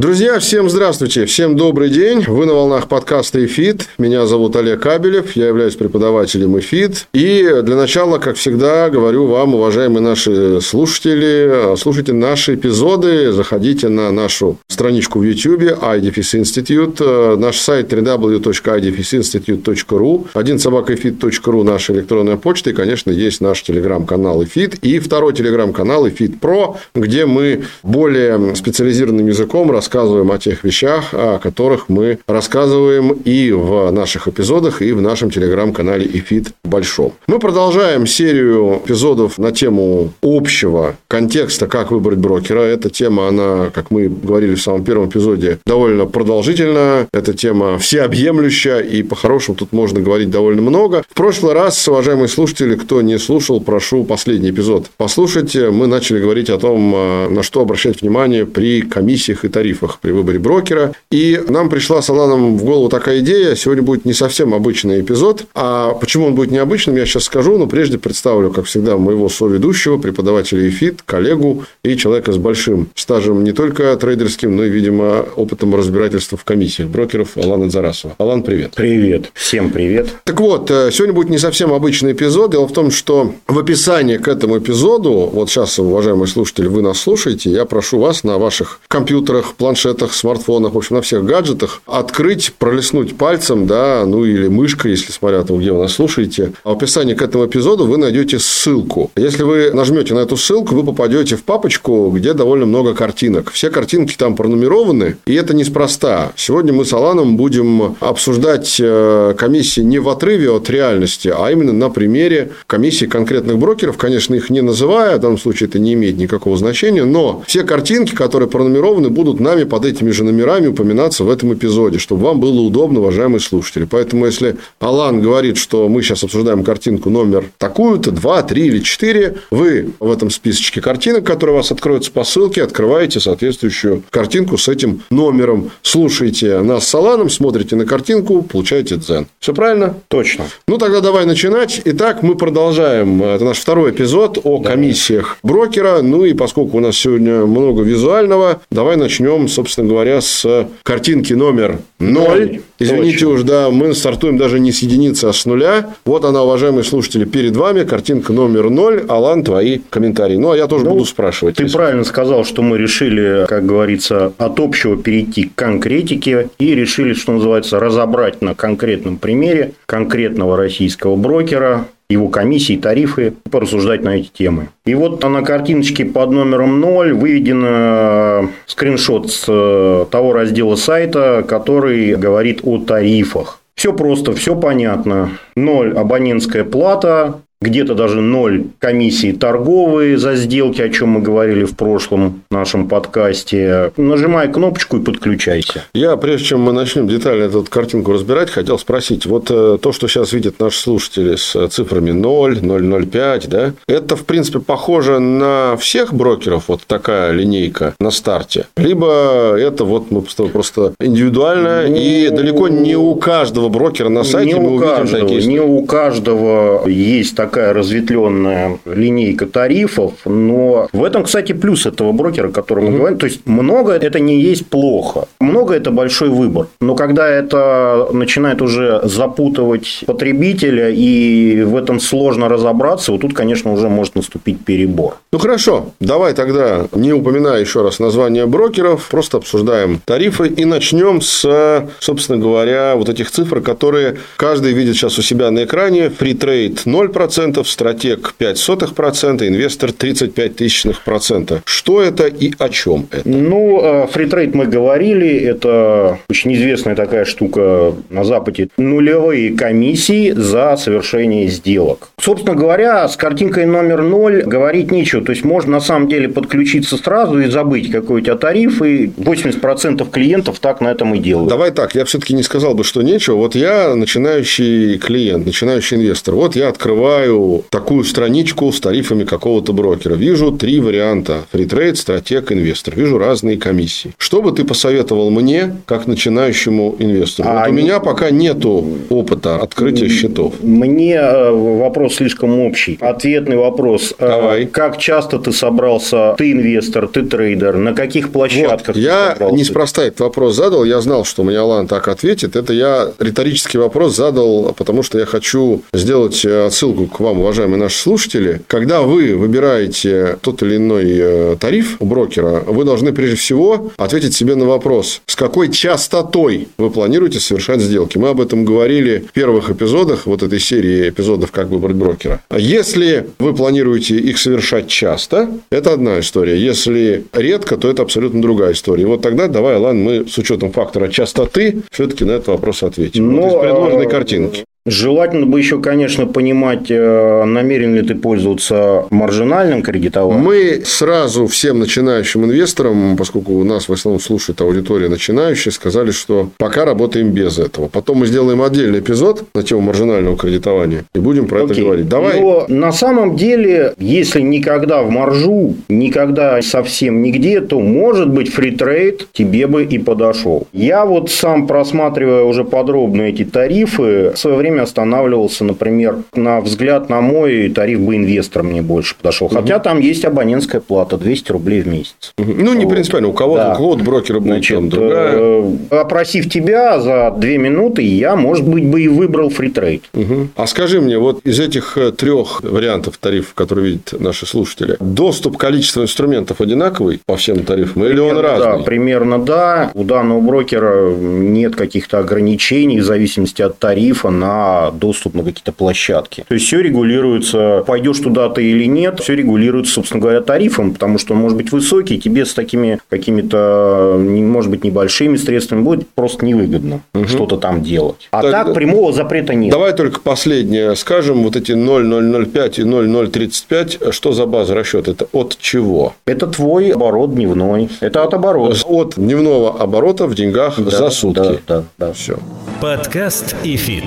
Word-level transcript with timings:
Друзья, 0.00 0.38
всем 0.38 0.70
здравствуйте, 0.70 1.26
всем 1.26 1.56
добрый 1.56 1.90
день. 1.90 2.24
Вы 2.26 2.46
на 2.46 2.54
волнах 2.54 2.88
подкаста 2.88 3.44
«ИФИТ». 3.44 3.86
Меня 3.98 4.24
зовут 4.24 4.56
Олег 4.56 4.80
Абелев, 4.80 5.36
я 5.36 5.48
являюсь 5.48 5.74
преподавателем 5.74 6.58
«ИФИТ». 6.58 7.06
И 7.12 7.46
для 7.62 7.76
начала, 7.76 8.16
как 8.16 8.36
всегда, 8.36 8.88
говорю 8.88 9.26
вам, 9.26 9.56
уважаемые 9.56 10.00
наши 10.00 10.62
слушатели, 10.62 11.76
слушайте 11.76 12.14
наши 12.14 12.54
эпизоды, 12.54 13.30
заходите 13.30 13.90
на 13.90 14.10
нашу 14.10 14.56
страничку 14.68 15.18
в 15.18 15.22
YouTube 15.22 15.64
И 15.64 15.77
дефис 15.77 16.40
Institute, 16.40 17.36
наш 17.36 17.58
сайт 17.58 17.92
www.idefisinstitute.ru, 17.92 20.28
один 20.32 20.58
собака 20.58 20.96
.ру 21.44 21.62
наша 21.62 21.92
электронная 21.92 22.38
почта, 22.38 22.70
и, 22.70 22.72
конечно, 22.72 23.10
есть 23.10 23.42
наш 23.42 23.62
телеграм-канал 23.62 24.42
«ИФИТ», 24.44 24.76
и 24.80 24.98
второй 24.98 25.34
телеграм-канал 25.34 26.08
«ИФИТ 26.08 26.40
Про», 26.40 26.78
где 26.94 27.26
мы 27.26 27.64
более 27.82 28.56
специализированным 28.56 29.26
языком 29.26 29.70
рассказываем 29.70 29.89
рассказываем 29.90 30.30
о 30.30 30.38
тех 30.38 30.62
вещах, 30.62 31.06
о 31.12 31.40
которых 31.40 31.88
мы 31.88 32.20
рассказываем 32.28 33.10
и 33.10 33.50
в 33.50 33.90
наших 33.90 34.28
эпизодах, 34.28 34.82
и 34.82 34.92
в 34.92 35.02
нашем 35.02 35.32
телеграм-канале 35.32 36.06
«ИФИТ 36.06 36.52
Большом». 36.62 37.12
Мы 37.26 37.40
продолжаем 37.40 38.06
серию 38.06 38.82
эпизодов 38.84 39.36
на 39.38 39.50
тему 39.50 40.12
общего 40.22 40.94
контекста 41.08 41.66
«Как 41.66 41.90
выбрать 41.90 42.18
брокера». 42.18 42.60
Эта 42.60 42.88
тема, 42.88 43.26
она, 43.26 43.70
как 43.74 43.90
мы 43.90 44.08
говорили 44.08 44.54
в 44.54 44.62
самом 44.62 44.84
первом 44.84 45.08
эпизоде, 45.08 45.58
довольно 45.66 46.06
продолжительна. 46.06 47.08
Эта 47.12 47.34
тема 47.34 47.76
всеобъемлющая, 47.80 48.78
и 48.78 49.02
по-хорошему 49.02 49.56
тут 49.56 49.72
можно 49.72 49.98
говорить 49.98 50.30
довольно 50.30 50.62
много. 50.62 51.02
В 51.08 51.14
прошлый 51.14 51.52
раз, 51.52 51.88
уважаемые 51.88 52.28
слушатели, 52.28 52.76
кто 52.76 53.02
не 53.02 53.18
слушал, 53.18 53.60
прошу 53.60 54.04
последний 54.04 54.50
эпизод 54.50 54.86
послушайте. 54.96 55.70
Мы 55.70 55.88
начали 55.88 56.20
говорить 56.20 56.48
о 56.48 56.58
том, 56.58 56.92
на 57.34 57.42
что 57.42 57.62
обращать 57.62 58.02
внимание 58.02 58.46
при 58.46 58.82
комиссиях 58.82 59.44
и 59.44 59.48
тарифах 59.48 59.79
тарифах 59.80 59.98
при 60.00 60.12
выборе 60.12 60.38
брокера. 60.38 60.92
И 61.10 61.40
нам 61.48 61.68
пришла 61.68 62.02
с 62.02 62.10
Аланом 62.10 62.58
в 62.58 62.64
голову 62.64 62.88
такая 62.88 63.20
идея. 63.20 63.54
Сегодня 63.54 63.82
будет 63.82 64.04
не 64.04 64.12
совсем 64.12 64.54
обычный 64.54 65.00
эпизод. 65.00 65.44
А 65.54 65.94
почему 65.94 66.26
он 66.26 66.34
будет 66.34 66.50
необычным, 66.50 66.96
я 66.96 67.06
сейчас 67.06 67.24
скажу. 67.24 67.58
Но 67.58 67.66
прежде 67.66 67.98
представлю, 67.98 68.50
как 68.50 68.66
всегда, 68.66 68.96
моего 68.96 69.28
соведущего, 69.28 69.98
преподавателя 69.98 70.64
ЕФИТ, 70.64 71.02
коллегу 71.02 71.64
и 71.82 71.96
человека 71.96 72.32
с 72.32 72.36
большим 72.36 72.90
стажем 72.94 73.44
не 73.44 73.52
только 73.52 73.96
трейдерским, 73.96 74.56
но 74.56 74.64
и, 74.64 74.68
видимо, 74.68 75.24
опытом 75.36 75.74
разбирательства 75.74 76.36
в 76.36 76.44
комиссиях 76.44 76.88
брокеров 76.88 77.36
Алана 77.36 77.70
Зарасова. 77.70 78.14
Алан, 78.18 78.42
привет. 78.42 78.72
Привет. 78.74 79.30
Всем 79.34 79.70
привет. 79.70 80.08
Так 80.24 80.40
вот, 80.40 80.70
э, 80.70 80.90
сегодня 80.92 81.14
будет 81.14 81.30
не 81.30 81.38
совсем 81.38 81.72
обычный 81.72 82.12
эпизод. 82.12 82.52
Дело 82.52 82.66
в 82.66 82.72
том, 82.72 82.90
что 82.90 83.34
в 83.46 83.58
описании 83.58 84.16
к 84.16 84.28
этому 84.28 84.58
эпизоду, 84.58 85.30
вот 85.32 85.50
сейчас, 85.50 85.78
уважаемые 85.78 86.26
слушатели, 86.26 86.66
вы 86.66 86.82
нас 86.82 87.00
слушаете, 87.00 87.50
я 87.50 87.64
прошу 87.64 87.98
вас 87.98 88.24
на 88.24 88.38
ваших 88.38 88.80
компьютерах, 88.88 89.54
планшетах, 89.54 89.69
смартфонах, 89.76 90.74
в 90.74 90.78
общем, 90.78 90.96
на 90.96 91.02
всех 91.02 91.24
гаджетах, 91.24 91.82
открыть, 91.86 92.52
пролистнуть 92.58 93.16
пальцем, 93.16 93.66
да, 93.66 94.04
ну 94.06 94.24
или 94.24 94.48
мышкой, 94.48 94.92
если 94.92 95.12
смотря 95.12 95.42
там, 95.42 95.58
где 95.58 95.72
вы 95.72 95.80
нас 95.80 95.92
слушаете. 95.92 96.52
А 96.64 96.70
в 96.70 96.72
описании 96.72 97.14
к 97.14 97.22
этому 97.22 97.46
эпизоду 97.46 97.86
вы 97.86 97.98
найдете 97.98 98.38
ссылку. 98.38 99.10
Если 99.16 99.42
вы 99.42 99.70
нажмете 99.72 100.14
на 100.14 100.20
эту 100.20 100.36
ссылку, 100.36 100.74
вы 100.74 100.84
попадете 100.84 101.36
в 101.36 101.44
папочку, 101.44 102.10
где 102.10 102.34
довольно 102.34 102.66
много 102.66 102.94
картинок. 102.94 103.50
Все 103.50 103.70
картинки 103.70 104.14
там 104.16 104.36
пронумерованы, 104.36 105.16
и 105.26 105.34
это 105.34 105.54
неспроста. 105.54 106.32
Сегодня 106.36 106.72
мы 106.72 106.84
с 106.84 106.92
Аланом 106.92 107.36
будем 107.36 107.96
обсуждать 108.00 108.76
э, 108.80 109.34
комиссии 109.36 109.80
не 109.80 109.98
в 109.98 110.08
отрыве 110.08 110.50
от 110.50 110.70
реальности, 110.70 111.32
а 111.34 111.50
именно 111.50 111.72
на 111.72 111.90
примере 111.90 112.52
комиссии 112.66 113.06
конкретных 113.06 113.58
брокеров. 113.58 113.96
Конечно, 113.96 114.34
их 114.34 114.50
не 114.50 114.60
называя, 114.60 115.16
в 115.16 115.20
данном 115.20 115.38
случае 115.38 115.68
это 115.68 115.78
не 115.78 115.94
имеет 115.94 116.16
никакого 116.16 116.56
значения, 116.56 117.04
но 117.04 117.42
все 117.46 117.64
картинки, 117.64 118.14
которые 118.14 118.48
пронумерованы, 118.48 119.10
будут 119.10 119.40
на 119.40 119.49
нами 119.50 119.64
под 119.64 119.84
этими 119.84 120.10
же 120.10 120.24
номерами 120.24 120.68
упоминаться 120.68 121.24
в 121.24 121.30
этом 121.30 121.52
эпизоде, 121.54 121.98
чтобы 121.98 122.24
вам 122.24 122.40
было 122.40 122.60
удобно, 122.60 123.00
уважаемые 123.00 123.40
слушатели. 123.40 123.84
Поэтому, 123.84 124.26
если 124.26 124.56
Алан 124.78 125.20
говорит, 125.20 125.56
что 125.56 125.88
мы 125.88 126.02
сейчас 126.02 126.22
обсуждаем 126.22 126.62
картинку 126.62 127.10
номер 127.10 127.50
такую-то, 127.58 128.12
2, 128.12 128.42
3 128.42 128.66
или 128.66 128.78
4, 128.78 129.36
вы 129.50 129.90
в 129.98 130.10
этом 130.10 130.30
списочке 130.30 130.80
картинок, 130.80 131.24
которые 131.24 131.54
у 131.54 131.56
вас 131.58 131.72
откроются 131.72 132.12
по 132.12 132.24
ссылке, 132.24 132.62
открываете 132.62 133.18
соответствующую 133.18 134.02
картинку 134.10 134.56
с 134.56 134.68
этим 134.68 135.02
номером. 135.10 135.70
Слушаете 135.82 136.60
нас 136.60 136.88
с 136.88 136.94
Аланом, 136.94 137.28
смотрите 137.28 137.76
на 137.76 137.86
картинку, 137.86 138.42
получаете 138.42 138.96
дзен. 138.96 139.26
Все 139.40 139.52
правильно? 139.52 139.96
Точно. 140.08 140.44
Ну, 140.68 140.78
тогда 140.78 141.00
давай 141.00 141.26
начинать. 141.26 141.80
Итак, 141.84 142.22
мы 142.22 142.36
продолжаем. 142.36 143.22
Это 143.22 143.44
наш 143.44 143.58
второй 143.58 143.90
эпизод 143.90 144.38
о 144.44 144.58
да. 144.58 144.70
комиссиях 144.70 145.38
брокера. 145.42 146.02
Ну, 146.02 146.24
и 146.24 146.34
поскольку 146.34 146.76
у 146.76 146.80
нас 146.80 146.96
сегодня 146.96 147.46
много 147.46 147.82
визуального, 147.82 148.60
давай 148.70 148.96
начнем 148.96 149.39
начнем, 149.40 149.48
собственно 149.48 149.88
говоря, 149.88 150.20
с 150.20 150.68
картинки 150.82 151.32
номер 151.32 151.78
0. 151.98 152.60
Извините 152.78 153.26
уж, 153.26 153.42
да, 153.42 153.70
мы 153.70 153.94
стартуем 153.94 154.36
даже 154.36 154.60
не 154.60 154.72
с 154.72 154.80
единицы, 154.80 155.26
а 155.26 155.32
с 155.32 155.44
нуля. 155.46 155.94
Вот 156.04 156.24
она, 156.24 156.42
уважаемые 156.42 156.84
слушатели, 156.84 157.24
перед 157.24 157.56
вами. 157.56 157.84
Картинка 157.84 158.32
номер 158.32 158.70
0. 158.70 159.04
Алан, 159.08 159.44
твои 159.44 159.80
комментарии. 159.90 160.36
Ну, 160.36 160.50
а 160.50 160.56
я 160.56 160.66
тоже 160.66 160.84
ну, 160.84 160.92
буду 160.92 161.04
спрашивать. 161.04 161.56
Ты 161.56 161.64
если... 161.64 161.76
правильно 161.76 162.04
сказал, 162.04 162.44
что 162.44 162.62
мы 162.62 162.78
решили, 162.78 163.46
как 163.48 163.66
говорится, 163.66 164.32
от 164.38 164.60
общего 164.60 164.96
перейти 164.96 165.44
к 165.44 165.54
конкретике 165.54 166.48
и 166.58 166.74
решили, 166.74 167.12
что 167.14 167.32
называется, 167.32 167.80
разобрать 167.80 168.42
на 168.42 168.54
конкретном 168.54 169.18
примере 169.18 169.72
конкретного 169.86 170.56
российского 170.56 171.16
брокера 171.16 171.86
его 172.10 172.28
комиссии, 172.28 172.76
тарифы, 172.76 173.34
порассуждать 173.50 174.02
на 174.02 174.16
эти 174.16 174.28
темы. 174.28 174.68
И 174.84 174.94
вот 174.94 175.22
на 175.22 175.42
картиночке 175.42 176.04
под 176.04 176.30
номером 176.30 176.80
0 176.80 177.14
выведен 177.14 177.62
э, 177.64 178.46
скриншот 178.66 179.30
с 179.30 179.44
э, 179.48 180.06
того 180.10 180.32
раздела 180.32 180.76
сайта, 180.76 181.44
который 181.46 182.14
говорит 182.16 182.60
о 182.64 182.78
тарифах. 182.78 183.60
Все 183.74 183.92
просто, 183.92 184.34
все 184.34 184.56
понятно. 184.56 185.30
Ноль 185.56 185.96
абонентская 185.96 186.64
плата, 186.64 187.40
где-то 187.62 187.94
даже 187.94 188.22
ноль 188.22 188.64
комиссии 188.78 189.32
торговые 189.32 190.16
за 190.16 190.34
сделки, 190.34 190.80
о 190.80 190.88
чем 190.88 191.10
мы 191.10 191.20
говорили 191.20 191.64
в 191.64 191.76
прошлом 191.76 192.42
нашем 192.50 192.88
подкасте. 192.88 193.92
Нажимай 193.98 194.50
кнопочку 194.50 194.96
и 194.96 195.00
подключайся. 195.02 195.84
Я, 195.92 196.16
прежде 196.16 196.46
чем 196.46 196.62
мы 196.62 196.72
начнем 196.72 197.06
детально 197.06 197.44
эту 197.44 197.62
картинку 197.64 198.12
разбирать, 198.12 198.48
хотел 198.48 198.78
спросить. 198.78 199.26
Вот 199.26 199.50
э, 199.50 199.76
то, 199.80 199.92
что 199.92 200.08
сейчас 200.08 200.32
видят 200.32 200.58
наши 200.58 200.80
слушатели 200.80 201.36
с 201.36 201.68
цифрами 201.68 202.12
0, 202.12 202.60
0,05, 202.60 203.48
да, 203.48 203.72
это, 203.86 204.16
в 204.16 204.24
принципе, 204.24 204.60
похоже 204.60 205.18
на 205.18 205.76
всех 205.76 206.14
брокеров, 206.14 206.64
вот 206.68 206.80
такая 206.86 207.32
линейка 207.32 207.94
на 208.00 208.10
старте. 208.10 208.68
Либо 208.78 209.54
это 209.58 209.84
вот 209.84 210.10
мы 210.10 210.22
просто 210.22 210.94
индивидуально, 210.98 211.84
ну, 211.88 211.94
и 211.94 212.30
далеко 212.30 212.68
не 212.68 212.96
у 212.96 213.14
каждого 213.16 213.68
брокера 213.68 214.08
на 214.08 214.24
сайте 214.24 214.54
не 214.54 214.60
мы 214.60 214.70
увидим 214.76 214.96
каждого, 214.96 215.20
такие... 215.20 215.46
Не 215.46 215.60
у 215.60 215.84
каждого 215.84 216.88
есть 216.88 217.36
так 217.36 217.49
такая 217.50 217.72
разветвленная 217.72 218.78
линейка 218.84 219.46
тарифов, 219.46 220.12
но 220.24 220.88
в 220.92 221.02
этом, 221.02 221.24
кстати, 221.24 221.52
плюс 221.52 221.84
этого 221.84 222.12
брокера, 222.12 222.48
о 222.48 222.52
котором 222.52 222.84
мы 222.84 222.98
говорим. 222.98 223.18
То 223.18 223.26
есть, 223.26 223.44
много 223.46 223.92
это 223.92 224.20
не 224.20 224.40
есть 224.40 224.66
плохо. 224.66 225.26
Много 225.40 225.74
это 225.74 225.90
большой 225.90 226.28
выбор. 226.28 226.68
Но 226.80 226.94
когда 226.94 227.26
это 227.28 228.08
начинает 228.12 228.62
уже 228.62 229.00
запутывать 229.02 230.04
потребителя, 230.06 230.90
и 230.90 231.62
в 231.62 231.76
этом 231.76 231.98
сложно 231.98 232.48
разобраться, 232.48 233.10
вот 233.10 233.22
тут, 233.22 233.34
конечно, 233.34 233.72
уже 233.72 233.88
может 233.88 234.14
наступить 234.14 234.64
перебор. 234.64 235.16
Ну, 235.32 235.38
хорошо. 235.40 235.86
Давай 235.98 236.34
тогда, 236.34 236.86
не 236.94 237.12
упоминая 237.12 237.60
еще 237.60 237.82
раз 237.82 237.98
название 237.98 238.46
брокеров, 238.46 239.08
просто 239.10 239.38
обсуждаем 239.38 240.00
тарифы 240.04 240.46
и 240.46 240.64
начнем 240.64 241.20
с, 241.20 241.88
собственно 241.98 242.38
говоря, 242.38 242.94
вот 242.94 243.08
этих 243.08 243.28
цифр, 243.32 243.60
которые 243.60 244.18
каждый 244.36 244.72
видит 244.72 244.94
сейчас 244.94 245.18
у 245.18 245.22
себя 245.22 245.50
на 245.50 245.64
экране. 245.64 246.12
Free 246.20 246.38
trade 246.38 246.84
0%, 246.84 247.39
5%, 247.40 247.64
стратег 247.64 248.34
0,05%, 248.38 249.46
инвестор 249.46 249.92
35 249.92 250.56
тысячных 250.56 251.02
процента. 251.02 251.62
Что 251.64 252.02
это 252.02 252.26
и 252.26 252.52
о 252.58 252.68
чем 252.68 253.06
это? 253.10 253.28
Ну, 253.28 254.08
free 254.12 254.31
trade 254.31 254.54
мы 254.54 254.66
говорили, 254.66 255.28
это 255.28 256.18
очень 256.28 256.54
известная 256.54 256.94
такая 256.94 257.24
штука 257.24 257.94
на 258.10 258.24
Западе. 258.24 258.68
Нулевые 258.76 259.56
комиссии 259.56 260.32
за 260.32 260.76
совершение 260.76 261.48
сделок. 261.48 262.10
Собственно 262.20 262.54
говоря, 262.54 263.08
с 263.08 263.16
картинкой 263.16 263.66
номер 263.66 264.02
ноль 264.02 264.42
говорить 264.42 264.90
нечего. 264.90 265.24
То 265.24 265.32
есть, 265.32 265.44
можно 265.44 265.72
на 265.72 265.80
самом 265.80 266.08
деле 266.08 266.28
подключиться 266.28 266.96
сразу 266.96 267.38
и 267.40 267.46
забыть 267.46 267.90
какой 267.90 268.20
у 268.20 268.24
тебя 268.24 268.36
тариф, 268.36 268.82
и 268.82 269.06
80% 269.06 270.10
клиентов 270.10 270.58
так 270.58 270.80
на 270.80 270.88
этом 270.88 271.14
и 271.14 271.18
делают. 271.18 271.48
Давай 271.48 271.70
так, 271.70 271.94
я 271.94 272.04
все-таки 272.04 272.34
не 272.34 272.42
сказал 272.42 272.74
бы, 272.74 272.84
что 272.84 273.02
нечего. 273.02 273.36
Вот 273.36 273.54
я 273.54 273.94
начинающий 273.94 274.98
клиент, 274.98 275.46
начинающий 275.46 275.96
инвестор. 275.96 276.34
Вот 276.34 276.56
я 276.56 276.68
открываю 276.68 277.29
такую 277.70 278.04
страничку 278.04 278.72
с 278.72 278.80
тарифами 278.80 279.24
какого-то 279.24 279.72
брокера. 279.72 280.14
Вижу 280.14 280.52
три 280.52 280.80
варианта. 280.80 281.44
Free 281.52 281.70
trade, 281.70 281.98
стратег, 281.98 282.52
инвестор. 282.52 282.94
Вижу 282.96 283.18
разные 283.18 283.56
комиссии. 283.56 284.12
Что 284.18 284.42
бы 284.42 284.52
ты 284.52 284.64
посоветовал 284.64 285.30
мне, 285.30 285.76
как 285.86 286.06
начинающему 286.06 286.96
инвестору? 286.98 287.48
А 287.48 287.60
вот 287.60 287.70
у 287.70 287.72
меня 287.72 288.00
пока 288.00 288.30
нету 288.30 288.84
опыта 289.08 289.56
открытия 289.56 290.08
счетов. 290.08 290.54
Мне 290.62 291.14
э, 291.14 291.50
вопрос 291.50 292.16
слишком 292.16 292.58
общий. 292.60 292.98
Ответный 293.00 293.56
вопрос. 293.56 294.14
Э, 294.18 294.28
Давай. 294.28 294.66
Как 294.66 294.98
часто 294.98 295.38
ты 295.38 295.52
собрался, 295.52 296.34
ты 296.38 296.52
инвестор, 296.52 297.08
ты 297.08 297.22
трейдер, 297.22 297.76
на 297.76 297.94
каких 297.94 298.30
площадках? 298.30 298.96
Вот, 298.96 298.96
я 298.96 299.36
неспроста 299.52 300.04
этот 300.04 300.20
вопрос 300.20 300.56
задал, 300.56 300.84
я 300.84 301.00
знал, 301.00 301.24
что 301.24 301.44
мне 301.44 301.58
Алан 301.58 301.86
так 301.86 302.08
ответит. 302.08 302.56
Это 302.56 302.72
я 302.72 303.12
риторический 303.18 303.78
вопрос 303.78 304.16
задал, 304.16 304.74
потому 304.76 305.02
что 305.02 305.18
я 305.18 305.26
хочу 305.26 305.82
сделать 305.92 306.44
э, 306.44 306.66
отсылку 306.66 307.06
к 307.06 307.19
вам, 307.20 307.40
уважаемые 307.40 307.78
наши 307.78 307.98
слушатели. 307.98 308.62
Когда 308.66 309.02
вы 309.02 309.36
выбираете 309.36 310.38
тот 310.40 310.62
или 310.62 310.76
иной 310.76 311.56
тариф 311.56 311.96
у 312.00 312.06
брокера, 312.06 312.64
вы 312.66 312.84
должны 312.84 313.12
прежде 313.12 313.36
всего 313.36 313.92
ответить 313.96 314.34
себе 314.34 314.54
на 314.54 314.66
вопрос, 314.66 315.22
с 315.26 315.36
какой 315.36 315.70
частотой 315.70 316.68
вы 316.78 316.90
планируете 316.90 317.40
совершать 317.40 317.80
сделки. 317.80 318.18
Мы 318.18 318.28
об 318.28 318.40
этом 318.40 318.64
говорили 318.64 319.24
в 319.28 319.32
первых 319.32 319.70
эпизодах 319.70 320.26
вот 320.26 320.42
этой 320.42 320.58
серии 320.58 321.08
эпизодов 321.08 321.50
«Как 321.52 321.68
выбрать 321.68 321.96
брокера». 321.96 322.40
Если 322.56 323.26
вы 323.38 323.54
планируете 323.54 324.16
их 324.16 324.38
совершать 324.38 324.88
часто, 324.88 325.50
это 325.70 325.92
одна 325.92 326.20
история. 326.20 326.58
Если 326.58 327.24
редко, 327.32 327.76
то 327.76 327.88
это 327.88 328.02
абсолютно 328.02 328.42
другая 328.42 328.72
история. 328.72 329.02
И 329.02 329.06
вот 329.06 329.22
тогда 329.22 329.48
давай, 329.48 329.76
Алан, 329.76 330.02
мы 330.02 330.26
с 330.26 330.38
учетом 330.38 330.72
фактора 330.72 331.08
частоты 331.08 331.82
все-таки 331.90 332.24
на 332.24 332.32
этот 332.32 332.48
вопрос 332.48 332.82
ответим. 332.82 333.32
Но, 333.32 333.42
вот 333.42 333.48
из 333.48 333.60
предложенной 333.60 334.06
э, 334.06 334.08
картинки. 334.08 334.64
Желательно 334.86 335.44
бы 335.44 335.58
еще, 335.58 335.78
конечно, 335.78 336.26
понимать, 336.26 336.90
э, 336.90 337.44
намерен 337.44 337.94
ли 337.94 338.00
ты 338.00 338.14
пользоваться 338.14 339.04
маржинальным 339.10 339.82
кредитованием. 339.82 340.42
Мы 340.42 340.82
сразу 340.86 341.46
всем 341.46 341.80
начинающим 341.80 342.46
инвесторам, 342.46 343.14
поскольку 343.18 343.52
у 343.52 343.64
нас 343.64 343.90
в 343.90 343.92
основном 343.92 344.20
слушает 344.20 344.58
аудитория 344.62 345.10
начинающая, 345.10 345.70
сказали, 345.70 346.12
что 346.12 346.48
пока 346.56 346.86
работаем 346.86 347.32
без 347.32 347.58
этого. 347.58 347.88
Потом 347.88 348.18
мы 348.18 348.26
сделаем 348.26 348.62
отдельный 348.62 349.00
эпизод 349.00 349.44
на 349.54 349.62
тему 349.62 349.82
маржинального 349.82 350.38
кредитования 350.38 351.04
и 351.14 351.18
будем 351.18 351.46
про 351.46 351.64
Окей. 351.64 351.72
это 351.72 351.82
говорить. 351.82 352.08
Давай. 352.08 352.40
Но 352.40 352.64
на 352.68 352.92
самом 352.92 353.36
деле, 353.36 353.92
если 353.98 354.40
никогда 354.40 355.02
в 355.02 355.10
маржу, 355.10 355.74
никогда 355.90 356.62
совсем 356.62 357.20
нигде, 357.22 357.60
то, 357.60 357.80
может 357.80 358.30
быть, 358.30 358.50
фритрейд 358.50 359.28
тебе 359.32 359.66
бы 359.66 359.84
и 359.84 359.98
подошел. 359.98 360.66
Я 360.72 361.04
вот 361.04 361.30
сам 361.30 361.66
просматривая 361.66 362.44
уже 362.44 362.64
подробно 362.64 363.22
эти 363.22 363.44
тарифы, 363.44 364.30
в 364.34 364.38
свое 364.38 364.56
время 364.56 364.69
время 364.70 364.82
останавливался, 364.82 365.64
например, 365.64 366.16
на 366.34 366.60
взгляд 366.60 367.08
на 367.08 367.20
мой 367.20 367.70
тариф 367.70 368.00
бы 368.00 368.16
инвестор 368.16 368.62
мне 368.62 368.82
больше 368.82 369.14
подошел. 369.16 369.46
Угу. 369.46 369.56
Хотя 369.56 369.78
там 369.78 370.00
есть 370.00 370.24
абонентская 370.24 370.80
плата 370.80 371.16
200 371.16 371.52
рублей 371.52 371.82
в 371.82 371.88
месяц. 371.88 372.32
Угу. 372.38 372.52
Ну, 372.56 372.74
не 372.74 372.84
вот. 372.84 372.92
принципиально. 372.92 373.28
У 373.28 373.32
кого-то, 373.32 373.64
да. 373.64 373.72
у 373.72 373.76
кого-то 373.76 374.04
брокера 374.04 374.40
будет 374.40 374.52
Значит, 374.52 374.76
там 374.76 374.88
другая. 374.88 375.32
Э, 375.36 375.76
опросив 375.90 376.50
тебя 376.50 377.00
за 377.00 377.34
две 377.36 377.58
минуты, 377.58 378.02
я, 378.02 378.36
может 378.36 378.66
быть, 378.66 378.86
бы 378.86 379.02
и 379.02 379.08
выбрал 379.08 379.50
фритрейд. 379.50 380.04
Угу. 380.14 380.48
А 380.56 380.66
скажи 380.66 381.00
мне, 381.00 381.18
вот 381.18 381.40
из 381.44 381.60
этих 381.60 381.96
э, 381.98 382.12
трех 382.12 382.62
вариантов 382.62 383.18
тарифов, 383.18 383.54
которые 383.54 383.92
видят 383.92 384.14
наши 384.18 384.46
слушатели, 384.46 384.96
доступ 385.00 385.56
количества 385.56 386.02
инструментов 386.02 386.60
одинаковый 386.60 387.20
по 387.26 387.36
всем 387.36 387.64
тарифам 387.64 388.04
или 388.04 388.20
он 388.20 388.38
разный? 388.38 388.78
Да, 388.78 388.78
примерно 388.78 389.38
да. 389.38 389.90
У 389.94 390.04
данного 390.04 390.40
брокера 390.40 391.10
нет 391.10 391.76
каких-то 391.76 392.18
ограничений 392.18 393.00
в 393.00 393.04
зависимости 393.04 393.62
от 393.62 393.78
тарифа 393.78 394.30
на 394.30 394.59
доступ 394.92 395.34
на 395.34 395.42
какие-то 395.42 395.72
площадки. 395.72 396.44
То 396.48 396.54
есть 396.54 396.66
все 396.66 396.80
регулируется, 396.80 397.84
пойдешь 397.86 398.18
туда 398.18 398.48
ты 398.48 398.64
или 398.64 398.84
нет, 398.84 399.20
все 399.20 399.34
регулируется, 399.34 399.94
собственно 399.94 400.20
говоря, 400.20 400.40
тарифом, 400.40 400.92
потому 400.92 401.18
что 401.18 401.34
он 401.34 401.40
может 401.40 401.56
быть 401.56 401.72
высокий, 401.72 402.18
тебе 402.18 402.44
с 402.44 402.54
такими 402.54 403.00
какими-то, 403.08 404.16
может 404.18 404.70
быть, 404.70 404.84
небольшими 404.84 405.36
средствами 405.36 405.82
будет 405.82 406.08
просто 406.08 406.44
невыгодно 406.44 407.00
угу. 407.14 407.26
что-то 407.26 407.56
там 407.56 407.82
делать. 407.82 408.28
А 408.30 408.42
так, 408.42 408.52
так 408.52 408.74
прямого 408.74 409.12
запрета 409.12 409.54
нет. 409.54 409.72
Давай 409.72 409.92
только 409.94 410.20
последнее 410.20 410.94
скажем, 411.00 411.42
вот 411.42 411.56
эти 411.56 411.72
0,005 411.72 412.78
и 412.78 412.84
0,035, 412.84 414.14
что 414.14 414.32
за 414.32 414.46
база 414.46 414.74
расчета? 414.74 415.12
Это 415.12 415.26
от 415.32 415.58
чего? 415.58 416.14
Это 416.26 416.46
твой 416.46 416.90
оборот 416.90 417.34
дневной. 417.34 417.88
Это 418.00 418.22
от 418.22 418.34
оборота. 418.34 418.76
От 418.86 419.14
дневного 419.16 419.80
оборота 419.80 420.26
в 420.26 420.34
деньгах 420.34 420.78
да, 420.78 420.90
за 420.90 421.10
сутки. 421.10 421.40
Да, 421.40 421.58
да, 421.66 421.84
да. 421.98 422.12
Все. 422.12 422.38
Подкаст 422.80 423.56
ИФИТ. 423.64 424.04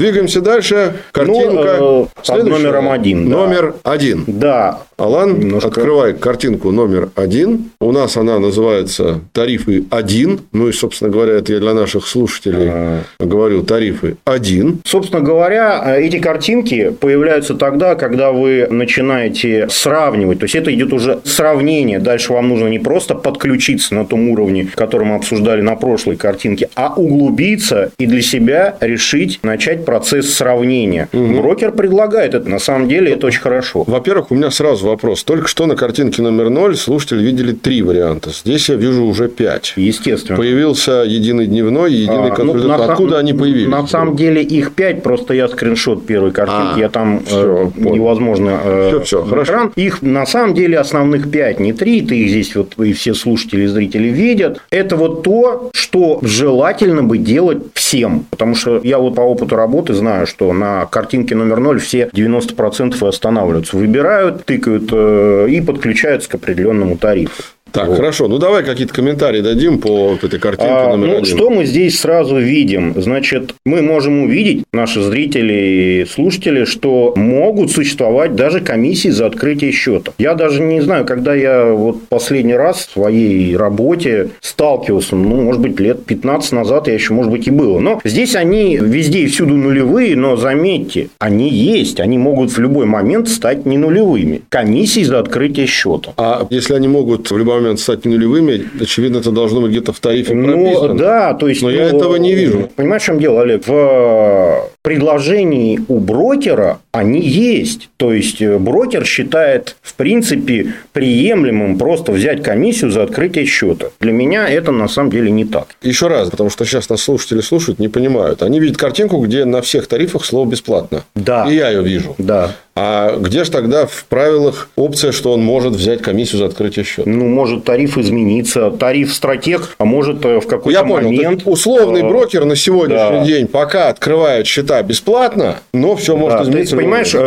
Двигаемся 0.00 0.40
дальше. 0.40 0.94
Картинка. 1.12 1.76
Ну, 1.78 2.08
э, 2.26 2.42
номером 2.42 2.88
один. 2.88 3.28
Да. 3.28 3.36
Номер 3.36 3.74
один. 3.82 4.24
Да. 4.26 4.78
Алан, 4.96 5.38
Немножко... 5.38 5.68
открывай 5.68 6.12
картинку 6.14 6.70
номер 6.72 7.08
один. 7.14 7.70
У 7.80 7.90
нас 7.90 8.18
она 8.18 8.38
называется 8.38 9.20
тарифы 9.32 9.84
один. 9.90 10.40
Ну 10.52 10.68
и, 10.68 10.72
собственно 10.72 11.10
говоря, 11.10 11.34
это 11.34 11.54
я 11.54 11.58
для 11.58 11.72
наших 11.72 12.06
слушателей 12.06 12.68
а... 12.70 13.02
говорю 13.18 13.62
тарифы 13.62 14.16
один. 14.24 14.80
Собственно 14.84 15.22
говоря, 15.22 15.96
эти 15.98 16.18
картинки 16.18 16.90
появляются 16.90 17.54
тогда, 17.54 17.94
когда 17.94 18.32
вы 18.32 18.68
начинаете 18.70 19.68
сравнивать. 19.70 20.38
То 20.38 20.44
есть 20.44 20.54
это 20.54 20.72
идет 20.74 20.92
уже 20.92 21.20
сравнение. 21.24 21.98
Дальше 21.98 22.32
вам 22.32 22.48
нужно 22.48 22.68
не 22.68 22.78
просто 22.78 23.14
подключиться 23.14 23.94
на 23.94 24.04
том 24.04 24.28
уровне, 24.28 24.66
который 24.74 25.06
мы 25.06 25.16
обсуждали 25.16 25.62
на 25.62 25.76
прошлой 25.76 26.16
картинке, 26.16 26.68
а 26.74 26.92
углубиться 26.94 27.90
и 27.98 28.06
для 28.06 28.22
себя 28.22 28.76
решить 28.80 29.40
начать 29.42 29.86
процесс 29.90 30.32
сравнения. 30.34 31.08
Угу. 31.12 31.40
Брокер 31.40 31.72
предлагает 31.72 32.34
это. 32.34 32.48
На 32.48 32.60
самом 32.60 32.88
деле 32.88 33.10
это 33.10 33.26
очень 33.26 33.40
хорошо. 33.40 33.82
Во-первых, 33.88 34.30
у 34.30 34.36
меня 34.36 34.52
сразу 34.52 34.86
вопрос. 34.86 35.24
Только 35.24 35.48
что 35.48 35.66
на 35.66 35.74
картинке 35.74 36.22
номер 36.22 36.48
0 36.48 36.76
слушатели 36.76 37.20
видели 37.24 37.50
три 37.50 37.82
варианта. 37.82 38.30
Здесь 38.30 38.68
я 38.68 38.76
вижу 38.76 39.04
уже 39.04 39.28
пять. 39.28 39.72
Естественно. 39.74 40.38
Появился 40.38 41.02
единый 41.04 41.46
дневной 41.48 41.92
единый 41.92 42.30
а, 42.30 42.44
ну, 42.44 42.72
Откуда 42.72 43.18
они 43.18 43.32
появились? 43.32 43.68
На 43.68 43.84
самом 43.88 44.14
деле 44.14 44.44
их 44.44 44.74
пять. 44.74 45.02
Просто 45.02 45.34
я 45.34 45.48
скриншот 45.48 46.06
первой 46.06 46.30
картинки. 46.30 46.76
А, 46.76 46.78
я 46.78 46.88
там 46.88 47.24
все, 47.26 47.72
э, 47.76 47.80
невозможно 47.80 48.60
э, 48.62 48.88
все, 48.90 49.00
все, 49.00 49.24
хорошо. 49.24 49.72
Их 49.74 50.02
на 50.02 50.24
самом 50.24 50.54
деле 50.54 50.78
основных 50.78 51.28
пять, 51.32 51.58
не 51.58 51.72
три. 51.72 52.02
Ты 52.02 52.16
их 52.16 52.28
здесь 52.28 52.54
вот 52.54 52.78
и 52.78 52.92
все 52.92 53.12
слушатели 53.14 53.64
и 53.64 53.66
зрители 53.66 54.06
видят. 54.06 54.60
Это 54.70 54.94
вот 54.94 55.24
то, 55.24 55.70
что 55.72 56.20
желательно 56.22 57.02
бы 57.02 57.18
делать 57.18 57.58
всем. 57.74 58.26
Потому 58.30 58.54
что 58.54 58.80
я 58.84 58.98
вот 58.98 59.16
по 59.16 59.22
опыту 59.22 59.56
работы 59.56 59.79
работы 59.80 59.94
знаю, 59.94 60.26
что 60.26 60.52
на 60.52 60.86
картинке 60.86 61.34
номер 61.34 61.60
0 61.60 61.78
все 61.80 62.10
90% 62.12 63.02
и 63.02 63.08
останавливаются. 63.08 63.76
Выбирают, 63.76 64.44
тыкают 64.44 64.90
э, 64.92 65.46
и 65.48 65.60
подключаются 65.60 66.28
к 66.28 66.34
определенному 66.34 66.96
тарифу. 66.96 67.42
Так, 67.72 67.88
вот. 67.88 67.96
хорошо. 67.96 68.28
Ну, 68.28 68.38
давай 68.38 68.64
какие-то 68.64 68.92
комментарии 68.92 69.40
дадим 69.40 69.78
по 69.78 70.10
вот 70.10 70.24
этой 70.24 70.38
картинке 70.38 70.72
а, 70.72 70.96
номер 70.96 71.06
ну, 71.08 71.18
один. 71.18 71.36
Что 71.36 71.50
мы 71.50 71.64
здесь 71.66 71.98
сразу 71.98 72.38
видим? 72.38 72.94
Значит, 72.96 73.54
мы 73.64 73.82
можем 73.82 74.24
увидеть, 74.24 74.64
наши 74.72 75.02
зрители 75.02 76.02
и 76.02 76.06
слушатели, 76.06 76.64
что 76.64 77.12
могут 77.16 77.70
существовать 77.70 78.34
даже 78.34 78.60
комиссии 78.60 79.08
за 79.08 79.26
открытие 79.26 79.72
счета. 79.72 80.12
Я 80.18 80.34
даже 80.34 80.62
не 80.62 80.80
знаю, 80.80 81.04
когда 81.04 81.34
я 81.34 81.72
вот 81.72 82.08
последний 82.08 82.54
раз 82.54 82.86
в 82.86 82.92
своей 82.92 83.56
работе 83.56 84.30
сталкивался, 84.40 85.16
ну, 85.16 85.42
может 85.42 85.60
быть, 85.60 85.78
лет 85.80 86.04
15 86.04 86.52
назад 86.52 86.88
я 86.88 86.94
еще, 86.94 87.12
может 87.12 87.30
быть, 87.30 87.46
и 87.46 87.50
было. 87.50 87.78
Но 87.78 88.00
здесь 88.04 88.34
они 88.34 88.76
везде 88.76 89.20
и 89.20 89.26
всюду 89.26 89.56
нулевые, 89.56 90.16
но 90.16 90.36
заметьте, 90.36 91.08
они 91.18 91.48
есть, 91.48 92.00
они 92.00 92.18
могут 92.18 92.50
в 92.50 92.58
любой 92.58 92.86
момент 92.86 93.28
стать 93.28 93.66
не 93.66 93.78
нулевыми. 93.78 94.42
Комиссии 94.48 95.02
за 95.02 95.20
открытие 95.20 95.66
счета. 95.66 96.12
А 96.16 96.46
если 96.50 96.74
они 96.74 96.88
могут 96.88 97.30
в 97.30 97.36
любой 97.36 97.59
момент 97.60 97.80
стать 97.80 98.04
нулевыми, 98.04 98.68
очевидно, 98.80 99.18
это 99.18 99.30
должно 99.30 99.60
быть 99.60 99.70
где-то 99.70 99.92
в 99.92 100.00
тарифе 100.00 100.34
ну, 100.34 100.44
прописано. 100.44 100.96
да, 100.96 101.34
то 101.34 101.48
есть... 101.48 101.62
Но 101.62 101.68
ну, 101.68 101.74
я 101.74 101.84
этого 101.84 102.16
не 102.16 102.34
вижу. 102.34 102.68
Понимаешь, 102.76 103.02
в 103.02 103.06
чем 103.06 103.18
дело, 103.18 103.42
Олег? 103.42 103.66
В 103.66 104.70
предложений 104.82 105.80
у 105.88 105.98
брокера 105.98 106.80
они 106.92 107.20
есть. 107.20 107.88
То 107.96 108.12
есть 108.12 108.40
э, 108.42 108.58
брокер 108.58 109.04
считает, 109.04 109.76
в 109.82 109.94
принципе, 109.94 110.74
приемлемым 110.92 111.78
просто 111.78 112.12
взять 112.12 112.42
комиссию 112.42 112.90
за 112.90 113.02
открытие 113.02 113.44
счета. 113.44 113.88
Для 114.00 114.12
меня 114.12 114.48
это 114.48 114.72
на 114.72 114.88
самом 114.88 115.10
деле 115.10 115.30
не 115.30 115.44
так. 115.44 115.68
Еще 115.82 116.08
раз, 116.08 116.30
потому 116.30 116.50
что 116.50 116.64
сейчас 116.64 116.88
нас 116.88 117.02
слушатели 117.02 117.40
слушают, 117.40 117.78
не 117.78 117.88
понимают. 117.88 118.42
Они 118.42 118.58
видят 118.58 118.76
картинку, 118.76 119.18
где 119.18 119.44
на 119.44 119.62
всех 119.62 119.86
тарифах 119.86 120.24
слово 120.24 120.48
бесплатно. 120.48 121.04
Да. 121.14 121.46
И 121.48 121.54
я 121.54 121.68
ее 121.70 121.82
вижу. 121.82 122.14
Да. 122.18 122.56
А 122.76 123.16
где 123.18 123.44
же 123.44 123.50
тогда 123.50 123.86
в 123.86 124.04
правилах 124.06 124.70
опция, 124.76 125.12
что 125.12 125.32
он 125.32 125.42
может 125.42 125.74
взять 125.74 126.00
комиссию 126.00 126.38
за 126.38 126.46
открытие 126.46 126.84
счета? 126.84 127.02
Ну, 127.04 127.28
может 127.28 127.64
тариф 127.64 127.98
измениться, 127.98 128.70
тариф 128.70 129.12
стратег, 129.12 129.74
а 129.78 129.84
может 129.84 130.24
э, 130.24 130.40
в 130.40 130.46
какой-то 130.46 130.78
Я 130.78 130.84
понял. 130.84 131.10
момент... 131.10 131.42
Условный 131.44 132.00
э, 132.00 132.08
брокер 132.08 132.44
на 132.44 132.56
сегодняшний 132.56 133.18
да. 133.18 133.24
день 133.24 133.48
пока 133.48 133.88
открывает 133.88 134.46
счета 134.46 134.69
бесплатно, 134.82 135.56
но 135.72 135.96
все 135.96 136.16
может 136.16 136.38
Да, 136.38 136.44
ты 136.44 136.50
измениться. 136.50 136.76
понимаешь, 136.76 137.14
э, 137.14 137.18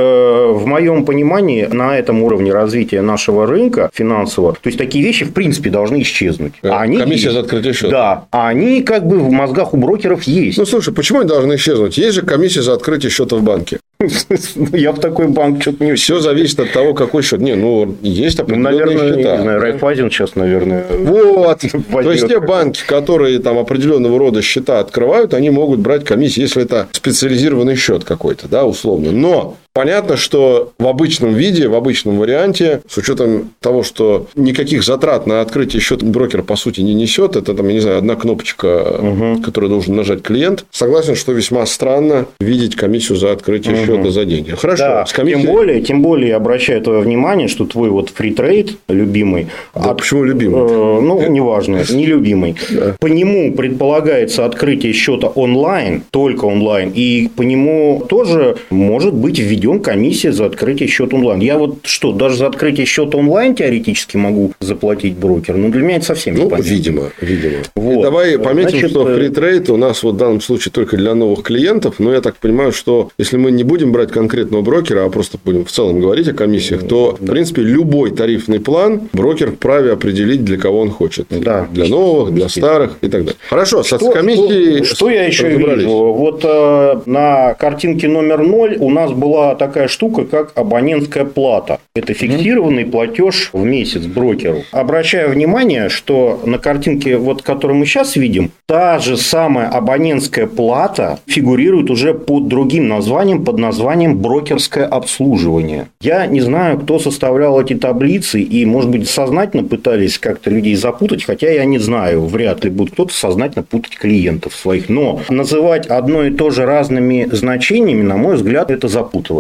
в 0.52 0.66
моем 0.66 1.06
понимании 1.06 1.66
на 1.66 1.98
этом 1.98 2.24
уровне 2.24 2.52
развития 2.52 3.02
нашего 3.02 3.46
рынка 3.46 3.90
финансового, 3.94 4.54
то 4.54 4.68
есть 4.68 4.78
такие 4.78 5.04
вещи 5.04 5.26
в 5.26 5.34
принципе 5.34 5.70
должны 5.70 6.02
исчезнуть. 6.02 6.54
Э, 6.64 6.70
А 6.70 6.82
они 6.82 6.98
комиссия 6.98 7.26
есть. 7.26 7.34
за 7.36 7.40
открытие 7.42 7.74
счета. 7.74 7.90
Да, 7.90 8.26
они 8.32 8.82
как 8.82 9.06
бы 9.06 9.20
в 9.20 9.32
мозгах 9.32 9.74
у 9.74 9.78
брокеров 9.78 10.24
есть. 10.24 10.58
Ну, 10.58 10.66
слушай, 10.66 10.94
почему 10.94 11.20
они 11.20 11.30
должны 11.30 11.56
исчезнуть? 11.56 11.98
Есть 11.98 12.16
же 12.16 12.22
комиссия 12.24 12.62
за 12.62 12.74
открытие 12.74 13.10
счета 13.12 13.36
в 13.36 13.44
банке. 13.44 13.80
Я 14.74 14.92
в 14.92 15.00
такой 15.00 15.28
банк 15.28 15.62
что-то 15.62 15.84
не. 15.84 15.96
Все 15.96 16.20
зависит 16.20 16.60
от 16.60 16.72
того, 16.72 16.94
какой 16.94 17.24
счет. 17.24 17.40
Не, 17.40 17.56
ну, 17.56 17.96
есть 18.02 18.38
Ну, 18.38 18.44
определенные 18.44 18.86
наверное, 18.86 19.18
счета. 19.18 19.36
не 19.38 19.42
знаю, 19.44 19.60
Райфайзен 19.62 20.12
сейчас, 20.12 20.36
наверное. 20.36 20.86
Вот. 20.90 21.62
То 21.92 22.12
есть 22.12 22.28
те 22.28 22.40
банки, 22.40 22.84
которые 22.86 23.40
там 23.40 23.58
определенного 23.58 24.18
рода 24.20 24.42
счета 24.42 24.80
открывают, 24.80 25.34
они 25.34 25.50
могут 25.50 25.80
брать 25.80 26.04
комиссию, 26.06 26.46
если 26.46 26.64
это 26.64 26.88
специализированный 26.92 27.76
счет 27.76 28.04
какой-то, 28.04 28.48
да, 28.48 28.66
условно. 28.66 29.12
Но 29.12 29.58
понятно, 29.74 30.18
что 30.18 30.72
в 30.78 30.88
обычном 30.88 31.34
виде, 31.34 31.68
в 31.68 31.74
обычном 31.76 32.18
варианте, 32.20 32.82
с 32.88 32.98
учетом 32.98 33.50
того, 33.60 33.84
что 33.84 34.28
никаких 34.36 34.84
затрат 34.84 35.26
на 35.28 35.42
открытие 35.42 35.82
счета 35.82 36.06
брокер 36.06 36.44
по 36.44 36.56
сути 36.56 36.82
не 36.82 36.94
несет, 36.94 37.36
это 37.36 37.54
там, 37.54 37.68
я 37.68 37.74
не 37.74 37.80
знаю, 37.80 37.98
одна 37.98 38.16
кнопочка, 38.16 39.00
которую 39.44 39.70
должен 39.72 39.96
нажать 39.96 40.22
клиент. 40.22 40.66
Согласен, 40.72 41.16
что 41.16 41.32
весьма 41.32 41.66
странно 41.66 42.28
видеть 42.40 42.76
комиссию 42.76 43.18
за 43.18 43.32
открытие 43.32 43.76
счета 43.76 44.12
за 44.12 44.26
деньги. 44.26 44.52
Хорошо. 44.52 44.84
Да, 44.84 45.06
с 45.06 45.12
комиссией- 45.14 45.42
тем 45.44 45.52
более, 45.52 45.82
тем 45.82 46.02
более 46.02 46.30
я 46.30 46.36
обращаю 46.38 46.82
твое 46.82 47.00
внимание, 47.02 47.48
что 47.48 47.66
твой 47.66 47.90
вот 47.90 48.10
фритрейд 48.10 48.78
любимый, 48.88 49.48
Да 49.74 49.92
от- 49.92 49.98
почему 49.98 50.24
любимый? 50.24 50.62
э, 50.62 51.00
ну, 51.02 51.28
неважно, 51.30 51.78
нелюбимый. 51.90 52.56
По 53.00 53.08
нему 53.08 53.54
предполагается 53.54 54.46
открытие 54.46 54.94
счета 54.94 55.28
онлайн, 55.28 56.04
только 56.12 56.46
онлайн, 56.46 56.92
и 56.94 57.28
по 57.36 57.42
нему 57.42 58.06
тоже 58.08 58.58
может 58.70 59.14
быть 59.14 59.40
введен 59.40 59.63
комиссия 59.82 60.32
за 60.32 60.46
открытие 60.46 60.88
счета 60.90 61.16
онлайн. 61.16 61.40
Я 61.42 61.58
вот 61.58 61.78
что, 61.84 62.12
даже 62.12 62.38
за 62.38 62.48
открытие 62.48 62.86
счета 62.86 63.18
онлайн 63.18 63.56
теоретически 63.56 64.18
могу 64.18 64.52
заплатить 64.60 65.14
брокер, 65.16 65.56
но 65.58 65.70
для 65.70 65.82
меня 65.82 65.98
это 65.98 66.06
совсем 66.06 66.36
Ну, 66.36 66.46
непонятно. 66.46 66.70
видимо, 66.70 67.04
видимо. 67.22 67.58
Вот. 67.76 68.00
И 68.00 68.02
давай 68.02 68.38
пометим, 68.40 68.70
Значит, 68.72 68.90
что 68.92 69.10
э, 69.10 69.16
фритрейд 69.16 69.70
у 69.70 69.78
нас 69.78 70.04
вот 70.04 70.16
в 70.16 70.18
данном 70.18 70.42
случае 70.42 70.72
только 70.72 70.98
для 70.98 71.16
новых 71.16 71.44
клиентов, 71.44 71.96
но 72.00 72.14
я 72.14 72.22
так 72.22 72.36
понимаю, 72.38 72.72
что 72.72 73.10
если 73.18 73.38
мы 73.38 73.52
не 73.52 73.64
будем 73.64 73.92
брать 73.92 74.12
конкретного 74.12 74.62
брокера, 74.62 75.06
а 75.06 75.10
просто 75.10 75.38
будем 75.44 75.66
в 75.66 75.72
целом 75.72 76.00
говорить 76.00 76.28
о 76.28 76.34
комиссиях, 76.34 76.88
то, 76.88 77.18
в 77.20 77.26
принципе, 77.26 77.62
любой 77.62 78.12
тарифный 78.12 78.60
план 78.60 79.10
брокер 79.14 79.52
вправе 79.52 79.92
определить, 79.92 80.44
для 80.44 80.58
кого 80.58 80.80
он 80.80 80.90
хочет. 80.90 81.28
Да. 81.30 81.68
Для 81.72 81.88
новых, 81.88 82.34
для 82.34 82.50
старых 82.50 82.98
и 83.02 83.08
так 83.08 83.24
далее. 83.26 83.40
Хорошо, 83.50 83.84
со 83.84 83.98
Что, 83.98 84.12
комиссией 84.12 84.84
что- 84.84 84.96
что 84.96 85.10
я 85.10 85.26
еще 85.26 85.50
вижу? 85.50 85.90
Вот 85.90 86.42
э, 86.44 87.02
на 87.06 87.54
картинке 87.54 88.08
номер 88.08 88.42
0 88.44 88.78
у 88.80 88.90
нас 88.90 89.12
была 89.12 89.53
такая 89.56 89.88
штука, 89.88 90.26
как 90.26 90.52
абонентская 90.56 91.26
плата. 91.26 91.80
Это 91.96 92.14
фиксированный 92.14 92.86
платеж 92.86 93.50
в 93.54 93.64
месяц 93.64 94.06
брокеру. 94.06 94.64
Обращаю 94.72 95.30
внимание, 95.32 95.90
что 95.90 96.40
на 96.46 96.58
картинке, 96.58 97.18
вот, 97.18 97.42
которую 97.42 97.78
мы 97.78 97.86
сейчас 97.86 98.16
видим, 98.16 98.52
та 98.68 99.00
же 99.00 99.18
самая 99.18 99.68
абонентская 99.68 100.48
плата 100.48 101.20
фигурирует 101.28 101.90
уже 101.90 102.14
под 102.14 102.48
другим 102.48 102.88
названием, 102.88 103.44
под 103.44 103.58
названием 103.60 104.18
брокерское 104.18 104.86
обслуживание. 104.86 105.88
Я 106.02 106.26
не 106.26 106.42
знаю, 106.42 106.80
кто 106.80 107.00
составлял 107.00 107.62
эти 107.62 107.76
таблицы 107.76 108.42
и, 108.42 108.66
может 108.66 108.90
быть, 108.90 109.10
сознательно 109.10 109.64
пытались 109.64 110.18
как-то 110.18 110.50
людей 110.50 110.76
запутать, 110.76 111.24
хотя 111.24 111.52
я 111.52 111.66
не 111.66 111.78
знаю, 111.78 112.26
вряд 112.26 112.64
ли 112.64 112.70
будет 112.70 112.94
кто-то 112.94 113.14
сознательно 113.14 113.64
путать 113.64 113.98
клиентов 113.98 114.56
своих. 114.56 114.90
Но 114.90 115.22
называть 115.30 115.88
одно 115.88 116.24
и 116.24 116.32
то 116.32 116.50
же 116.50 116.66
разными 116.66 117.28
значениями, 117.32 118.02
на 118.02 118.18
мой 118.18 118.36
взгляд, 118.36 118.72
это 118.72 118.88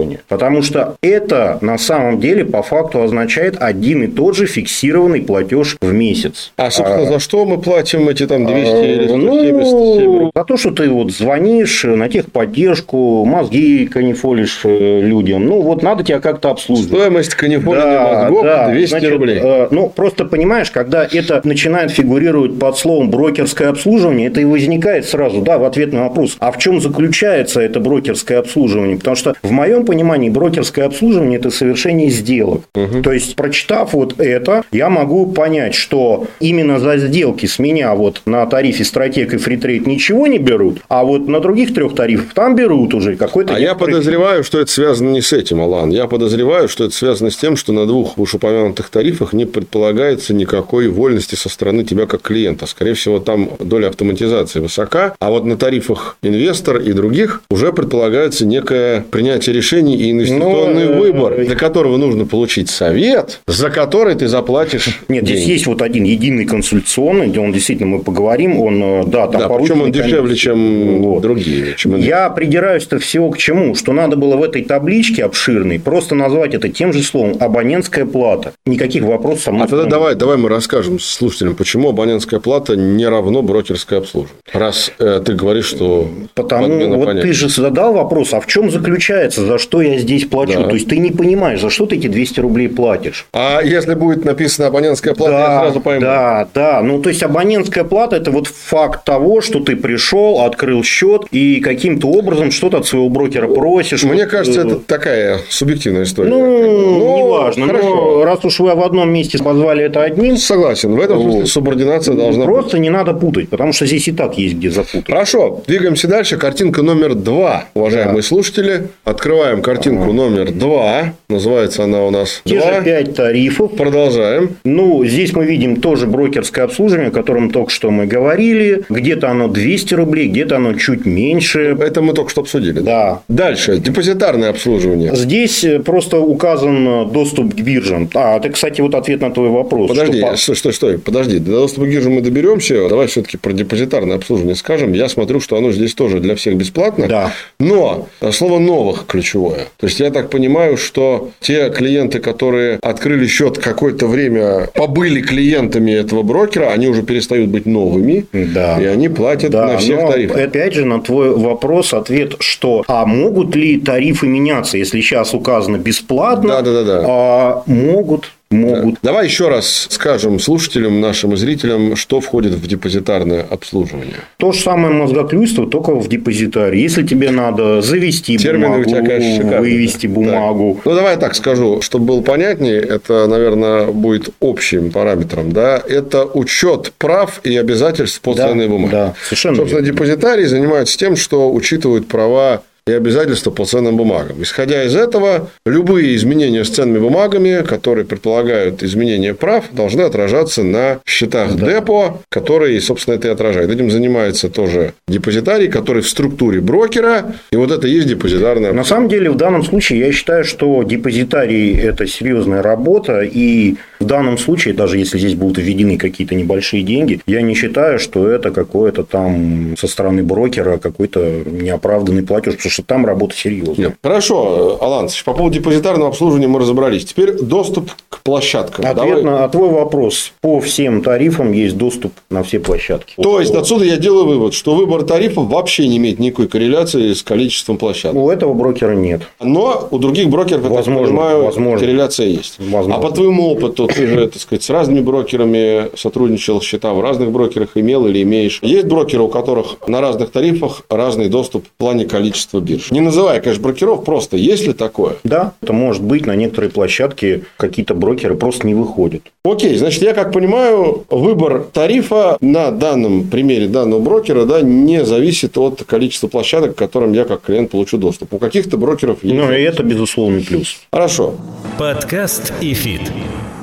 запутывание. 0.03 0.19
Потому 0.27 0.61
что 0.61 0.95
это 1.01 1.57
на 1.61 1.77
самом 1.77 2.19
деле 2.19 2.45
по 2.45 2.61
факту 2.61 3.01
означает 3.01 3.57
один 3.59 4.03
и 4.03 4.07
тот 4.07 4.35
же 4.35 4.45
фиксированный 4.45 5.21
платеж 5.21 5.77
в 5.81 5.93
месяц. 5.93 6.51
А, 6.57 6.69
собственно, 6.71 7.05
за 7.05 7.19
что 7.19 7.45
мы 7.45 7.59
платим 7.59 8.09
эти 8.09 8.27
там 8.27 8.45
200 8.45 8.75
или 8.75 9.07
170 9.07 9.17
Ну, 9.17 10.31
за 10.35 10.43
то, 10.43 10.57
что 10.57 10.71
ты 10.71 10.89
вот 10.89 11.11
звонишь 11.11 11.83
на 11.83 12.09
техподдержку, 12.09 13.25
мозги 13.25 13.87
канифолишь 13.87 14.61
э, 14.63 15.01
людям. 15.01 15.45
Ну, 15.45 15.61
вот 15.61 15.83
надо 15.83 16.03
тебя 16.03 16.19
как-то 16.19 16.51
обслуживать. 16.51 16.89
Стоимость 16.89 17.35
канифоления 17.35 18.01
мозгов 18.01 18.45
200 18.69 18.89
значит, 18.89 19.11
рублей. 19.11 19.39
э, 19.41 19.67
ну, 19.71 19.89
просто 19.89 20.25
понимаешь, 20.25 20.71
когда 20.71 21.07
это 21.09 21.41
начинает 21.43 21.91
фигурировать 21.91 22.57
под 22.59 22.77
словом 22.77 23.09
брокерское 23.09 23.69
обслуживание, 23.69 24.27
это 24.27 24.41
и 24.41 24.45
возникает 24.45 25.05
сразу, 25.05 25.41
да, 25.41 25.57
в 25.57 25.63
ответ 25.63 25.93
на 25.93 26.03
вопрос, 26.03 26.37
а 26.39 26.51
в 26.51 26.57
чем 26.57 26.81
заключается 26.81 27.61
это 27.61 27.79
брокерское 27.79 28.39
обслуживание? 28.39 28.97
Потому 28.97 29.15
что 29.15 29.33
в 29.41 29.51
моем 29.51 29.85
понимании 29.85 29.92
брокерское 30.29 30.85
обслуживание– 30.85 31.39
это 31.39 31.49
совершение 31.49 32.09
сделок. 32.09 32.63
То 33.03 33.11
есть, 33.11 33.35
прочитав 33.35 33.93
вот 33.93 34.19
это, 34.19 34.63
я 34.71 34.89
могу 34.89 35.27
понять, 35.27 35.75
что 35.75 36.27
именно 36.39 36.79
за 36.79 36.97
сделки 36.97 37.45
с 37.45 37.59
меня 37.59 37.93
вот 37.95 38.21
на 38.25 38.45
тарифе 38.45 38.83
стратег 38.83 39.33
и 39.33 39.37
фритрейд 39.37 39.87
ничего 39.87 40.27
не 40.27 40.37
берут, 40.37 40.79
а 40.89 41.03
вот 41.03 41.27
на 41.27 41.39
других 41.39 41.73
трех 41.73 41.95
тарифах 41.95 42.33
там 42.33 42.55
берут 42.55 42.93
уже 42.93 43.15
какой-то... 43.15 43.55
А 43.55 43.59
я 43.59 43.75
подозреваю, 43.75 44.43
что 44.43 44.59
это 44.59 44.71
связано 44.71 45.09
не 45.09 45.21
с 45.21 45.33
этим, 45.33 45.61
Алан. 45.61 45.89
Я 45.89 46.07
подозреваю, 46.07 46.67
что 46.67 46.85
это 46.85 46.93
связано 46.93 47.29
с 47.29 47.37
тем, 47.37 47.55
что 47.55 47.73
на 47.73 47.85
двух 47.85 48.17
вышеупомянутых 48.17 48.89
тарифах 48.89 49.33
не 49.33 49.45
предполагается 49.45 50.33
никакой 50.33 50.87
вольности 50.87 51.35
со 51.35 51.49
стороны 51.49 51.83
тебя 51.83 52.05
как 52.05 52.21
клиента. 52.21 52.65
Скорее 52.65 52.93
всего, 52.93 53.19
там 53.19 53.51
доля 53.59 53.87
автоматизации 53.87 54.59
высока, 54.59 55.15
а 55.19 55.29
вот 55.29 55.45
на 55.45 55.57
тарифах 55.57 56.17
инвестор 56.21 56.77
и 56.77 56.93
других 56.93 57.41
уже 57.49 57.71
предполагается 57.73 58.45
некое 58.45 59.05
принятие 59.11 59.55
решений 59.83 59.95
и 59.95 60.11
инвестиционный 60.11 60.85
Ну, 60.85 60.91
э, 60.91 60.99
выбор, 60.99 61.33
э, 61.33 61.45
для 61.45 61.55
которого 61.55 61.97
нужно 61.97 62.25
получить 62.25 62.69
совет, 62.69 63.41
за 63.47 63.69
который 63.69 64.15
ты 64.15 64.27
заплатишь 64.27 64.99
Нет, 65.07 65.23
здесь 65.25 65.39
деньги. 65.39 65.51
есть 65.51 65.67
вот 65.67 65.81
один 65.81 66.03
единый 66.03 66.45
консультационный, 66.45 67.27
где 67.27 67.39
он 67.39 67.51
действительно, 67.51 67.97
мы 67.97 68.03
поговорим, 68.03 68.59
он, 68.59 68.81
э, 68.83 69.03
да, 69.07 69.27
там 69.27 69.41
Да, 69.41 69.49
причем 69.49 69.81
он 69.81 69.91
дешевле, 69.91 70.17
комиссией. 70.17 70.37
чем 70.37 71.01
Вот. 71.01 71.21
другие. 71.21 71.75
чем 71.77 71.95
Я 71.97 72.29
придираюсь-то 72.29 72.99
всего 72.99 73.29
к 73.31 73.37
чему? 73.37 73.75
Что 73.75 73.93
надо 73.93 74.15
было 74.15 74.35
в 74.35 74.43
этой 74.43 74.63
табличке 74.63 75.25
обширной 75.25 75.79
просто 75.79 76.15
назвать 76.15 76.53
это 76.53 76.69
тем 76.69 76.93
же 76.93 77.03
словом 77.03 77.37
абонентская 77.39 78.05
плата. 78.05 78.53
Никаких 78.65 79.03
вопросов 79.03 79.43
со 79.43 79.51
мной 79.51 79.65
А 79.65 79.67
тогда 79.67 79.85
давай, 79.85 80.15
давай 80.15 80.37
мы 80.37 80.49
расскажем 80.49 80.99
слушателям, 80.99 81.55
почему 81.55 81.89
абонентская 81.89 82.39
плата 82.39 82.75
не 82.75 83.07
равно 83.07 83.41
брокерское 83.41 83.99
обслуживание. 83.99 84.37
Раз 84.51 84.91
э, 84.99 85.21
ты 85.25 85.33
говоришь, 85.33 85.65
что 85.65 86.07
Потому 86.35 86.95
вот 86.97 87.05
понятия. 87.05 87.27
ты 87.27 87.33
же 87.33 87.49
задал 87.49 87.93
вопрос, 87.93 88.33
а 88.33 88.39
в 88.39 88.47
чем 88.47 88.71
заключается, 88.71 89.45
за 89.45 89.57
что 89.57 89.72
я 89.81 89.97
здесь 89.97 90.25
плачу? 90.25 90.59
Да. 90.59 90.67
То 90.67 90.75
есть 90.75 90.87
ты 90.87 90.97
не 90.97 91.11
понимаешь, 91.11 91.61
за 91.61 91.69
что 91.69 91.85
ты 91.85 91.95
эти 91.95 92.07
200 92.07 92.39
рублей 92.39 92.67
платишь. 92.69 93.25
А 93.33 93.61
если 93.61 93.93
будет 93.95 94.25
написано 94.25 94.67
абонентская 94.67 95.13
плата, 95.13 95.33
я 95.33 95.59
сразу 95.61 95.81
пойму. 95.81 96.01
Да, 96.01 96.47
да. 96.53 96.81
Ну, 96.81 97.01
то 97.01 97.09
есть 97.09 97.23
абонентская 97.23 97.83
плата 97.83 98.15
это 98.17 98.31
вот 98.31 98.47
факт 98.47 99.03
того, 99.05 99.41
что 99.41 99.59
ты 99.59 99.75
пришел, 99.75 100.41
открыл 100.41 100.83
счет 100.83 101.23
и 101.31 101.59
каким-то 101.59 102.07
образом 102.07 102.51
что-то 102.51 102.77
от 102.77 102.85
своего 102.87 103.09
брокера 103.09 103.47
просишь. 103.47 104.03
Мне 104.03 104.23
Вот, 104.23 104.31
кажется, 104.31 104.61
э, 104.61 104.65
это 104.65 104.75
такая 104.77 105.39
субъективная 105.49 106.03
история. 106.03 106.29
Ну, 106.29 107.17
неважно. 107.17 107.67
Хорошо. 107.67 107.89
Но 107.89 108.25
раз 108.25 108.43
уж 108.45 108.59
вы 108.59 108.75
в 108.75 108.81
одном 108.83 109.11
месте 109.11 109.37
позвали 109.37 109.83
это 109.85 110.03
одним, 110.03 110.37
Согласен. 110.37 110.95
В 110.95 110.99
этом 110.99 111.21
смысле 111.21 111.39
Вот. 111.41 111.49
субординация 111.49 112.15
должна 112.15 112.45
быть. 112.45 112.53
просто 112.53 112.79
не 112.79 112.89
надо 112.89 113.13
путать, 113.13 113.49
потому 113.49 113.73
что 113.73 113.85
здесь 113.85 114.07
и 114.07 114.11
так 114.11 114.37
есть 114.37 114.55
где 114.55 114.69
запутать. 114.69 115.05
Хорошо, 115.05 115.61
двигаемся 115.67 116.07
дальше. 116.07 116.37
Картинка 116.37 116.81
номер 116.81 117.15
два, 117.15 117.65
уважаемые 117.73 118.23
слушатели. 118.23 118.87
Открываем 119.03 119.52
Открываем 119.53 119.61
картинку 119.61 120.13
номер 120.13 120.51
два. 120.51 121.13
Называется 121.29 121.83
она 121.83 122.03
у 122.05 122.09
нас 122.09 122.41
Те 122.43 122.59
два. 122.59 122.73
же 122.79 122.83
5 122.83 123.15
тарифов. 123.15 123.75
Продолжаем. 123.75 124.55
Ну, 124.63 125.05
здесь 125.05 125.33
мы 125.33 125.45
видим 125.45 125.75
тоже 125.79 126.07
брокерское 126.07 126.65
обслуживание, 126.65 127.09
о 127.09 127.11
котором 127.11 127.51
только 127.51 127.69
что 127.69 127.91
мы 127.91 128.07
говорили. 128.07 128.83
Где-то 128.89 129.29
оно 129.29 129.47
200 129.47 129.93
рублей, 129.93 130.29
где-то 130.29 130.55
оно 130.55 130.73
чуть 130.73 131.05
меньше. 131.05 131.77
Это 131.79 132.01
мы 132.01 132.13
только 132.13 132.31
что 132.31 132.41
обсудили. 132.41 132.79
Да. 132.79 133.21
Дальше. 133.27 133.77
Депозитарное 133.77 134.49
обслуживание. 134.49 135.15
Здесь 135.15 135.63
э, 135.63 135.79
просто 135.79 136.19
указан 136.19 136.87
э, 136.87 137.05
доступ 137.11 137.53
к 137.53 137.59
биржам. 137.59 138.09
А, 138.15 138.37
это, 138.37 138.49
кстати, 138.49 138.81
вот 138.81 138.95
ответ 138.95 139.21
на 139.21 139.31
твой 139.31 139.49
вопрос. 139.49 139.89
Подожди, 139.89 140.17
Что 140.17 140.27
по- 140.31 140.35
стой, 140.37 140.55
стой, 140.55 140.73
стой, 140.73 140.97
подожди. 140.99 141.37
До 141.39 141.51
доступа 141.51 141.85
к 141.85 141.89
бирже 141.89 142.09
мы 142.09 142.21
доберемся. 142.21 142.89
Давай 142.89 143.05
все-таки 143.07 143.37
про 143.37 143.53
депозитарное 143.53 144.15
обслуживание 144.15 144.55
скажем. 144.55 144.93
Я 144.93 145.09
смотрю, 145.09 145.39
что 145.39 145.57
оно 145.57 145.71
здесь 145.71 145.93
тоже 145.93 146.19
для 146.19 146.35
всех 146.35 146.55
бесплатно. 146.55 147.07
Да. 147.07 147.31
Но 147.59 148.07
слово 148.31 148.59
новых 148.59 149.05
ключевое. 149.07 149.42
То 149.51 149.87
есть 149.87 149.99
я 149.99 150.11
так 150.11 150.29
понимаю, 150.29 150.77
что 150.77 151.31
те 151.39 151.69
клиенты, 151.69 152.19
которые 152.19 152.79
открыли 152.81 153.27
счет 153.27 153.57
какое-то 153.57 154.07
время, 154.07 154.67
побыли 154.73 155.21
клиентами 155.21 155.91
этого 155.91 156.23
брокера, 156.23 156.67
они 156.67 156.87
уже 156.87 157.03
перестают 157.03 157.49
быть 157.49 157.65
новыми. 157.65 158.25
Да. 158.31 158.79
И 158.81 158.85
они 158.85 159.09
платят 159.09 159.51
Да, 159.51 159.67
на 159.67 159.77
всех 159.77 160.01
но 160.01 160.11
тарифах. 160.11 160.37
Опять 160.37 160.73
же, 160.73 160.85
на 160.85 161.01
твой 161.01 161.35
вопрос 161.35 161.93
ответ, 161.93 162.35
что 162.39 162.83
а 162.87 163.05
могут 163.05 163.55
ли 163.55 163.79
тарифы 163.79 164.27
меняться, 164.27 164.77
если 164.77 165.01
сейчас 165.01 165.33
указано 165.33 165.77
бесплатно? 165.77 166.49
Да, 166.49 166.61
да, 166.61 166.71
да, 166.71 166.83
да. 166.83 167.05
А 167.07 167.63
могут, 167.67 168.31
могут. 168.53 168.95
Давай 169.03 169.25
еще 169.25 169.49
раз 169.49 169.87
скажем 169.89 170.39
слушателям, 170.39 171.01
нашим 171.01 171.33
и 171.33 171.35
зрителям, 171.37 171.95
что 171.95 172.21
входит 172.21 172.53
в 172.53 172.67
депозитарное 172.67 173.45
обслуживание. 173.49 174.15
То 174.37 174.51
же 174.51 174.61
самое 174.61 174.93
мозгоклюйство, 174.93 175.67
только 175.67 175.93
в 175.95 176.07
депозитарии. 176.07 176.79
Если 176.81 177.05
тебе 177.05 177.31
надо 177.31 177.81
завести 177.81 178.37
Термины 178.37 178.67
у 178.67 178.69
бумагу, 178.73 178.89
тебя, 178.89 179.01
конечно, 179.05 179.35
шикарные. 179.43 179.59
вывести 179.59 180.07
бумагу. 180.07 180.75
Так. 180.75 180.85
Ну, 180.85 180.95
давай 180.95 181.13
я 181.13 181.19
так 181.19 181.35
скажу, 181.35 181.81
чтобы 181.81 182.05
было 182.05 182.21
понятнее, 182.21 182.79
это, 182.79 183.27
наверное, 183.27 183.87
будет 183.87 184.29
общим 184.41 184.91
параметром, 184.91 185.51
да, 185.51 185.81
это 185.87 186.25
учет 186.25 186.93
прав 186.97 187.41
и 187.43 187.55
обязательств 187.57 188.21
по 188.21 188.33
Да, 188.33 188.47
ценной 188.49 188.67
бумаге. 188.67 188.91
да, 188.91 189.13
совершенно 189.23 189.55
Собственно, 189.57 189.79
верно. 189.81 189.93
депозитарии 189.93 190.45
занимаются 190.45 190.97
тем, 190.97 191.15
что 191.15 191.51
учитывают 191.53 192.07
права 192.07 192.61
и 192.85 192.91
обязательства 192.91 193.49
по 193.49 193.65
ценным 193.65 193.95
бумагам. 193.95 194.41
Исходя 194.41 194.83
из 194.83 194.95
этого, 194.95 195.49
любые 195.65 196.15
изменения 196.15 196.65
с 196.65 196.69
ценными 196.69 196.99
бумагами, 196.99 197.63
которые 197.65 198.05
предполагают 198.05 198.83
изменение 198.83 199.33
прав, 199.33 199.65
должны 199.71 200.01
отражаться 200.01 200.63
на 200.63 200.99
счетах 201.05 201.55
депо, 201.55 202.21
которые, 202.29 202.81
собственно, 202.81 203.15
это 203.15 203.29
и 203.29 203.31
отражают. 203.31 203.71
Этим 203.71 203.89
занимается 203.89 204.49
тоже 204.49 204.93
депозитарий, 205.07 205.69
который 205.69 206.01
в 206.01 206.09
структуре 206.09 206.59
брокера, 206.59 207.33
и 207.51 207.55
вот 207.55 207.71
это 207.71 207.87
и 207.87 207.91
есть 207.91 208.07
депозитарная 208.07 208.73
На 208.73 208.83
самом 208.83 209.07
деле, 209.07 209.31
в 209.31 209.37
данном 209.37 209.63
случае, 209.63 209.99
я 209.99 210.11
считаю, 210.11 210.43
что 210.43 210.83
депозитарий– 210.83 211.73
это 211.79 212.05
серьезная 212.05 212.61
работа, 212.61 213.21
и 213.21 213.75
в 214.03 214.05
данном 214.05 214.37
случае, 214.37 214.73
даже 214.73 214.97
если 214.97 215.17
здесь 215.17 215.35
будут 215.35 215.57
введены 215.57 215.97
какие-то 215.97 216.35
небольшие 216.35 216.83
деньги, 216.83 217.21
я 217.25 217.41
не 217.41 217.55
считаю, 217.55 217.99
что 217.99 218.27
это 218.27 218.51
какое-то 218.51 219.03
там 219.03 219.75
со 219.77 219.87
стороны 219.87 220.23
брокера 220.23 220.77
какой-то 220.77 221.43
неоправданный 221.45 222.23
платеж, 222.23 222.55
потому 222.55 222.71
что 222.71 222.83
там 222.83 223.05
работа 223.05 223.35
серьезная. 223.35 223.87
Нет. 223.87 223.95
Хорошо, 224.03 224.77
Алан, 224.81 225.09
по 225.25 225.33
поводу 225.33 225.55
депозитарного 225.55 226.09
обслуживания 226.09 226.47
мы 226.47 226.59
разобрались. 226.59 227.05
Теперь 227.05 227.33
доступ 227.33 227.91
к 228.09 228.21
площадкам. 228.21 228.85
Ответ 228.85 228.95
Давай. 228.95 229.23
на 229.23 229.43
а 229.43 229.49
твой 229.49 229.69
вопрос. 229.69 230.33
По 230.41 230.59
всем 230.59 231.01
тарифам 231.01 231.51
есть 231.51 231.77
доступ 231.77 232.13
на 232.29 232.43
все 232.43 232.59
площадки. 232.59 233.15
То 233.21 233.39
есть, 233.39 233.53
отсюда 233.53 233.85
я 233.85 233.97
делаю 233.97 234.25
вывод, 234.25 234.53
что 234.53 234.75
выбор 234.75 235.03
тарифов 235.03 235.47
вообще 235.47 235.87
не 235.87 235.97
имеет 235.97 236.19
никакой 236.19 236.47
корреляции 236.47 237.13
с 237.13 237.23
количеством 237.23 237.77
площадок. 237.77 238.21
У 238.21 238.29
этого 238.29 238.53
брокера 238.53 238.93
нет. 238.93 239.21
Но 239.39 239.87
у 239.91 239.97
других 239.97 240.29
брокеров, 240.29 240.63
я 240.63 240.69
так 240.69 240.77
Возможно, 240.77 241.07
понимаю, 241.07 241.43
возможно. 241.43 241.79
корреляция 241.79 242.27
есть. 242.27 242.55
Возможно. 242.59 242.95
А 242.95 242.99
по 242.99 243.11
твоему 243.11 243.49
опыту, 243.49 243.87
ты 243.95 244.07
же, 244.07 244.27
так 244.27 244.41
сказать, 244.41 244.63
с 244.63 244.69
разными 244.69 245.01
брокерами 245.01 245.89
сотрудничал, 245.95 246.61
счета 246.61 246.93
в 246.93 247.01
разных 247.01 247.31
брокерах 247.31 247.69
имел 247.75 248.07
или 248.07 248.21
имеешь. 248.23 248.59
Есть 248.61 248.87
брокеры, 248.87 249.23
у 249.23 249.27
которых 249.27 249.87
на 249.87 250.01
разных 250.01 250.31
тарифах 250.31 250.81
разный 250.89 251.29
доступ 251.29 251.67
в 251.67 251.71
плане 251.71 252.05
количества 252.05 252.59
бирж. 252.59 252.91
Не 252.91 253.01
называя, 253.01 253.39
конечно, 253.41 253.63
брокеров, 253.63 254.03
просто 254.03 254.37
есть 254.37 254.67
ли 254.67 254.73
такое? 254.73 255.15
Да, 255.23 255.53
это 255.61 255.73
может 255.73 256.03
быть 256.03 256.25
на 256.25 256.35
некоторые 256.35 256.71
площадки 256.71 257.45
какие-то 257.57 257.93
брокеры 257.93 258.35
просто 258.35 258.67
не 258.67 258.75
выходят. 258.75 259.21
Окей, 259.45 259.75
значит, 259.75 260.01
я 260.01 260.13
как 260.13 260.31
понимаю, 260.31 261.05
выбор 261.09 261.65
тарифа 261.71 262.37
на 262.39 262.71
данном 262.71 263.27
примере 263.27 263.67
данного 263.67 263.99
брокера 263.99 264.45
да, 264.45 264.61
не 264.61 265.03
зависит 265.05 265.57
от 265.57 265.83
количества 265.83 266.27
площадок, 266.27 266.75
к 266.75 266.77
которым 266.77 267.13
я 267.13 267.25
как 267.25 267.41
клиент 267.41 267.71
получу 267.71 267.97
доступ. 267.97 268.33
У 268.33 268.37
каких-то 268.37 268.77
брокеров 268.77 269.23
есть. 269.23 269.35
Ну, 269.35 269.51
и 269.51 269.61
это 269.61 269.83
безусловный 269.83 270.41
плюс. 270.41 270.77
Хорошо. 270.91 271.35
Подкаст 271.77 272.53
ИФИТ. 272.61 273.01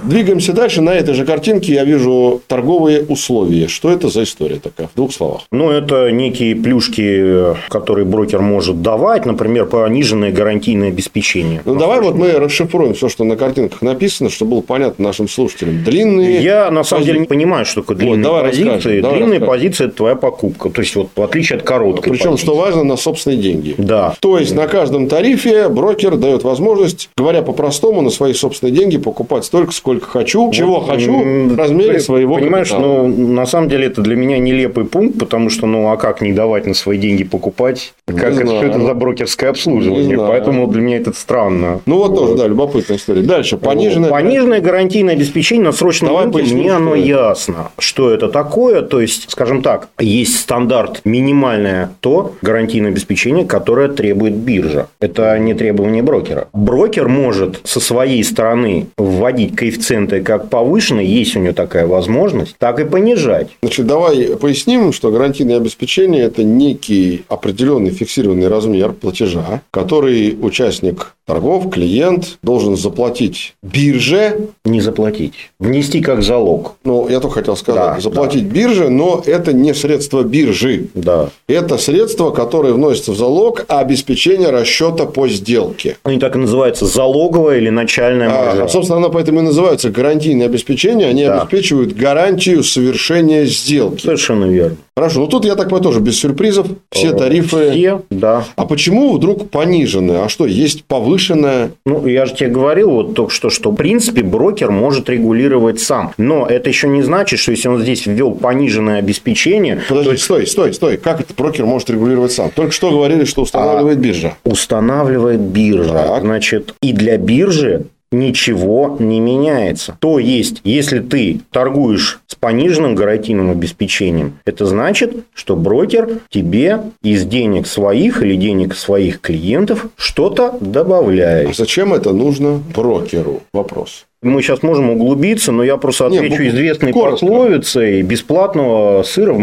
Двигаемся 0.04 0.52
дальше. 0.52 0.80
На 0.80 0.90
этой 0.90 1.14
же 1.14 1.24
картинке 1.24 1.74
я 1.74 1.84
вижу 1.84 2.40
торговые 2.46 3.02
условия. 3.02 3.68
Что 3.68 3.90
это 3.90 4.08
за 4.08 4.22
история 4.22 4.56
такая? 4.56 4.88
В 4.88 4.96
двух 4.96 5.12
словах. 5.12 5.42
Ну, 5.52 5.70
это 5.70 6.10
некие 6.10 6.56
плюшки, 6.56 7.54
которые 7.68 8.04
брокер 8.04 8.40
может 8.40 8.82
давать, 8.82 9.26
например, 9.26 9.66
пониженное 9.66 10.32
гарантийное 10.32 10.88
обеспечение. 10.88 11.62
Ну, 11.64 11.76
давай 11.76 12.00
вот 12.00 12.14
мы 12.14 12.32
расшифруем 12.32 12.94
все, 12.94 13.08
что 13.08 13.24
на 13.24 13.36
картинках 13.36 13.82
написано, 13.82 14.30
чтобы 14.30 14.52
было 14.52 14.60
понятно 14.62 15.04
нашим 15.04 15.28
слушателям. 15.28 15.84
Длинные... 15.84 16.42
Я 16.42 16.70
на 16.70 16.82
самом 16.82 17.02
пози- 17.02 17.06
деле 17.06 17.20
не 17.20 17.26
понимаю, 17.26 17.66
что 17.66 17.82
такое 17.82 17.96
длинные 17.96 18.22
давай 18.22 18.42
позиции. 18.44 18.68
расскажем, 18.68 19.02
давай 19.02 19.16
длинные 19.18 19.38
расскажем. 19.40 19.60
позиции 19.60 19.86
это 19.86 19.96
твоя 19.96 20.14
покупка. 20.16 20.70
То 20.70 20.80
есть, 20.80 20.96
вот 20.96 21.08
в 21.14 21.22
отличие 21.22 21.58
от 21.58 21.62
короткой. 21.64 22.12
Причем, 22.12 22.30
позиции. 22.30 22.46
что 22.46 22.56
важно, 22.56 22.84
на 22.84 22.96
собственные 22.96 23.40
деньги. 23.40 23.74
Да. 23.76 24.14
То 24.20 24.38
есть, 24.38 24.54
на 24.54 24.66
каждом 24.66 25.08
тарифе 25.08 25.68
брокер 25.68 26.16
дает 26.16 26.42
возможность, 26.42 27.10
говоря 27.16 27.42
по-простому, 27.42 28.00
на 28.00 28.10
свои 28.10 28.32
собственные 28.32 28.74
деньги 28.74 28.96
покупать 28.96 29.44
столько, 29.44 29.72
сколько 29.72 29.89
хочу, 29.98 30.52
чего 30.52 30.80
хочу, 30.80 31.48
в 31.48 31.56
размере 31.56 31.98
своего 31.98 32.36
Понимаешь, 32.36 32.68
капитала. 32.68 33.06
ну, 33.06 33.32
на 33.32 33.46
самом 33.46 33.68
деле, 33.68 33.86
это 33.86 34.02
для 34.02 34.14
меня 34.14 34.38
нелепый 34.38 34.84
пункт, 34.84 35.18
потому 35.18 35.50
что, 35.50 35.66
ну, 35.66 35.90
а 35.90 35.96
как 35.96 36.20
не 36.20 36.32
давать 36.32 36.66
на 36.66 36.74
свои 36.74 36.98
деньги 36.98 37.24
покупать? 37.24 37.92
Как 38.06 38.34
это, 38.34 38.46
что 38.46 38.64
это 38.64 38.80
за 38.80 38.94
брокерское 38.94 39.50
обслуживание? 39.50 40.16
Поэтому 40.16 40.66
для 40.68 40.80
меня 40.80 40.96
это 40.98 41.12
странно. 41.12 41.80
Ну, 41.86 41.96
вот 41.96 42.14
тоже, 42.14 42.36
да, 42.36 42.46
любопытная 42.46 42.96
история. 42.96 43.22
Дальше. 43.22 43.56
Пониженное... 43.56 44.10
Пониженное 44.10 44.60
гарантийное 44.60 45.14
обеспечение 45.14 45.66
на 45.66 45.72
срочном 45.72 46.16
рынке, 46.16 46.54
мне 46.54 46.72
оно 46.72 46.94
ясно, 46.94 47.70
что 47.78 48.10
это 48.10 48.28
такое. 48.28 48.82
То 48.82 49.00
есть, 49.00 49.30
скажем 49.30 49.62
так, 49.62 49.88
есть 49.98 50.38
стандарт 50.38 51.00
минимальное 51.04 51.90
то 52.00 52.34
гарантийное 52.42 52.90
обеспечение, 52.90 53.44
которое 53.44 53.88
требует 53.88 54.34
биржа. 54.34 54.88
Это 55.00 55.38
не 55.38 55.54
требование 55.54 56.02
брокера. 56.02 56.48
Брокер 56.52 57.08
может 57.08 57.60
со 57.64 57.80
своей 57.80 58.22
стороны 58.24 58.86
вводить 58.96 59.56
коэффициенты 59.80 60.22
как 60.22 60.48
повышенные, 60.48 61.06
есть 61.06 61.36
у 61.36 61.40
него 61.40 61.52
такая 61.52 61.86
возможность, 61.86 62.56
так 62.58 62.80
и 62.80 62.84
понижать. 62.84 63.48
Значит, 63.62 63.86
давай 63.86 64.36
поясним, 64.36 64.92
что 64.92 65.10
гарантийное 65.10 65.56
обеспечение– 65.56 66.22
это 66.24 66.44
некий 66.44 67.24
определенный 67.28 67.90
фиксированный 67.90 68.48
размер 68.48 68.92
платежа, 68.92 69.62
который 69.70 70.36
участник 70.40 71.14
торгов, 71.30 71.70
клиент 71.70 72.38
должен 72.42 72.76
заплатить 72.76 73.54
бирже. 73.62 74.48
Не 74.64 74.80
заплатить. 74.80 75.34
Внести 75.60 76.00
как 76.00 76.22
залог. 76.22 76.74
Ну, 76.84 77.08
я 77.08 77.20
только 77.20 77.36
хотел 77.36 77.56
сказать, 77.56 77.94
Да, 77.94 78.00
заплатить 78.00 78.44
бирже, 78.44 78.88
но 78.88 79.22
это 79.24 79.52
не 79.52 79.72
средство 79.72 80.24
биржи. 80.24 80.88
Да. 80.94 81.30
Это 81.46 81.78
средство, 81.78 82.30
которое 82.30 82.72
вносится 82.72 83.12
в 83.12 83.16
залог 83.16 83.64
а 83.68 83.78
обеспечение 83.78 84.50
расчета 84.50 85.06
по 85.06 85.28
сделке. 85.28 85.98
Они 86.02 86.18
так 86.18 86.34
и 86.34 86.38
называются 86.38 86.86
залоговая 86.86 87.58
или 87.58 87.70
начальная 87.70 88.28
маржа. 88.28 88.64
А, 88.64 88.68
собственно, 88.68 88.98
она 88.98 89.08
поэтому 89.08 89.38
и 89.40 89.42
называется 89.42 89.69
гарантийное 89.90 90.46
обеспечение. 90.46 91.08
Они 91.08 91.24
Да. 91.24 91.40
обеспечивают 91.42 91.94
гарантию 91.94 92.62
совершения 92.64 93.44
сделки. 93.44 94.02
Совершенно 94.02 94.44
верно. 94.46 94.76
Хорошо, 94.96 95.20
ну 95.20 95.26
тут 95.28 95.44
я 95.46 95.54
так 95.54 95.66
понимаю 95.66 95.84
тоже 95.84 96.00
без 96.00 96.18
сюрпризов. 96.18 96.66
Все 96.90 97.12
тарифы. 97.14 97.70
Все, 97.70 98.02
да. 98.10 98.44
А 98.56 98.66
почему 98.66 99.12
вдруг 99.14 99.48
понижены? 99.48 100.12
А 100.24 100.28
что, 100.28 100.44
есть 100.46 100.84
повышенное? 100.84 101.70
Ну, 101.86 102.06
я 102.06 102.26
же 102.26 102.34
тебе 102.34 102.50
говорил 102.50 102.90
вот 102.90 103.14
только 103.14 103.32
что, 103.32 103.48
что 103.48 103.70
в 103.70 103.76
принципе 103.76 104.22
брокер 104.22 104.70
может 104.70 105.08
регулировать 105.08 105.80
сам. 105.80 106.12
Но 106.18 106.46
это 106.46 106.68
еще 106.68 106.88
не 106.88 107.02
значит, 107.02 107.38
что 107.38 107.52
если 107.52 107.68
он 107.68 107.80
здесь 107.80 108.04
ввел 108.04 108.32
пониженное 108.32 108.98
обеспечение, 108.98 109.80
Подожди, 109.88 110.16
стой, 110.18 110.46
стой, 110.46 110.74
стой. 110.74 110.96
Как 110.98 111.20
это 111.20 111.32
брокер 111.34 111.64
может 111.64 111.88
регулировать 111.88 112.32
сам? 112.32 112.50
Только 112.50 112.72
что 112.72 112.90
говорили, 112.90 113.24
что 113.24 113.42
устанавливает 113.42 113.98
биржа. 113.98 114.34
устанавливает 114.44 115.40
биржа. 115.40 115.92
Так. 115.94 116.20
Значит, 116.22 116.74
и 116.82 116.92
для 116.92 117.16
биржи 117.16 117.86
ничего 118.12 118.96
не 118.98 119.20
меняется. 119.20 119.96
То 120.00 120.18
есть, 120.18 120.60
если 120.64 121.00
ты 121.00 121.40
торгуешь 121.50 122.20
с 122.26 122.34
пониженным 122.34 122.94
гарантийным 122.94 123.50
обеспечением, 123.50 124.38
это 124.44 124.66
значит, 124.66 125.24
что 125.34 125.56
брокер 125.56 126.20
тебе 126.28 126.80
из 127.02 127.24
денег 127.24 127.66
своих 127.66 128.22
или 128.22 128.36
денег 128.36 128.74
своих 128.74 129.20
клиентов 129.20 129.86
что-то 129.96 130.48
А 130.48 130.58
добавляет. 130.60 131.56
зачем 131.56 131.94
это 131.94 132.12
нужно 132.12 132.60
брокеру? 132.74 133.42
Вопрос. 133.52 134.06
Мы 134.22 134.42
сейчас 134.42 134.62
можем 134.62 134.90
углубиться, 134.90 135.50
но 135.50 135.64
я 135.64 135.78
просто 135.78 136.08
отвечу 136.08 136.42
Не, 136.42 136.50
известной 136.50 136.92
коротко. 136.92 137.24
пословицей 137.24 138.02
бесплатного 138.02 139.02
сыра, 139.02 139.34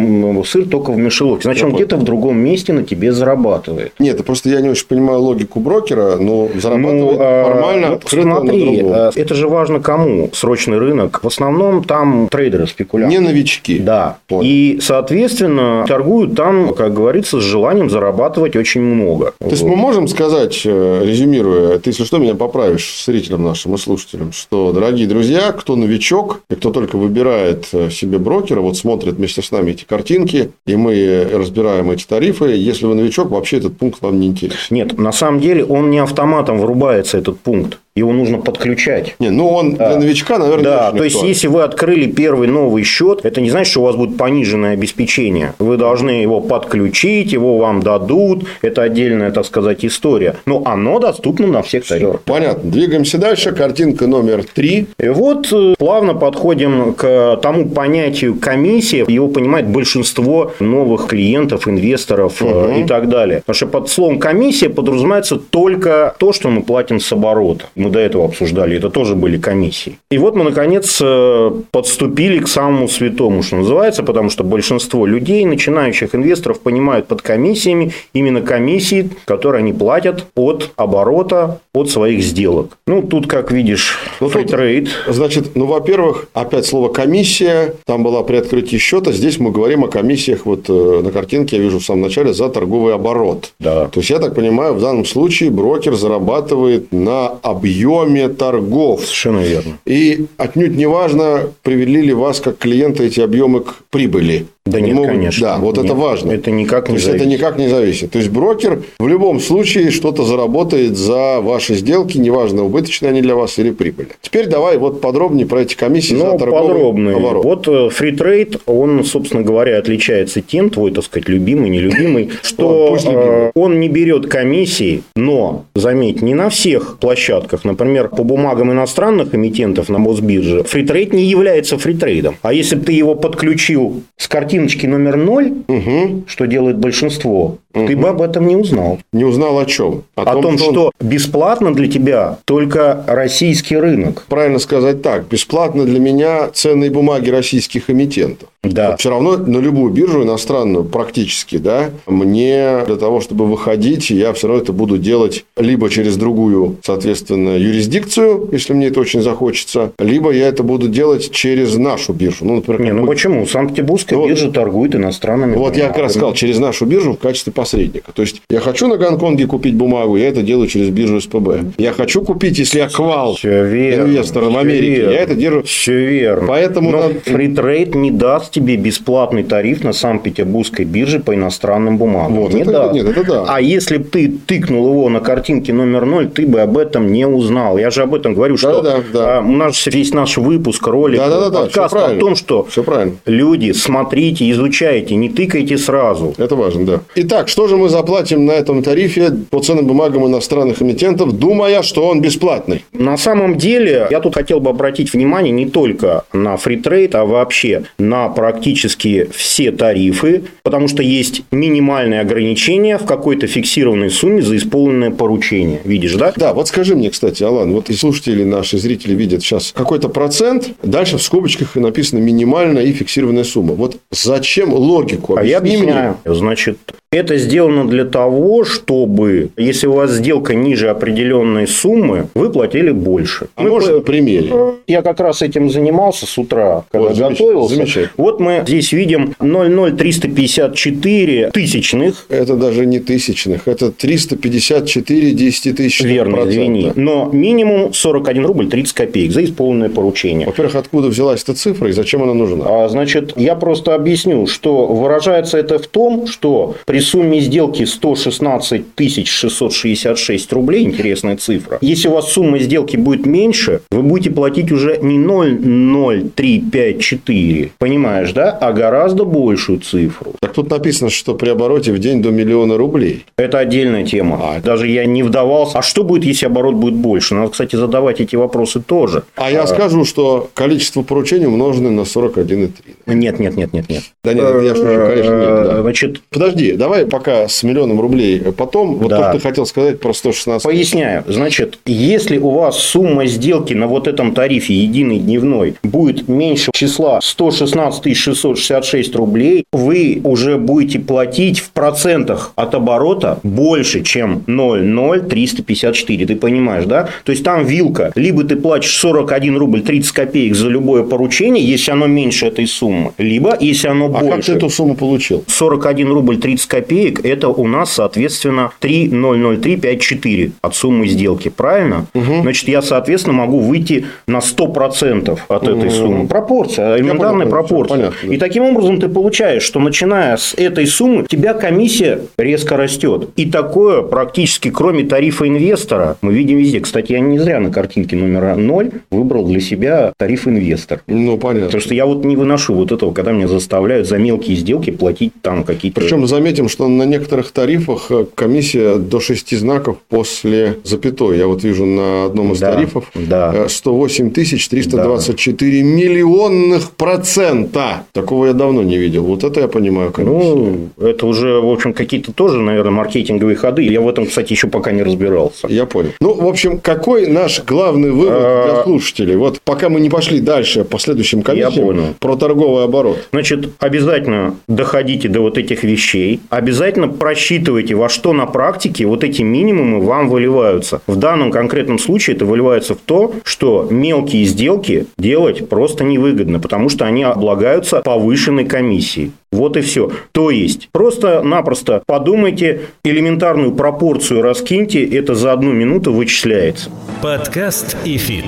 сыр 0.46 0.70
только 0.70 0.92
в 0.92 0.98
мышеловке. 1.00 1.44
Значит, 1.46 1.64
он 1.64 1.72
понял. 1.72 1.84
где-то 1.84 1.98
в 1.98 2.04
другом 2.04 2.38
месте 2.38 2.74
на 2.74 2.84
тебе 2.84 3.12
зарабатывает. 3.12 3.94
Нет, 3.98 4.24
просто 4.24 4.50
я 4.50 4.62
не 4.62 4.70
очень 4.70 4.86
понимаю 4.86 5.22
логику 5.22 5.62
брокера, 5.62 6.18
но 6.18 6.50
зарабатывает 6.54 7.18
а, 7.20 7.44
формально, 7.46 7.90
вот 7.90 8.04
смотри, 8.08 8.82
а, 8.84 9.10
это 9.16 9.34
же 9.34 9.48
важно 9.48 9.80
кому? 9.80 10.30
Срочный 10.34 10.78
рынок. 10.78 11.24
В 11.24 11.28
основном 11.28 11.84
там 11.84 12.28
трейдеры, 12.30 12.68
спекулянты. 12.68 13.16
Не 13.16 13.20
новички. 13.20 13.80
Да. 13.80 14.18
Понял. 14.28 14.44
И, 14.46 14.78
соответственно, 14.80 15.86
торгуют 15.88 16.36
там, 16.36 16.76
как 16.76 16.94
говорится, 16.94 17.40
с 17.40 17.44
желанием 17.44 17.90
зарабатывать 17.90 18.56
очень 18.56 18.82
много. 18.82 19.34
То 19.40 19.50
есть 19.50 19.64
Вот. 19.64 19.70
мы 19.70 19.76
можем 19.76 20.08
сказать, 20.08 20.62
э, 20.66 21.02
резюмируя, 21.04 21.80
ты, 21.80 21.90
если 21.90 22.04
что, 22.04 22.20
меня 22.20 22.36
поправишь 22.36 23.04
зрителям 23.04 23.44
нашим 23.44 23.74
и 23.74 23.78
слушателям, 23.80 24.32
что, 24.32 24.67
дорогие 24.72 25.08
друзья, 25.08 25.52
кто 25.52 25.76
новичок 25.76 26.42
и 26.50 26.56
кто 26.56 26.72
только 26.72 26.98
выбирает 26.98 27.68
э, 27.74 27.90
себе 27.90 28.18
брокера, 28.18 28.62
вот 28.62 28.78
смотрит 28.78 29.16
вместе 29.16 29.42
с 29.42 29.52
нами 29.52 29.72
эти 29.72 29.84
картинки, 29.84 30.52
и 30.66 30.76
мы 30.76 31.28
разбираем 31.32 31.92
эти 31.92 32.06
тарифы, 32.06 32.48
если 32.48 32.86
вы 32.86 32.96
новичок, 32.96 33.30
вообще 33.30 33.58
этот 33.58 33.78
пункт 33.78 34.02
вам 34.02 34.20
не 34.20 34.28
интересен. 34.28 34.76
Нет, 34.76 34.98
на 34.98 35.12
самом 35.12 35.40
деле 35.40 35.66
он 35.66 35.90
не 35.90 36.00
автоматом 36.00 36.60
врубается, 36.60 37.18
этот 37.18 37.40
пункт. 37.40 37.80
Его 37.98 38.14
нужно 38.14 38.38
подключать. 38.38 39.16
Не, 39.20 39.32
ну 39.32 39.50
он 39.50 39.74
для 39.74 39.96
новичка, 39.98 40.38
наверное, 40.38 40.64
Да, 40.64 40.92
то 40.92 41.04
есть, 41.04 41.22
если 41.24 41.48
вы 41.48 41.64
открыли 41.64 42.10
первый 42.10 42.48
новый 42.48 42.84
счет, 42.84 43.22
это 43.24 43.42
не 43.42 43.50
значит, 43.50 43.72
что 43.72 43.82
у 43.82 43.84
вас 43.86 43.96
будет 43.96 44.18
пониженное 44.18 44.74
обеспечение. 44.74 45.54
Вы 45.60 45.78
должны 45.78 46.12
его 46.12 46.40
подключить, 46.40 47.34
его 47.34 47.58
вам 47.58 47.82
дадут. 47.82 48.46
Это 48.62 48.84
отдельная, 48.84 49.32
так 49.32 49.46
сказать, 49.46 49.84
история. 49.84 50.36
Но 50.46 50.62
оно 50.66 51.00
доступно 51.00 51.48
на 51.48 51.62
всех 51.62 51.86
тарифах. 51.88 52.22
Понятно. 52.22 52.70
Двигаемся 52.70 53.18
дальше. 53.18 53.52
Картинка 53.52 54.08
номер 54.08 54.44
три. 54.54 54.88
И 55.00 55.10
вот 55.10 55.52
э, 55.52 55.74
плавно 55.78 56.14
подходим 56.14 56.94
к 56.94 57.40
тому 57.42 57.68
понятию 57.68 58.36
комиссия. 58.36 59.06
Его 59.08 59.28
понимает 59.28 59.68
большинство 59.68 60.54
новых 60.60 61.08
клиентов, 61.08 61.68
инвесторов 61.68 62.42
э, 62.42 62.82
и 62.82 62.84
так 62.84 63.10
далее. 63.10 63.40
Потому 63.40 63.56
что 63.56 63.68
под 63.68 63.90
словом 63.90 64.20
комиссия 64.20 64.70
подразумевается 64.70 65.38
только 65.38 66.16
то, 66.20 66.34
что 66.34 66.50
мы 66.50 66.62
платим 66.62 67.00
с 67.00 67.12
оборота. 67.12 67.66
Мы 67.76 67.87
до 67.90 68.00
этого 68.00 68.26
обсуждали, 68.26 68.78
это 68.78 68.90
тоже 68.90 69.16
были 69.16 69.38
комиссии. 69.38 69.98
И 70.12 70.18
вот 70.18 70.36
мы, 70.36 70.44
наконец, 70.44 71.00
э, 71.02 71.52
подступили 71.72 72.40
к 72.40 72.48
самому 72.48 72.88
святому, 72.88 73.44
что 73.44 73.58
называется, 73.58 74.04
потому 74.04 74.30
что 74.30 74.44
большинство 74.44 75.06
людей, 75.06 75.46
начинающих 75.46 76.16
инвесторов, 76.16 76.60
понимают 76.60 77.08
под 77.08 77.22
комиссиями 77.22 77.94
именно 78.14 78.42
комиссии, 78.42 79.10
которые 79.26 79.60
они 79.60 79.74
платят 79.74 80.26
от 80.36 80.72
оборота, 80.76 81.60
от 81.74 81.90
своих 81.90 82.24
сделок. 82.24 82.78
Ну, 82.88 83.02
тут, 83.02 83.28
как 83.28 83.52
видишь, 83.52 83.98
Ну, 84.20 84.30
фритрейд. 84.30 84.90
Значит, 85.08 85.56
ну, 85.56 85.66
во-первых, 85.66 86.28
опять 86.34 86.66
слово 86.66 86.90
комиссия. 86.90 87.76
Там 87.86 88.04
была 88.04 88.24
при 88.24 88.38
открытии 88.38 88.78
счета. 88.78 89.12
Здесь 89.12 89.40
мы 89.40 89.52
говорим 89.52 89.84
о 89.84 89.88
комиссиях. 89.88 90.46
Вот 90.46 90.70
э, 90.70 91.02
на 91.04 91.12
картинке 91.12 91.58
я 91.58 91.62
вижу 91.62 91.80
в 91.80 91.84
самом 91.84 92.02
начале 92.02 92.34
за 92.34 92.50
торговый 92.50 92.94
оборот. 92.94 93.54
Да. 93.60 93.88
То 93.88 94.00
есть, 94.00 94.10
я 94.10 94.20
так 94.20 94.36
понимаю, 94.36 94.74
в 94.74 94.82
данном 94.82 95.06
случае 95.06 95.52
брокер 95.52 95.96
зарабатывает 95.96 96.92
на 96.92 97.28
объеме 97.78 98.30
торгов. 98.30 99.02
Совершенно 99.02 99.40
верно. 99.40 99.78
И 99.86 100.26
отнюдь 100.38 100.76
не 100.76 100.88
важно, 100.88 101.52
привели 101.64 102.02
ли 102.02 102.14
вас 102.14 102.40
как 102.40 102.58
клиента 102.58 103.04
эти 103.04 103.20
объемы 103.20 103.62
к 103.62 103.76
прибыли. 103.90 104.48
Да 104.68 104.78
Они 104.78 104.88
нет, 104.88 104.96
могут- 104.96 105.12
конечно. 105.12 105.48
Да, 105.48 105.58
вот 105.58 105.78
это 105.78 105.88
Нет, 105.88 105.96
важно. 105.98 106.32
это 106.32 106.52
никак 106.52 106.86
То 106.86 106.92
не 106.92 106.98
есть, 106.98 107.08
это 107.08 107.18
зависит. 107.20 107.40
никак 107.40 107.58
не 107.58 107.68
зависит. 107.68 108.12
То 108.12 108.18
есть, 108.20 108.30
брокер 108.30 108.82
в 109.00 109.08
любом 109.08 109.40
случае 109.40 109.92
что-то 109.92 110.24
заработает 110.24 110.98
за 110.98 111.40
ваши 111.42 111.76
сделки, 111.76 112.18
неважно, 112.18 112.64
убыточные 112.66 113.10
они 113.10 113.22
для 113.22 113.36
вас 113.36 113.58
или 113.60 113.72
прибыль. 113.72 114.08
Теперь 114.22 114.48
давай 114.48 114.78
вот 114.78 115.02
подробнее 115.02 115.46
про 115.46 115.62
эти 115.62 115.76
комиссии 115.76 116.14
Ну, 116.16 116.32
за 116.32 116.38
торговый 116.38 116.74
подробнее. 116.74 117.16
оборот. 117.16 117.44
Вот 117.46 117.68
э, 117.68 117.90
free 117.90 118.17
trade, 118.17 118.58
он, 118.66 119.04
собственно 119.04 119.42
говоря, 119.44 119.78
отличается 119.78 120.42
тем, 120.42 120.70
твой, 120.70 120.92
так 120.92 121.04
сказать, 121.06 121.30
любимый, 121.30 121.70
нелюбимый, 121.70 122.30
что 122.42 122.96
э, 122.98 123.04
любимый. 123.06 123.52
он 123.56 123.80
не 123.80 123.90
берет 123.90 124.28
комиссии, 124.28 125.04
но, 125.16 125.66
заметь, 125.76 126.22
не 126.22 126.34
на 126.34 126.50
всех 126.50 126.98
площадках. 127.00 127.64
Например, 127.66 128.10
по 128.10 128.24
бумагам 128.24 128.72
иностранных 128.72 129.34
эмитентов 129.36 129.90
на 129.90 129.98
Мосбирже 129.98 130.64
free 130.64 130.86
trade 130.86 131.14
не 131.14 131.24
является 131.26 131.78
free 131.78 131.96
trade'ом. 131.96 132.36
А 132.42 132.54
если 132.54 132.76
бы 132.76 132.86
ты 132.86 132.92
его 132.94 133.16
подключил 133.16 134.02
с 134.18 134.28
картиночки 134.58 134.88
номер 134.88 135.18
0, 135.18 135.54
Мгм. 135.68 136.24
что 136.28 136.46
делает 136.48 136.78
большинство, 136.78 137.58
ты 137.86 137.96
бы 137.96 138.10
об 138.10 138.22
этом 138.22 138.48
не 138.48 138.56
узнал. 138.56 139.00
Не 139.14 139.26
узнал 139.26 139.60
о 139.60 139.66
чем? 139.66 140.04
О, 140.16 140.42
том, 140.42 140.58
что 140.58 140.92
бесплатно 141.00 141.74
для 141.74 141.88
тебя 141.88 142.38
только 142.46 143.04
российский 143.08 143.78
рынок. 143.78 144.26
Правильно 144.30 144.60
сказать 144.60 145.02
так. 145.02 145.28
Бесплатно 145.28 145.86
для 145.86 146.00
меня 146.00 146.50
ценные 146.54 146.90
бумаги 146.90 147.30
российских 147.30 147.90
эмитентов. 147.90 148.50
Да. 148.64 148.98
Все 148.98 149.10
равно 149.10 149.38
на 149.38 149.60
любую 149.60 149.94
биржу 149.94 150.24
иностранную 150.24 150.84
практически, 150.84 151.58
да, 151.58 151.92
мне 152.06 152.80
для 152.86 152.96
того, 152.98 153.22
чтобы 153.22 153.46
выходить, 153.46 154.10
я 154.10 154.34
все 154.34 154.48
равно 154.48 154.62
это 154.64 154.74
буду 154.74 154.98
делать 154.98 155.46
либо 155.58 155.90
через 155.90 156.18
другую, 156.18 156.78
соответственно, 156.84 157.58
юрисдикцию, 157.58 158.50
если 158.52 158.74
мне 158.74 158.88
это 158.88 159.00
очень 159.00 159.22
захочется, 159.22 159.92
либо 160.00 160.32
я 160.32 160.48
это 160.48 160.64
буду 160.64 160.88
делать 160.90 161.32
через 161.32 161.76
нашу 161.78 162.14
биржу. 162.14 162.46
Ну, 162.46 162.56
например, 162.58 162.82
Не, 162.82 162.92
ну 162.92 163.02
какую- 163.02 163.16
почему? 163.16 163.46
Санкт-Петербургская 163.46 164.20
Ну, 164.20 164.28
биржа 164.28 164.52
торгует 164.52 164.96
иностранными 164.96 165.56
Вот 165.56 165.78
я 165.78 165.88
как 165.88 166.00
раз 166.00 166.12
сказал, 166.12 166.30
бумагами. 166.30 166.40
через 166.40 166.60
нашу 166.60 166.86
биржу 166.86 167.14
в 167.14 167.20
качестве 167.20 167.54
посредника. 167.72 168.12
То 168.14 168.22
есть, 168.22 168.42
я 168.50 168.60
хочу 168.60 168.88
на 168.88 168.98
Гонконге 168.98 169.46
купить 169.48 169.76
бумагу, 169.76 170.18
я 170.18 170.30
это 170.30 170.42
делаю 170.42 170.68
через 170.68 170.90
биржу 170.90 171.20
СПБ. 171.22 171.74
Я 171.78 171.92
хочу 171.94 172.22
купить, 172.22 172.60
если 172.60 172.80
я 172.80 172.88
квал 172.90 173.38
инвестором 173.44 174.54
в 174.54 174.58
Америке, 174.58 174.96
верно. 174.96 175.12
я 175.12 175.20
это 175.20 175.36
держу. 175.36 175.64
Все 175.64 176.06
верно. 176.06 176.48
Поэтому 176.48 176.92
Но 176.92 176.98
надо- 177.02 177.20
фритрейд 177.26 177.96
не 177.96 178.12
даст 178.12 178.52
тебе 178.52 178.76
бесплатный 178.78 179.44
тариф 179.44 179.84
на 179.84 179.94
Санкт-Петербургской 179.94 180.86
бирже 180.86 181.20
по 181.20 181.34
иностранным 181.36 181.98
бумагам. 181.98 182.34
Вот, 182.36 182.54
не 182.54 182.62
это- 182.62 182.72
даст. 182.72 182.94
нет, 182.94 183.08
это 183.08 183.24
да. 183.24 183.46
А 183.48 183.62
если 183.62 183.98
бы 183.98 184.06
ты 184.06 184.30
тыкнул 184.46 184.88
его 184.90 185.10
на 185.10 185.20
картинке 185.20 185.74
номер 185.74 186.06
0, 186.06 186.28
ты 186.30 186.46
бы 186.46 186.62
об 186.62 186.78
этом 186.78 187.12
не 187.12 187.28
узнал. 187.28 187.78
Я 187.78 187.90
же 187.90 188.04
об 188.04 188.16
этом 188.16 188.34
говорю, 188.34 188.58
что 188.58 188.82
Да-да-да, 188.82 189.04
да. 189.14 189.38
а, 189.38 189.42
у 189.42 189.52
нас 189.52 189.86
весь 189.88 190.14
наш 190.14 190.38
выпуск, 190.38 190.86
ролик, 190.88 191.20
Да-да-да, 191.20 191.62
подкаст 191.62 191.96
всё 191.96 192.06
о 192.06 192.16
том, 192.20 192.36
что 192.36 192.64
Все 192.66 192.84
правильно. 192.84 193.14
люди, 193.26 193.72
смотрите, 193.72 194.50
изучайте, 194.52 195.16
не 195.16 195.30
тыкайте 195.30 195.78
сразу. 195.78 196.34
Это 196.38 196.56
важно, 196.56 196.86
да. 196.86 197.00
Итак, 197.16 197.50
что 197.58 197.66
же 197.66 197.76
мы 197.76 197.90
заплатим 197.90 198.46
на 198.46 198.52
этом 198.52 198.84
тарифе 198.84 199.32
по 199.50 199.60
ценным 199.62 199.88
бумагам 199.88 200.28
иностранных 200.28 200.84
эмитентов, 200.84 201.32
думая, 201.32 201.82
что 201.82 202.08
он 202.08 202.22
бесплатный? 202.22 202.86
На 202.94 203.18
самом 203.18 203.58
деле, 203.58 204.06
я 204.12 204.20
тут 204.20 204.36
хотел 204.36 204.60
бы 204.60 204.70
обратить 204.70 205.12
внимание 205.12 205.52
не 205.52 205.66
только 205.66 206.24
на 206.34 206.56
фритрейд, 206.58 207.16
а 207.16 207.26
вообще 207.26 207.86
на 207.98 208.30
практически 208.30 209.28
все 209.36 209.72
тарифы, 209.72 210.44
потому 210.62 210.88
что 210.88 211.02
есть 211.02 211.42
минимальные 211.50 212.22
ограничения 212.22 213.00
в 213.00 213.06
какой-то 213.06 213.48
фиксированной 213.48 214.12
сумме 214.12 214.44
за 214.44 214.56
исполненное 214.56 215.10
поручение. 215.10 215.82
Видишь, 215.84 216.14
да? 216.14 216.34
Да, 216.36 216.54
вот 216.54 216.68
скажи 216.68 216.96
мне, 216.96 217.10
кстати, 217.10 217.42
Алан, 217.42 217.74
вот 217.74 217.90
и 217.90 217.94
слушатели 217.94 218.44
наши, 218.44 218.78
зрители 218.78 219.16
видят 219.16 219.42
сейчас 219.42 219.74
какой-то 219.76 220.10
процент, 220.10 220.70
дальше 220.84 221.18
в 221.18 221.24
скобочках 221.24 221.76
написано 221.76 222.20
минимальная 222.20 222.84
и 222.84 222.92
фиксированная 222.92 223.46
сумма. 223.46 223.74
Вот 223.74 223.98
зачем 224.12 224.76
логику? 224.76 225.38
А 225.38 225.44
я 225.44 225.58
Объясни 225.58 225.82
мне. 225.82 225.92
объясняю. 225.94 226.18
Значит, 226.24 226.78
это 227.12 227.38
сделано 227.38 227.88
для 227.88 228.04
того, 228.04 228.66
чтобы, 228.66 229.50
если 229.56 229.88
у 229.88 229.94
вас 229.94 230.12
сделка 230.12 230.56
ниже 230.56 230.90
определенной 230.90 231.66
суммы, 231.66 232.28
вы 232.36 232.50
платили 232.50 232.92
больше. 232.92 233.48
А 233.56 233.64
Мы 233.64 233.70
можно 233.70 234.02
примере? 234.02 234.52
Я 234.88 235.02
как 235.02 235.22
раз 235.22 235.42
этим 235.42 235.70
занимался 235.70 236.26
с 236.26 236.38
утра, 236.38 236.84
когда 236.92 237.08
Вот, 237.10 237.18
готовился. 237.18 237.76
замечательно. 237.76 238.10
Вот 238.18 238.42
мы 238.42 238.64
здесь 238.68 238.92
видим 238.92 239.34
00354 239.40 241.52
тысячных. 241.52 242.26
Это 242.30 242.56
даже 242.56 242.86
не 242.86 243.00
тысячных, 243.00 243.68
это 243.68 243.92
354 243.92 245.32
десятитысячных 245.32 246.12
Верно, 246.12 246.38
процента. 246.38 246.56
извини. 246.56 246.92
Но 246.96 247.30
минимум 247.32 247.94
41 247.94 248.46
рубль 248.46 248.68
30 248.70 248.94
копеек 248.94 249.32
за 249.32 249.44
исполненное 249.46 249.90
поручение. 249.90 250.46
Во-первых, 250.48 250.76
откуда 250.76 251.08
взялась 251.08 251.44
эта 251.44 251.54
цифра 251.54 251.90
и 251.90 251.94
зачем 251.94 252.24
она 252.24 252.34
нужна? 252.34 252.66
А, 252.68 252.90
Значит, 252.90 253.34
я 253.38 253.56
просто 253.56 253.96
объясню, 253.96 254.46
что 254.48 254.86
выражается 254.88 255.58
это 255.58 255.80
в 255.80 255.88
том, 255.88 256.28
что 256.28 256.76
при 256.86 256.97
сумме 257.00 257.40
сделки 257.40 257.86
116 257.86 258.84
666 259.26 260.54
рублей, 260.54 260.84
интересная 260.84 261.38
цифра, 261.38 261.80
если 261.82 262.08
у 262.08 262.12
вас 262.12 262.32
сумма 262.32 262.60
сделки 262.60 262.96
будет 262.98 263.26
меньше, 263.26 263.82
вы 263.92 264.04
будете 264.04 264.30
платить 264.32 264.72
уже 264.72 264.98
не 265.02 265.18
0,0354, 265.18 267.72
понимаешь, 267.78 268.32
да, 268.34 268.52
а 268.52 268.72
гораздо 268.72 269.26
большую 269.26 269.80
цифру. 269.80 270.36
Так 270.40 270.54
тут 270.54 270.70
написано, 270.70 271.10
что 271.10 271.34
при 271.36 271.50
обороте 271.50 271.92
в 271.92 272.00
день 272.00 272.22
до 272.22 272.32
миллиона 272.32 272.78
рублей. 272.78 273.26
Это 273.38 273.60
отдельная 273.60 274.06
тема. 274.06 274.62
Даже 274.64 274.88
я 274.88 275.04
не 275.06 275.24
вдавался. 275.24 275.80
А 275.80 275.82
что 275.82 276.04
будет, 276.04 276.24
если 276.24 276.46
оборот 276.46 276.76
будет 276.76 276.94
больше? 276.96 277.36
Надо, 277.36 277.52
кстати, 277.52 277.76
задавать 277.76 278.22
эти 278.22 278.36
вопросы 278.36 278.82
тоже. 278.82 279.24
А 279.36 279.52
я 279.52 279.66
скажу, 279.68 280.06
что 280.06 280.50
количество 280.54 281.02
поручений 281.02 281.48
умножено 281.48 281.92
на 281.92 282.02
41,3. 282.02 282.70
Нет, 283.08 283.40
нет, 283.40 283.56
нет, 283.56 283.74
нет, 283.74 283.90
нет. 283.90 284.04
Да 284.24 284.34
нет, 284.34 284.64
я 284.64 284.76
шучу, 284.76 284.86
конечно, 284.86 285.40
нет. 285.40 285.48
да. 285.48 285.82
Значит, 285.82 286.22
Подожди, 286.30 286.74
давай 286.74 286.87
давай 286.88 287.06
пока 287.06 287.48
с 287.50 287.64
миллионом 287.64 288.00
рублей 288.00 288.40
потом. 288.56 288.96
Вот 288.96 289.10
Да. 289.10 289.18
то, 289.18 289.24
что 289.24 289.32
ты 289.34 289.40
хотел 289.44 289.66
сказать 289.66 290.00
про 290.00 290.14
116. 290.14 290.64
Поясняю. 290.64 291.24
Значит, 291.28 291.80
если 291.86 292.38
у 292.38 292.50
вас 292.50 292.78
сумма 292.80 293.26
сделки 293.28 293.74
на 293.74 293.88
вот 293.88 294.08
этом 294.08 294.34
тарифе 294.34 294.74
единый 294.74 295.20
дневной 295.20 295.76
будет 295.84 296.28
меньше 296.30 296.72
числа 296.74 297.20
116 297.22 298.16
666 298.16 299.16
рублей, 299.16 299.66
вы 299.74 300.22
уже 300.24 300.58
будете 300.58 301.00
платить 301.00 301.60
в 301.60 301.72
процентах 301.72 302.52
от 302.56 302.74
оборота 302.74 303.40
больше, 303.44 304.04
чем 304.04 304.44
0,0354. 304.48 306.26
Ты 306.26 306.36
понимаешь, 306.36 306.86
да? 306.86 307.10
То 307.26 307.32
есть, 307.32 307.44
там 307.44 307.66
вилка. 307.66 308.12
Либо 308.16 308.44
ты 308.44 308.56
платишь 308.56 308.96
41 308.98 309.58
рубль 309.58 309.82
30 309.82 310.12
копеек 310.12 310.56
за 310.56 310.70
любое 310.70 311.04
поручение, 311.04 311.64
если 311.64 311.92
оно 311.92 312.08
меньше 312.08 312.46
этой 312.48 312.68
суммы, 312.68 313.12
либо 313.18 313.58
если 313.60 313.90
оно 313.90 314.06
А 314.06 314.10
больше. 314.10 314.30
как 314.30 314.46
ты 314.46 314.52
эту 314.54 314.70
сумму 314.70 314.96
получил? 314.96 315.44
41 315.48 316.10
рубль 316.12 316.38
30 316.38 316.66
копеек– 316.66 316.77
это 316.80 317.50
у 317.50 317.68
нас, 317.68 317.94
соответственно, 317.94 318.72
3,00354 318.82 320.52
от 320.62 320.76
суммы 320.76 321.08
сделки. 321.08 321.50
Правильно? 321.50 322.06
Значит, 322.14 322.68
я, 322.68 322.82
соответственно, 322.82 323.34
могу 323.34 323.60
выйти 323.60 324.06
на 324.28 324.40
100% 324.40 325.40
от 325.48 325.68
этой 325.68 325.92
суммы. 325.92 326.28
Пропорция, 326.28 326.98
элементарная 326.98 327.46
понял, 327.46 327.50
пропорция. 327.50 327.98
понятно, 327.98 328.18
да. 328.24 328.34
И 328.34 328.38
таким 328.38 328.64
образом 328.64 329.00
ты 329.00 329.10
получаешь, 329.10 329.64
что 329.64 329.80
начиная 329.80 330.38
с 330.38 330.54
этой 330.54 330.88
суммы, 330.88 331.24
у 331.24 331.26
тебя 331.26 331.54
комиссия 331.54 332.22
резко 332.38 332.78
растет. 332.78 333.30
И 333.36 333.50
такое 333.50 334.02
практически, 334.02 334.70
кроме 334.70 335.04
тарифа 335.04 335.48
инвестора, 335.48 336.18
мы 336.22 336.34
видим 336.34 336.58
везде. 336.58 336.80
Кстати, 336.80 337.14
я 337.14 337.20
не 337.20 337.40
зря 337.40 337.60
на 337.60 337.72
картинке 337.72 338.16
номер 338.16 338.56
0 338.56 338.92
выбрал 339.12 339.46
для 339.46 339.60
себя 339.60 340.14
тариф 340.18 340.48
инвестор. 340.48 341.02
Ну, 341.08 341.38
понятно. 341.38 341.68
Потому 341.68 341.82
что 341.82 341.94
я 341.94 342.06
вот 342.06 342.24
не 342.26 342.36
выношу 342.36 342.74
вот 342.74 342.92
этого, 342.92 343.14
когда 343.14 343.32
меня 343.32 343.48
заставляют 343.48 344.08
за 344.08 344.18
мелкие 344.18 344.56
сделки 344.58 344.92
платить 344.92 345.34
там 345.42 345.64
какие-то... 345.64 346.02
Причем 346.02 346.28
заметим, 346.28 346.67
что 346.68 346.88
на 346.88 347.04
некоторых 347.04 347.52
тарифах 347.52 348.08
э, 348.12 348.26
комиссия 348.36 348.96
до 348.96 349.20
шести 349.20 349.56
знаков 349.56 349.98
после 350.10 350.78
запятой. 350.84 351.38
Я 351.38 351.48
вот 351.48 351.64
вижу 351.64 351.86
на 351.86 352.26
одном 352.26 352.54
из 352.54 352.60
Да, 352.60 352.74
тарифов 352.74 353.06
да. 353.16 353.52
э, 353.56 353.68
108 353.70 354.32
тысяч 354.32 354.68
324 354.70 355.84
миллионных 355.84 356.92
процента. 356.92 358.06
Такого 358.14 358.48
я 358.48 358.54
давно 358.54 358.84
не 358.84 358.98
видел. 358.98 359.24
Вот 359.24 359.44
это 359.44 359.62
я 359.62 359.68
понимаю 359.68 360.12
комиссию. 360.12 360.90
Ну, 360.98 361.08
это 361.08 361.26
уже, 361.28 361.60
в 361.60 361.70
общем, 361.70 361.94
какие-то 361.94 362.32
тоже, 362.32 362.60
наверное, 362.60 362.92
маркетинговые 362.92 363.56
ходы. 363.56 363.84
Я 363.84 364.02
в 364.02 364.08
этом, 364.10 364.26
кстати, 364.28 364.54
еще 364.54 364.68
пока 364.68 364.92
не 364.92 365.04
разбирался. 365.04 365.68
Я 365.68 365.86
понял. 365.86 366.12
Ну, 366.20 366.34
в 366.34 366.48
общем, 366.48 366.80
какой 366.80 367.28
наш 367.28 367.64
главный 367.64 368.12
вывод 368.12 368.28
для 368.40 368.80
А, 368.80 368.84
слушателей? 368.86 369.36
Вот 369.36 369.62
пока 369.64 369.90
мы 369.90 370.00
не 370.00 370.10
пошли 370.10 370.40
дальше 370.40 370.84
по 370.84 371.00
следующим 371.00 371.42
комиссиям 371.42 371.88
понял. 371.88 372.04
про 372.20 372.36
торговый 372.36 372.84
оборот. 372.86 373.28
Значит, 373.32 373.70
обязательно 373.80 374.56
доходите 374.68 375.28
до 375.30 375.42
вот 375.42 375.58
этих 375.58 375.84
вещей, 375.84 376.40
обязательно 376.58 377.08
просчитывайте, 377.08 377.96
во 377.96 378.10
что 378.10 378.34
на 378.34 378.46
практике 378.46 379.06
вот 379.06 379.24
эти 379.24 379.42
минимумы 379.42 380.02
вам 380.02 380.30
выливаются. 380.30 381.02
В 381.08 381.16
данном 381.16 381.52
конкретном 381.52 382.00
случае 382.00 382.36
это 382.36 382.46
выливается 382.46 382.96
в 382.96 383.00
то, 383.00 383.34
что 383.44 383.88
мелкие 383.90 384.44
сделки 384.46 385.08
делать 385.18 385.70
просто 385.70 386.04
невыгодно, 386.04 386.60
потому 386.60 386.90
что 386.90 387.06
они 387.06 387.24
облагаются 387.24 388.02
повышенной 388.02 388.66
комиссией. 388.66 389.32
Вот 389.52 389.78
и 389.78 389.82
все. 389.82 390.12
То 390.34 390.52
есть, 390.52 390.90
просто-напросто 390.92 392.04
подумайте, 392.06 392.82
элементарную 393.04 393.74
пропорцию 393.74 394.42
раскиньте, 394.42 395.06
это 395.06 395.36
за 395.36 395.54
одну 395.54 395.72
минуту 395.72 396.12
вычисляется. 396.12 396.90
Подкаст 397.22 397.96
ИФИТ. 398.04 398.46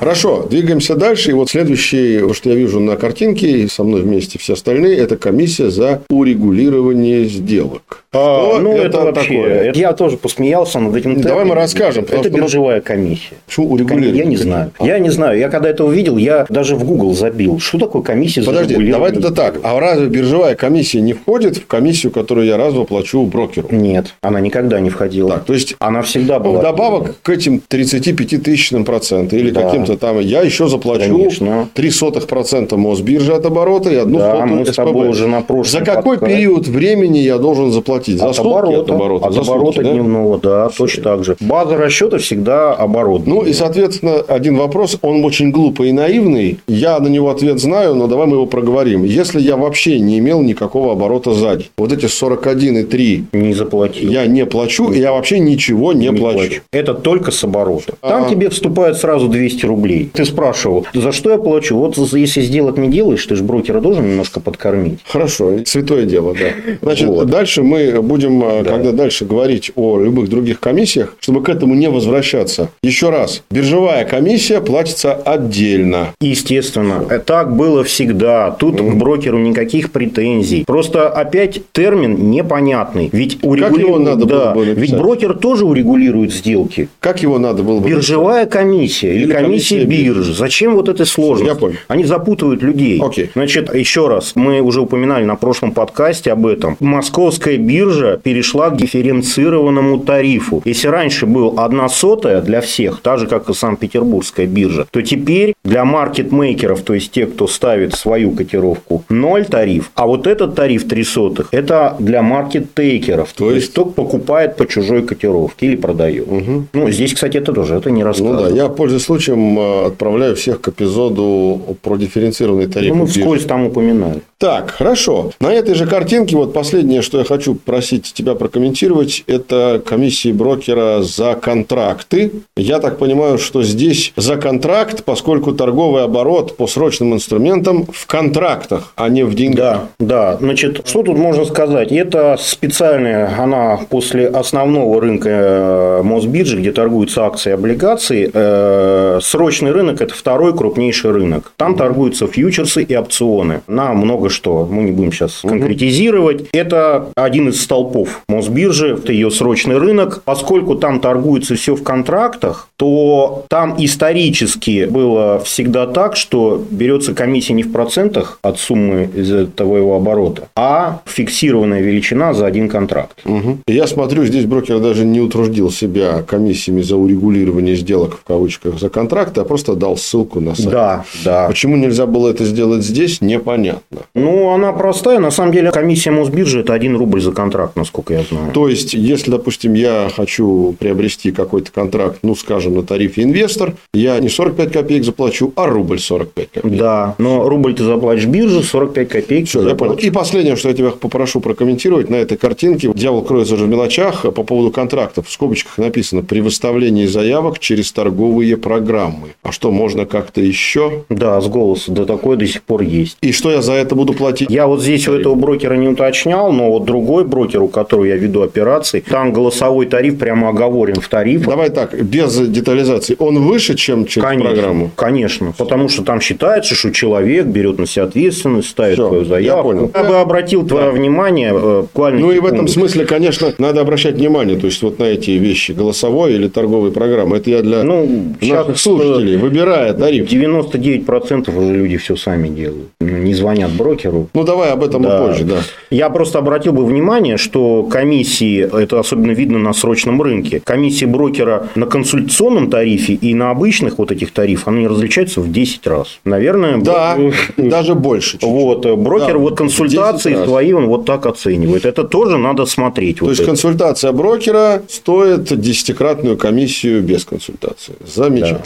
Хорошо, 0.00 0.46
двигаемся 0.50 0.96
дальше. 0.96 1.30
И 1.30 1.34
вот 1.34 1.50
следующее, 1.50 2.32
что 2.32 2.50
я 2.50 2.56
вижу 2.56 2.80
на 2.80 2.96
картинке, 2.96 3.50
и 3.50 3.68
со 3.68 3.84
мной 3.84 4.02
вместе 4.02 4.38
все 4.38 4.54
остальные, 4.54 4.96
это 4.96 5.16
комиссия 5.16 5.70
за 5.70 6.02
урегулирование 6.08 7.26
сделок. 7.26 7.99
А, 8.12 8.50
Что 8.54 8.58
ну, 8.60 8.72
это, 8.76 8.98
вообще... 9.02 9.22
такое? 9.36 9.54
это- 9.70 9.78
Я 9.78 9.92
тоже 9.92 10.16
посмеялся 10.16 10.80
над 10.80 10.96
этим 10.96 11.14
Давай 11.20 11.22
термином. 11.22 11.48
мы 11.48 11.54
расскажем, 11.54 12.04
Это 12.08 12.18
что, 12.18 12.30
биржевая 12.30 12.80
комиссия. 12.80 13.34
Почему 13.46 13.70
урегулирование? 13.70 14.16
Я 14.18 14.24
не 14.24 14.36
знаю. 14.36 14.72
А. 14.80 14.84
Я 14.84 14.98
не 14.98 15.10
знаю. 15.10 15.38
Я 15.38 15.48
когда 15.48 15.68
это 15.68 15.84
увидел, 15.84 16.16
я 16.16 16.44
даже 16.48 16.74
в 16.74 16.82
Google 16.84 17.14
забил. 17.14 17.60
Что 17.60 17.78
такое 17.78 18.02
комиссия 18.02 18.40
за 18.42 18.48
Подожди, 18.48 18.74
давай 18.74 18.86
регулирование? 18.88 19.20
это 19.20 19.30
так. 19.32 19.60
А 19.62 19.78
разве 19.78 20.08
биржевая 20.08 20.56
комиссия 20.56 21.00
не 21.00 21.12
входит 21.12 21.58
в 21.58 21.66
комиссию, 21.68 22.10
которую 22.10 22.48
я 22.48 22.56
разово 22.56 22.84
плачу 22.84 23.22
брокеру? 23.26 23.68
Нет, 23.70 24.16
она 24.22 24.40
никогда 24.40 24.80
не 24.80 24.90
входила. 24.90 25.30
Так, 25.34 25.44
то 25.44 25.52
есть 25.54 25.76
Она 25.78 26.02
всегда 26.02 26.40
была. 26.40 26.58
Вдобавок 26.58 27.14
к 27.22 27.28
этим 27.28 27.60
35 27.60 28.38
тысячным 28.42 28.84
процентам 28.84 29.38
или 29.38 29.50
Да. 29.50 29.62
каким-то 29.62 29.96
там, 29.96 30.18
я 30.18 30.40
еще 30.42 30.66
заплачу 30.66 31.16
Конечно. 31.16 31.68
3 31.74 31.90
сотых 31.90 32.26
процента 32.26 32.76
Мосбиржи 32.76 33.32
от 33.34 33.46
оборота 33.46 33.88
и 33.90 33.94
одну 33.94 34.18
Да, 34.18 34.32
сотую 34.40 34.46
мы 34.58 34.64
с 34.66 34.68
СПБ. 34.70 34.74
тобой 34.84 35.08
уже 35.10 35.28
на 35.28 35.42
прошлом 35.42 35.64
За 35.80 35.84
какой 35.84 36.16
подкасте. 36.16 36.34
период 36.36 36.66
времени 36.66 37.18
я 37.18 37.38
должен 37.38 37.70
заплатить? 37.70 37.99
За 38.08 38.28
от 38.28 38.36
сутки 38.36 38.48
оборота, 38.48 38.80
от 38.80 38.90
оборота? 38.90 39.26
от 39.26 39.34
За 39.34 39.40
оборота 39.40 39.66
сутки, 39.72 39.82
да? 39.86 39.92
дневного, 39.92 40.38
да, 40.38 40.68
точно 40.68 41.02
так 41.02 41.24
же. 41.24 41.36
База 41.40 41.76
расчета 41.76 42.18
всегда 42.18 42.72
оборот. 42.74 43.26
Ну 43.26 43.42
и, 43.42 43.52
соответственно, 43.52 44.16
один 44.26 44.56
вопрос, 44.56 44.98
он 45.02 45.24
очень 45.24 45.50
глупый 45.50 45.90
и 45.90 45.92
наивный. 45.92 46.58
Я 46.68 46.98
на 47.00 47.08
него 47.08 47.30
ответ 47.30 47.58
знаю, 47.60 47.94
но 47.94 48.06
давай 48.06 48.26
мы 48.26 48.36
его 48.36 48.46
проговорим. 48.46 49.04
Если 49.04 49.40
я 49.40 49.56
вообще 49.56 49.98
не 50.00 50.18
имел 50.18 50.40
никакого 50.42 50.92
оборота 50.92 51.32
сзади, 51.32 51.66
вот 51.76 51.92
эти 51.92 52.06
41,3 52.06 53.24
не 53.32 53.54
заплатил. 53.54 54.10
я 54.10 54.26
не 54.26 54.46
плачу, 54.46 54.90
и 54.90 54.98
я 54.98 55.12
вообще 55.12 55.38
ничего 55.38 55.92
не, 55.92 56.08
не 56.08 56.16
плачу. 56.16 56.38
плачу. 56.38 56.60
Это 56.72 56.94
только 56.94 57.30
с 57.30 57.42
оборота. 57.44 57.94
Там 58.00 58.24
А. 58.24 58.30
тебе 58.30 58.48
вступает 58.50 58.96
сразу 58.96 59.28
200 59.28 59.66
рублей. 59.66 60.10
Ты 60.12 60.24
спрашивал, 60.24 60.86
за 60.94 61.12
что 61.12 61.30
я 61.30 61.38
плачу? 61.38 61.76
Вот 61.76 61.96
если 62.12 62.40
сделок 62.42 62.76
не 62.78 62.88
делаешь, 62.88 63.24
ты 63.26 63.36
же 63.36 63.44
брокера 63.44 63.80
должен 63.80 64.08
немножко 64.08 64.40
подкормить. 64.40 64.98
Хорошо, 65.06 65.52
святое 65.64 66.04
дело, 66.04 66.34
да. 66.34 66.74
Значит, 66.82 67.08
Вот. 67.08 67.28
дальше 67.28 67.62
мы 67.62 67.89
будем, 68.00 68.42
э, 68.42 68.62
Да. 68.62 68.70
когда 68.70 68.92
дальше 68.92 69.24
говорить 69.24 69.72
о 69.76 69.98
любых 69.98 70.28
других 70.28 70.60
комиссиях, 70.60 71.14
чтобы 71.20 71.42
к 71.42 71.48
этому 71.48 71.74
не 71.74 71.88
возвращаться. 71.88 72.70
Еще 72.82 73.10
раз, 73.10 73.42
биржевая 73.50 74.04
комиссия 74.04 74.60
платится 74.60 75.12
отдельно. 75.14 76.08
Естественно, 76.20 77.04
так 77.26 77.54
было 77.56 77.84
всегда. 77.84 78.50
Тут 78.52 78.80
к 78.80 78.94
брокеру 78.94 79.38
никаких 79.38 79.90
претензий. 79.92 80.64
Просто 80.66 81.08
опять 81.08 81.60
термин 81.72 82.30
непонятный. 82.30 83.08
Ведь 83.12 83.38
урегулирует- 83.42 83.80
его 83.80 83.98
надо 83.98 84.26
было 84.26 84.44
да, 84.46 84.52
бы 84.54 84.66
написать? 84.66 84.90
Ведь 84.90 84.98
брокер 84.98 85.34
тоже 85.34 85.64
урегулирует 85.64 86.32
сделки. 86.32 86.88
Как 87.00 87.22
его 87.22 87.38
надо 87.38 87.62
было 87.62 87.80
бы... 87.80 87.88
Биржевая 87.88 88.46
комиссия 88.46 89.14
или, 89.14 89.24
Или 89.24 89.32
комиссия, 89.32 89.80
комиссия 89.80 89.84
биржи. 89.84 90.34
Зачем 90.34 90.74
вот 90.74 90.88
этой 90.88 91.06
сложности? 91.06 91.52
Я 91.52 91.58
понял. 91.58 91.76
Они 91.88 92.04
запутывают 92.04 92.62
людей. 92.62 93.00
Окей. 93.02 93.30
Значит, 93.34 93.74
еще 93.74 94.08
раз, 94.08 94.32
мы 94.34 94.60
уже 94.60 94.80
упоминали 94.80 95.24
на 95.24 95.36
прошлом 95.36 95.72
подкасте 95.72 96.32
об 96.32 96.46
этом. 96.46 96.76
Московская 96.80 97.56
биржа 97.56 97.79
перешла 98.22 98.70
к 98.70 98.76
дифференцированному 98.76 99.98
тарифу. 100.00 100.62
Если 100.64 100.88
раньше 100.88 101.26
был 101.26 101.54
одна 101.58 101.88
сотая 101.88 102.40
для 102.40 102.60
всех, 102.60 103.00
так 103.00 103.18
же, 103.18 103.26
как 103.26 103.48
и 103.50 103.54
Санкт-Петербургская 103.54 104.46
биржа, 104.46 104.86
то 104.90 105.02
теперь 105.02 105.54
для 105.64 105.84
маркетмейкеров, 105.84 106.82
то 106.82 106.94
есть 106.94 107.10
тех, 107.12 107.32
кто 107.34 107.46
ставит 107.46 107.94
свою 107.94 108.32
котировку, 108.32 109.04
ноль 109.08 109.44
тариф. 109.44 109.90
А 109.94 110.06
вот 110.06 110.26
этот 110.26 110.54
тариф 110.54 110.86
3 110.88 111.04
сотых, 111.04 111.48
это 111.52 111.96
для 111.98 112.22
маркет-тейкеров. 112.22 113.32
То, 113.32 113.50
есть- 113.50 113.60
есть, 113.60 113.72
кто 113.72 113.84
покупает 113.84 114.56
по 114.56 114.66
чужой 114.66 115.02
котировке 115.02 115.66
или 115.66 115.76
продает. 115.76 116.26
Ну, 116.72 116.90
здесь, 116.90 117.12
кстати, 117.14 117.36
это 117.38 117.52
тоже, 117.52 117.74
это 117.74 117.90
не 117.90 118.00
Ну 118.02 118.06
рассказываю. 118.06 118.50
да, 118.50 118.56
я, 118.56 118.68
пользуясь 118.68 119.02
случаем, 119.04 119.58
э, 119.58 119.86
отправляю 119.88 120.34
всех 120.34 120.60
к 120.60 120.68
эпизоду 120.68 121.60
про 121.82 121.96
дифференцированный 121.96 122.66
тариф. 122.66 122.90
Ну, 122.90 123.00
мы 123.00 123.06
вскользь 123.06 123.44
там 123.44 123.66
упоминали. 123.66 124.20
Так, 124.40 124.70
хорошо. 124.70 125.32
На 125.38 125.52
этой 125.52 125.74
же 125.74 125.86
картинке, 125.86 126.34
вот 126.34 126.54
последнее, 126.54 127.02
что 127.02 127.18
я 127.18 127.24
хочу 127.24 127.54
просить 127.54 128.14
тебя 128.14 128.34
прокомментировать, 128.34 129.22
это 129.26 129.82
комиссии 129.84 130.32
брокера 130.32 131.02
за 131.02 131.34
контракты. 131.34 132.32
Я 132.56 132.78
так 132.78 132.96
понимаю, 132.96 133.36
что 133.36 133.62
здесь 133.62 134.14
за 134.16 134.36
контракт, 134.36 135.04
поскольку 135.04 135.52
торговый 135.52 136.04
оборот 136.04 136.56
по 136.56 136.66
срочным 136.66 137.12
инструментам 137.12 137.84
в 137.92 138.06
контрактах, 138.06 138.94
а 138.96 139.10
не 139.10 139.24
в 139.24 139.34
деньгах. 139.34 139.82
Да, 139.98 140.32
да. 140.32 140.38
Значит, 140.40 140.88
что 140.88 141.02
тут 141.02 141.18
можно 141.18 141.44
сказать? 141.44 141.92
Это 141.92 142.38
специальная, 142.40 143.38
она 143.38 143.78
после 143.90 144.26
основного 144.26 145.02
рынка 145.02 145.28
э, 145.28 146.02
Мосбиржи, 146.02 146.56
где 146.56 146.72
торгуются 146.72 147.26
акции 147.26 147.50
и 147.50 147.52
облигации, 147.52 148.30
э, 148.32 149.20
срочный 149.22 149.72
рынок– 149.72 150.00
это 150.00 150.14
второй 150.14 150.56
крупнейший 150.56 151.10
рынок. 151.10 151.52
Там 151.58 151.76
торгуются 151.76 152.26
фьючерсы 152.26 152.82
и 152.82 152.96
опционы 152.96 153.60
на 153.66 153.92
много 153.92 154.29
что. 154.30 154.66
Мы 154.70 154.84
не 154.84 154.92
будем 154.92 155.12
сейчас 155.12 155.40
конкретизировать. 155.42 156.46
Это 156.52 157.08
один 157.14 157.48
из 157.48 157.62
столпов 157.62 158.22
Мосбиржи, 158.28 158.94
это 158.94 159.12
ее 159.12 159.30
срочный 159.30 159.78
рынок. 159.78 160.22
Поскольку 160.24 160.76
там 160.76 161.00
торгуется 161.00 161.54
все 161.54 161.74
в 161.74 161.82
контрактах, 161.82 162.68
то 162.76 163.44
там 163.48 163.74
исторически 163.78 164.86
было 164.86 165.40
всегда 165.44 165.86
так, 165.86 166.16
что 166.16 166.62
берется 166.70 167.14
комиссия 167.14 167.54
не 167.54 167.62
в 167.62 167.72
процентах 167.72 168.38
от 168.42 168.58
суммы 168.58 169.10
из 169.14 169.48
твоего 169.52 169.96
оборота, 169.96 170.48
а 170.56 171.00
фиксированная 171.04 171.80
величина 171.80 172.34
за 172.34 172.46
один 172.46 172.68
контракт. 172.68 173.22
И 173.66 173.72
Я 173.80 173.86
смотрю, 173.86 174.24
здесь 174.24 174.44
брокер 174.44 174.78
даже 174.78 175.04
не 175.04 175.20
утруждил 175.20 175.70
себя 175.70 176.22
комиссиями 176.22 176.82
за 176.82 176.96
урегулирование 176.96 177.76
сделок 177.76 178.18
в 178.18 178.24
кавычках 178.24 178.78
за 178.78 178.90
контракты, 178.90 179.40
а 179.40 179.44
просто 179.44 179.74
дал 179.74 179.96
ссылку 179.96 180.40
на 180.40 180.54
сайт. 180.54 180.70
Да, 180.70 181.04
да. 181.24 181.48
Почему 181.48 181.76
нельзя 181.76 182.06
было 182.06 182.28
это 182.28 182.44
сделать 182.44 182.84
здесь, 182.84 183.20
непонятно. 183.20 184.00
Ну, 184.20 184.50
она 184.50 184.72
простая. 184.72 185.18
На 185.18 185.30
самом 185.30 185.52
деле, 185.52 185.70
комиссия 185.70 186.10
Мосбиржи– 186.10 186.60
это 186.60 186.74
1 186.74 186.96
рубль 186.96 187.20
за 187.20 187.32
контракт, 187.32 187.76
насколько 187.76 188.14
я 188.14 188.22
знаю. 188.22 188.52
То 188.52 188.68
есть, 188.68 188.94
если, 188.94 189.30
допустим, 189.30 189.74
я 189.74 190.10
хочу 190.14 190.74
приобрести 190.78 191.32
какой-то 191.32 191.72
контракт, 191.72 192.18
ну, 192.22 192.34
скажем, 192.34 192.74
на 192.74 192.82
тарифе 192.82 193.22
инвестор, 193.22 193.74
я 193.94 194.18
не 194.20 194.28
45 194.28 194.72
копеек 194.72 195.04
заплачу, 195.04 195.52
а 195.56 195.66
рубль 195.66 195.98
45 195.98 196.50
копеек. 196.50 196.76
Да, 196.76 197.14
но 197.18 197.48
рубль 197.48 197.74
ты 197.74 197.84
заплатишь 197.84 198.26
бирже, 198.26 198.62
45 198.62 199.08
копеек. 199.08 199.48
Все, 199.48 199.66
я 199.68 199.74
понял. 199.74 199.94
И 199.94 200.10
последнее, 200.10 200.56
что 200.56 200.68
я 200.68 200.74
тебя 200.74 200.90
попрошу 200.90 201.40
прокомментировать 201.40 202.10
на 202.10 202.16
этой 202.16 202.36
картинке. 202.36 202.92
Дьявол 202.94 203.22
кроется 203.22 203.56
же 203.56 203.64
в 203.64 203.68
мелочах. 203.68 204.22
По 204.22 204.42
поводу 204.42 204.70
контрактов 204.70 205.28
в 205.28 205.32
скобочках 205.32 205.78
написано 205.78 206.22
при 206.22 206.40
выставлении 206.40 207.06
заявок 207.06 207.58
через 207.58 207.92
торговые 207.92 208.56
программы. 208.56 209.34
А 209.42 209.52
что, 209.52 209.70
можно 209.70 210.06
как-то 210.06 210.40
еще? 210.40 211.04
Да, 211.08 211.40
с 211.40 211.48
голоса. 211.48 211.92
Да, 211.92 212.04
такое 212.04 212.36
до 212.36 212.46
сих 212.46 212.62
пор 212.62 212.82
есть. 212.82 213.16
И 213.20 213.32
что 213.32 213.50
я 213.50 213.62
за 213.62 213.72
это 213.72 213.94
буду 213.94 214.09
платить? 214.12 214.50
Я 214.50 214.66
вот 214.66 214.80
здесь 214.82 215.06
у 215.08 215.12
этого 215.14 215.34
брокера 215.34 215.74
не 215.74 215.88
уточнял, 215.88 216.52
но 216.52 216.70
вот 216.70 216.84
другой 216.84 217.24
брокер, 217.24 217.62
у 217.62 217.68
которого 217.68 218.04
я 218.04 218.16
веду 218.16 218.42
операции, 218.42 219.00
там 219.00 219.32
голосовой 219.32 219.86
тариф 219.86 220.18
прямо 220.18 220.48
оговорен 220.50 220.96
в 221.00 221.08
тарифе. 221.08 221.44
Давай 221.46 221.70
так, 221.70 222.00
без 222.02 222.36
детализации. 222.36 223.16
Он 223.18 223.38
выше, 223.40 223.74
чем 223.76 224.06
через 224.06 224.26
конечно, 224.26 224.50
программу? 224.50 224.90
Конечно. 224.96 225.54
Потому 225.56 225.88
что 225.88 226.02
там 226.02 226.20
считается, 226.20 226.74
что 226.74 226.90
человек 226.92 227.46
берет 227.46 227.78
на 227.78 227.86
себя 227.86 228.04
ответственность, 228.04 228.68
ставит 228.68 228.94
Всё, 228.94 229.08
твою 229.08 229.24
заявку. 229.24 229.56
я 229.58 229.62
понял. 229.62 229.90
Я 229.94 230.04
бы 230.04 230.16
обратил 230.16 230.66
твое 230.66 230.90
внимание 230.90 231.50
э, 231.54 231.80
буквально 231.82 232.20
Ну 232.20 232.32
и 232.32 232.38
в 232.38 232.46
этом 232.46 232.66
секунду. 232.68 232.72
смысле, 232.88 233.04
конечно, 233.06 233.52
надо 233.58 233.80
обращать 233.80 234.14
внимание, 234.16 234.56
то 234.58 234.66
есть 234.66 234.82
вот 234.82 234.98
на 234.98 235.04
эти 235.04 235.32
вещи, 235.32 235.72
голосовой 235.72 236.34
или 236.34 236.48
торговые 236.48 236.92
программы. 236.92 237.36
Это 237.38 237.50
я 237.50 237.62
для 237.62 237.82
Ну, 237.82 238.06
наших 238.40 238.76
сейчас, 238.76 238.80
слушателей, 238.80 239.36
выбирая 239.36 239.92
тариф. 239.94 240.30
99% 240.30 241.56
уже 241.56 241.72
люди 241.74 241.96
все 241.96 242.16
сами 242.16 242.48
делают. 242.48 242.88
Ну, 243.00 243.18
Не 243.18 243.34
звонят 243.34 243.70
брокеру. 243.72 243.99
Ну 244.34 244.44
давай 244.44 244.70
об 244.70 244.82
этом 244.82 245.02
Да. 245.02 245.26
позже, 245.26 245.44
да. 245.44 245.56
Я 245.90 246.10
просто 246.10 246.38
обратил 246.38 246.72
бы 246.72 246.84
внимание, 246.84 247.36
что 247.36 247.82
комиссии, 247.84 248.60
это 248.82 248.98
особенно 249.00 249.32
видно 249.32 249.58
на 249.58 249.72
срочном 249.72 250.20
рынке, 250.22 250.60
комиссии 250.60 251.04
брокера 251.04 251.66
на 251.74 251.86
консультационном 251.86 252.70
тарифе 252.70 253.14
и 253.14 253.34
на 253.34 253.50
обычных 253.50 253.98
вот 253.98 254.12
этих 254.12 254.32
тарифах, 254.32 254.68
они 254.68 254.86
различаются 254.86 255.40
в 255.40 255.50
10 255.52 255.86
раз. 255.86 256.20
Наверное, 256.24 256.78
Да, 256.78 257.16
даже 257.56 257.94
больше. 257.94 258.32
чуть-чуть. 258.32 258.48
Вот, 258.48 258.86
э, 258.86 258.94
брокер 258.96 259.34
Да, 259.34 259.38
вот 259.38 259.56
консультации 259.56 260.30
10 260.30 260.38
раз. 260.40 260.48
свои 260.48 260.72
он 260.72 260.86
вот 260.86 261.04
так 261.04 261.26
оценивает. 261.26 261.84
Это 261.84 262.04
тоже 262.04 262.38
надо 262.38 262.66
смотреть. 262.66 263.18
То 263.18 263.24
вот 263.24 263.30
есть 263.30 263.40
это. 263.42 263.50
консультация 263.50 264.12
брокера 264.12 264.82
стоит 264.88 265.44
десятикратную 265.60 266.36
комиссию 266.36 267.02
без 267.02 267.24
консультации. 267.24 267.94
Замечательно. 268.06 268.62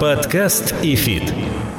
Подкаст 0.00 0.74
и 0.82 0.94
фит. 0.94 1.22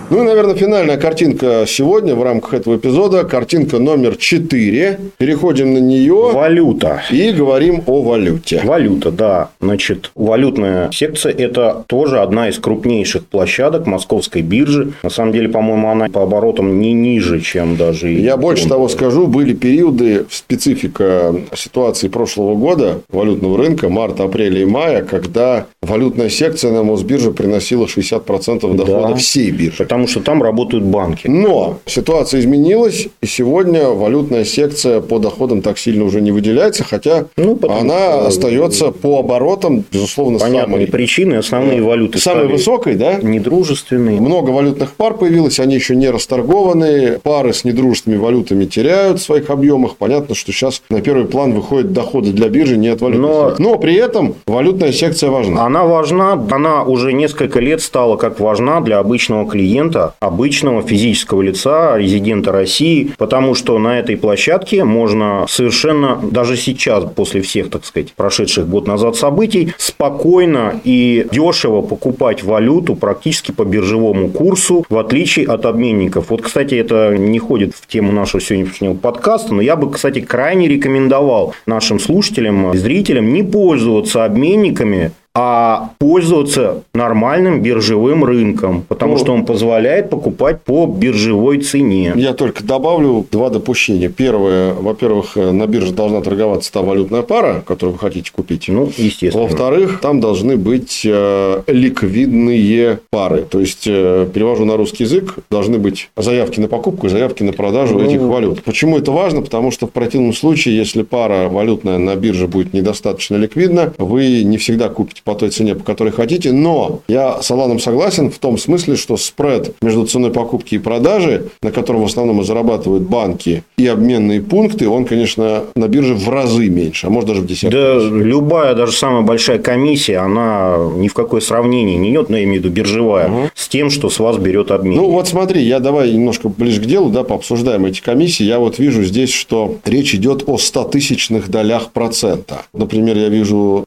Ну 0.10 0.24
и, 0.24 0.26
наверное, 0.26 0.56
финальная 0.56 0.98
картинка 0.98 1.66
сегодня 1.68 2.16
в 2.16 2.24
рамках 2.24 2.56
этого 2.56 2.78
эпизода. 2.78 3.26
Картинка 3.26 3.78
номер 3.78 4.16
4. 4.16 5.00
Переходим 5.20 5.76
на 5.76 5.78
нее 5.78 6.32
Валюта. 6.34 7.04
и 7.12 7.32
говорим 7.32 7.84
о 7.86 8.02
валюте. 8.02 8.60
Валюта, 8.64 9.12
да. 9.12 9.50
Значит, 9.62 10.10
валютная 10.16 10.90
секция– 10.92 11.32
это 11.38 11.84
тоже 11.88 12.22
одна 12.22 12.50
из 12.50 12.58
крупнейших 12.58 13.26
площадок 13.28 13.86
московской 13.86 14.42
биржи. 14.42 14.94
На 15.04 15.12
самом 15.12 15.32
деле, 15.32 15.48
по-моему, 15.48 15.90
она 15.92 16.08
по 16.08 16.24
оборотам 16.24 16.80
не 16.82 16.94
ниже, 16.94 17.40
чем 17.42 17.76
даже... 17.78 18.10
Я 18.10 18.36
больше 18.36 18.68
того 18.68 18.90
скажу, 18.90 19.28
были 19.28 19.54
периоды, 19.54 20.26
специфика 20.32 21.36
ситуации 21.56 22.08
прошлого 22.08 22.56
года, 22.56 23.02
валютного 23.10 23.60
рынка, 23.60 23.90
марта, 23.90 24.24
апреля 24.24 24.62
и 24.62 24.66
мая, 24.66 25.04
когда 25.04 25.68
валютная 25.84 26.30
секция 26.30 26.72
на 26.72 26.82
Мосбирже 26.82 27.30
приносила 27.32 27.86
60% 27.86 28.74
дохода 28.76 29.10
Да. 29.10 29.16
всей 29.16 29.52
биржи. 29.52 29.84
Потому 29.84 29.99
что 30.08 30.22
там 30.22 30.42
работают 30.44 30.84
банки. 30.84 31.28
Но 31.28 31.80
ситуация 31.86 32.40
изменилась, 32.42 33.08
и 33.22 33.26
сегодня 33.26 33.88
валютная 33.90 34.46
секция 34.46 35.02
по 35.02 35.20
доходам 35.20 35.62
так 35.62 35.78
сильно 35.78 36.04
уже 36.06 36.22
не 36.22 36.32
выделяется, 36.32 36.84
хотя 36.84 37.26
Ну, 37.38 37.56
потому 37.56 37.82
она 37.82 37.98
что- 38.20 38.28
остается 38.28 38.92
по 38.92 39.20
оборотам, 39.20 39.84
безусловно, 39.92 40.40
Понятные 40.40 40.78
самой, 40.78 40.88
причины, 40.88 41.36
основные 41.36 41.82
валюты 41.82 42.20
самой 42.20 42.44
стали 42.44 42.52
высокой, 42.54 42.96
да? 42.96 43.16
недружественные. 43.22 44.20
Много 44.22 44.52
валютных 44.52 44.94
пар 44.94 45.16
появилось, 45.16 45.60
они 45.60 45.76
еще 45.76 45.96
не 45.96 46.10
расторгованы. 46.10 47.20
Пары 47.24 47.54
с 47.54 47.64
недружественными 47.64 48.20
валютами 48.20 48.66
теряют 48.66 49.20
в 49.20 49.24
своих 49.24 49.50
объемах. 49.50 49.96
Понятно, 49.98 50.36
что 50.36 50.52
сейчас 50.52 50.82
на 50.90 51.02
первый 51.02 51.26
план 51.26 51.54
выходят 51.54 51.94
доходы 51.94 52.32
для 52.32 52.50
биржи 52.50 52.78
не 52.78 52.90
от 52.90 53.02
валютной 53.02 53.30
Но-. 53.30 53.56
Но 53.58 53.78
при 53.78 53.96
этом 53.96 54.36
валютная 54.46 54.92
секция 54.92 55.30
важна. 55.32 55.66
Она 55.66 55.84
важна, 55.86 56.34
она 56.52 56.84
уже 56.84 57.14
несколько 57.14 57.60
лет 57.60 57.82
стала 57.82 58.16
как 58.18 58.40
важна 58.40 58.82
для 58.82 59.00
обычного 59.00 59.50
клиента, 59.50 59.89
обычного 60.20 60.82
физического 60.82 61.42
лица, 61.42 61.98
резидента 61.98 62.52
России, 62.52 63.12
потому 63.18 63.56
что 63.56 63.78
на 63.80 64.00
этой 64.00 64.18
площадке 64.18 64.84
можно 64.84 65.46
совершенно, 65.48 66.20
даже 66.22 66.58
сейчас, 66.58 67.06
после 67.16 67.42
всех, 67.42 67.70
так 67.70 67.86
сказать, 67.86 68.14
прошедших 68.14 68.68
год 68.68 68.88
назад 68.88 69.16
событий, 69.16 69.74
спокойно 69.78 70.80
и 70.84 71.28
дешево 71.32 71.82
покупать 71.82 72.44
валюту 72.44 72.96
практически 72.96 73.52
по 73.52 73.64
биржевому 73.64 74.30
курсу, 74.30 74.86
в 74.90 74.98
отличие 74.98 75.48
от 75.48 75.66
обменников. 75.66 76.30
Вот, 76.30 76.42
кстати, 76.42 76.76
это 76.76 77.16
не 77.18 77.40
ходит 77.40 77.76
в 77.76 77.88
тему 77.88 78.12
нашего 78.12 78.42
сегодняшнего 78.42 78.94
подкаста, 78.94 79.54
но 79.54 79.62
я 79.62 79.76
бы, 79.76 79.92
кстати, 79.92 80.22
крайне 80.22 80.68
рекомендовал 80.68 81.54
нашим 81.66 82.00
слушателям, 82.00 82.76
зрителям 82.78 83.34
не 83.34 83.44
пользоваться 83.44 84.26
обменниками, 84.26 85.12
а 85.36 85.92
пользоваться 86.00 86.84
нормальным 86.94 87.62
биржевым 87.62 88.24
рынком, 88.24 88.84
потому 88.88 89.14
Ну, 89.14 89.20
что 89.20 89.34
он 89.34 89.46
позволяет 89.46 90.10
покупать 90.10 90.62
по 90.62 90.86
биржевой 90.86 91.60
цене. 91.60 92.14
Я 92.16 92.34
только 92.34 92.64
добавлю 92.64 93.26
два 93.32 93.50
допущения. 93.50 94.10
Первое, 94.10 94.74
во-первых, 94.74 95.36
на 95.36 95.68
бирже 95.68 95.94
должна 95.94 96.22
торговаться 96.22 96.72
та 96.72 96.82
валютная 96.82 97.22
пара, 97.22 97.64
которую 97.66 97.94
вы 97.94 98.00
хотите 98.00 98.32
купить. 98.32 98.66
Ну, 98.68 98.92
естественно. 98.98 99.44
Во-вторых, 99.46 100.00
там 100.02 100.20
должны 100.20 100.58
быть 100.58 101.04
э, 101.06 101.62
ликвидные 101.68 103.00
пары. 103.10 103.44
То 103.44 103.60
есть, 103.60 103.86
э, 103.88 104.28
перевожу 104.34 104.66
на 104.66 104.78
русский 104.78 105.04
язык, 105.04 105.36
должны 105.50 105.78
быть 105.78 106.10
заявки 106.18 106.60
на 106.60 106.68
покупку 106.68 107.08
и 107.08 107.10
заявки 107.10 107.44
на 107.44 107.54
продажу 107.54 108.00
Ну, 108.00 108.06
этих 108.06 108.22
валют. 108.22 108.64
Почему 108.64 108.98
это 108.98 109.12
важно? 109.12 109.42
Потому 109.42 109.72
что 109.72 109.88
в 109.88 109.92
противном 109.92 110.34
случае, 110.34 110.76
если 110.76 111.04
пара 111.04 111.50
валютная 111.50 111.98
на 111.98 112.16
бирже 112.16 112.48
будет 112.48 112.74
недостаточно 112.74 113.36
ликвидна, 113.36 113.94
вы 113.98 114.44
не 114.44 114.58
всегда 114.58 114.90
купите 114.90 115.19
по 115.24 115.36
той 115.36 115.50
цене, 115.50 115.76
по 115.76 115.84
которой 115.84 116.12
хотите. 116.12 116.52
Но 116.52 117.02
я 117.08 117.42
с 117.42 117.52
Аланом 117.52 117.80
согласен 117.80 118.32
в 118.32 118.38
том 118.38 118.58
смысле, 118.58 118.96
что 118.96 119.18
спред 119.18 119.76
между 119.82 120.06
ценой 120.06 120.32
покупки 120.32 120.76
и 120.76 120.80
продажи, 120.80 121.48
на 121.62 121.72
котором 121.72 122.02
в 122.02 122.06
основном 122.06 122.42
и 122.42 122.44
зарабатывают 122.44 123.04
банки, 123.04 123.64
и 123.78 123.88
обменные 123.88 124.42
пункты, 124.42 124.88
он, 124.88 125.06
конечно, 125.06 125.64
на 125.76 125.88
бирже 125.88 126.16
в 126.16 126.30
разы 126.30 126.70
меньше, 126.70 127.08
а 127.08 127.10
может 127.10 127.30
даже 127.30 127.42
в 127.42 127.46
десятки. 127.46 127.74
Да, 127.74 128.00
любая, 128.00 128.76
даже 128.76 128.92
самая 128.92 129.22
большая 129.22 129.60
комиссия, 129.60 130.18
она 130.18 130.78
ни 130.96 131.08
в 131.08 131.14
какое 131.14 131.42
сравнение 131.42 131.98
не 131.98 132.12
идет, 132.12 132.30
но 132.30 132.38
я 132.38 132.44
имею 132.44 132.62
в 132.62 132.66
виду 132.66 132.74
биржевая, 132.74 133.52
с 133.56 133.68
тем, 133.68 133.90
что 133.90 134.10
с 134.10 134.20
вас 134.20 134.38
берет 134.38 134.72
обмен. 134.72 134.96
Ну, 134.96 135.10
вот 135.10 135.28
смотри, 135.28 135.62
я 135.64 135.80
давай 135.80 136.12
немножко 136.12 136.50
ближе 136.50 136.82
к 136.82 136.86
делу, 136.86 137.10
да, 137.10 137.24
пообсуждаем 137.24 137.86
эти 137.86 138.02
комиссии. 138.02 138.44
Я 138.44 138.60
вот 138.60 138.80
вижу 138.80 139.04
здесь, 139.04 139.32
что 139.32 139.78
речь 139.86 140.14
идет 140.16 140.44
о 140.48 140.58
100 140.58 140.84
тысячных 140.86 141.50
долях 141.50 141.92
процента. 141.92 142.64
Например, 142.74 143.18
я 143.18 143.30
вижу 143.30 143.86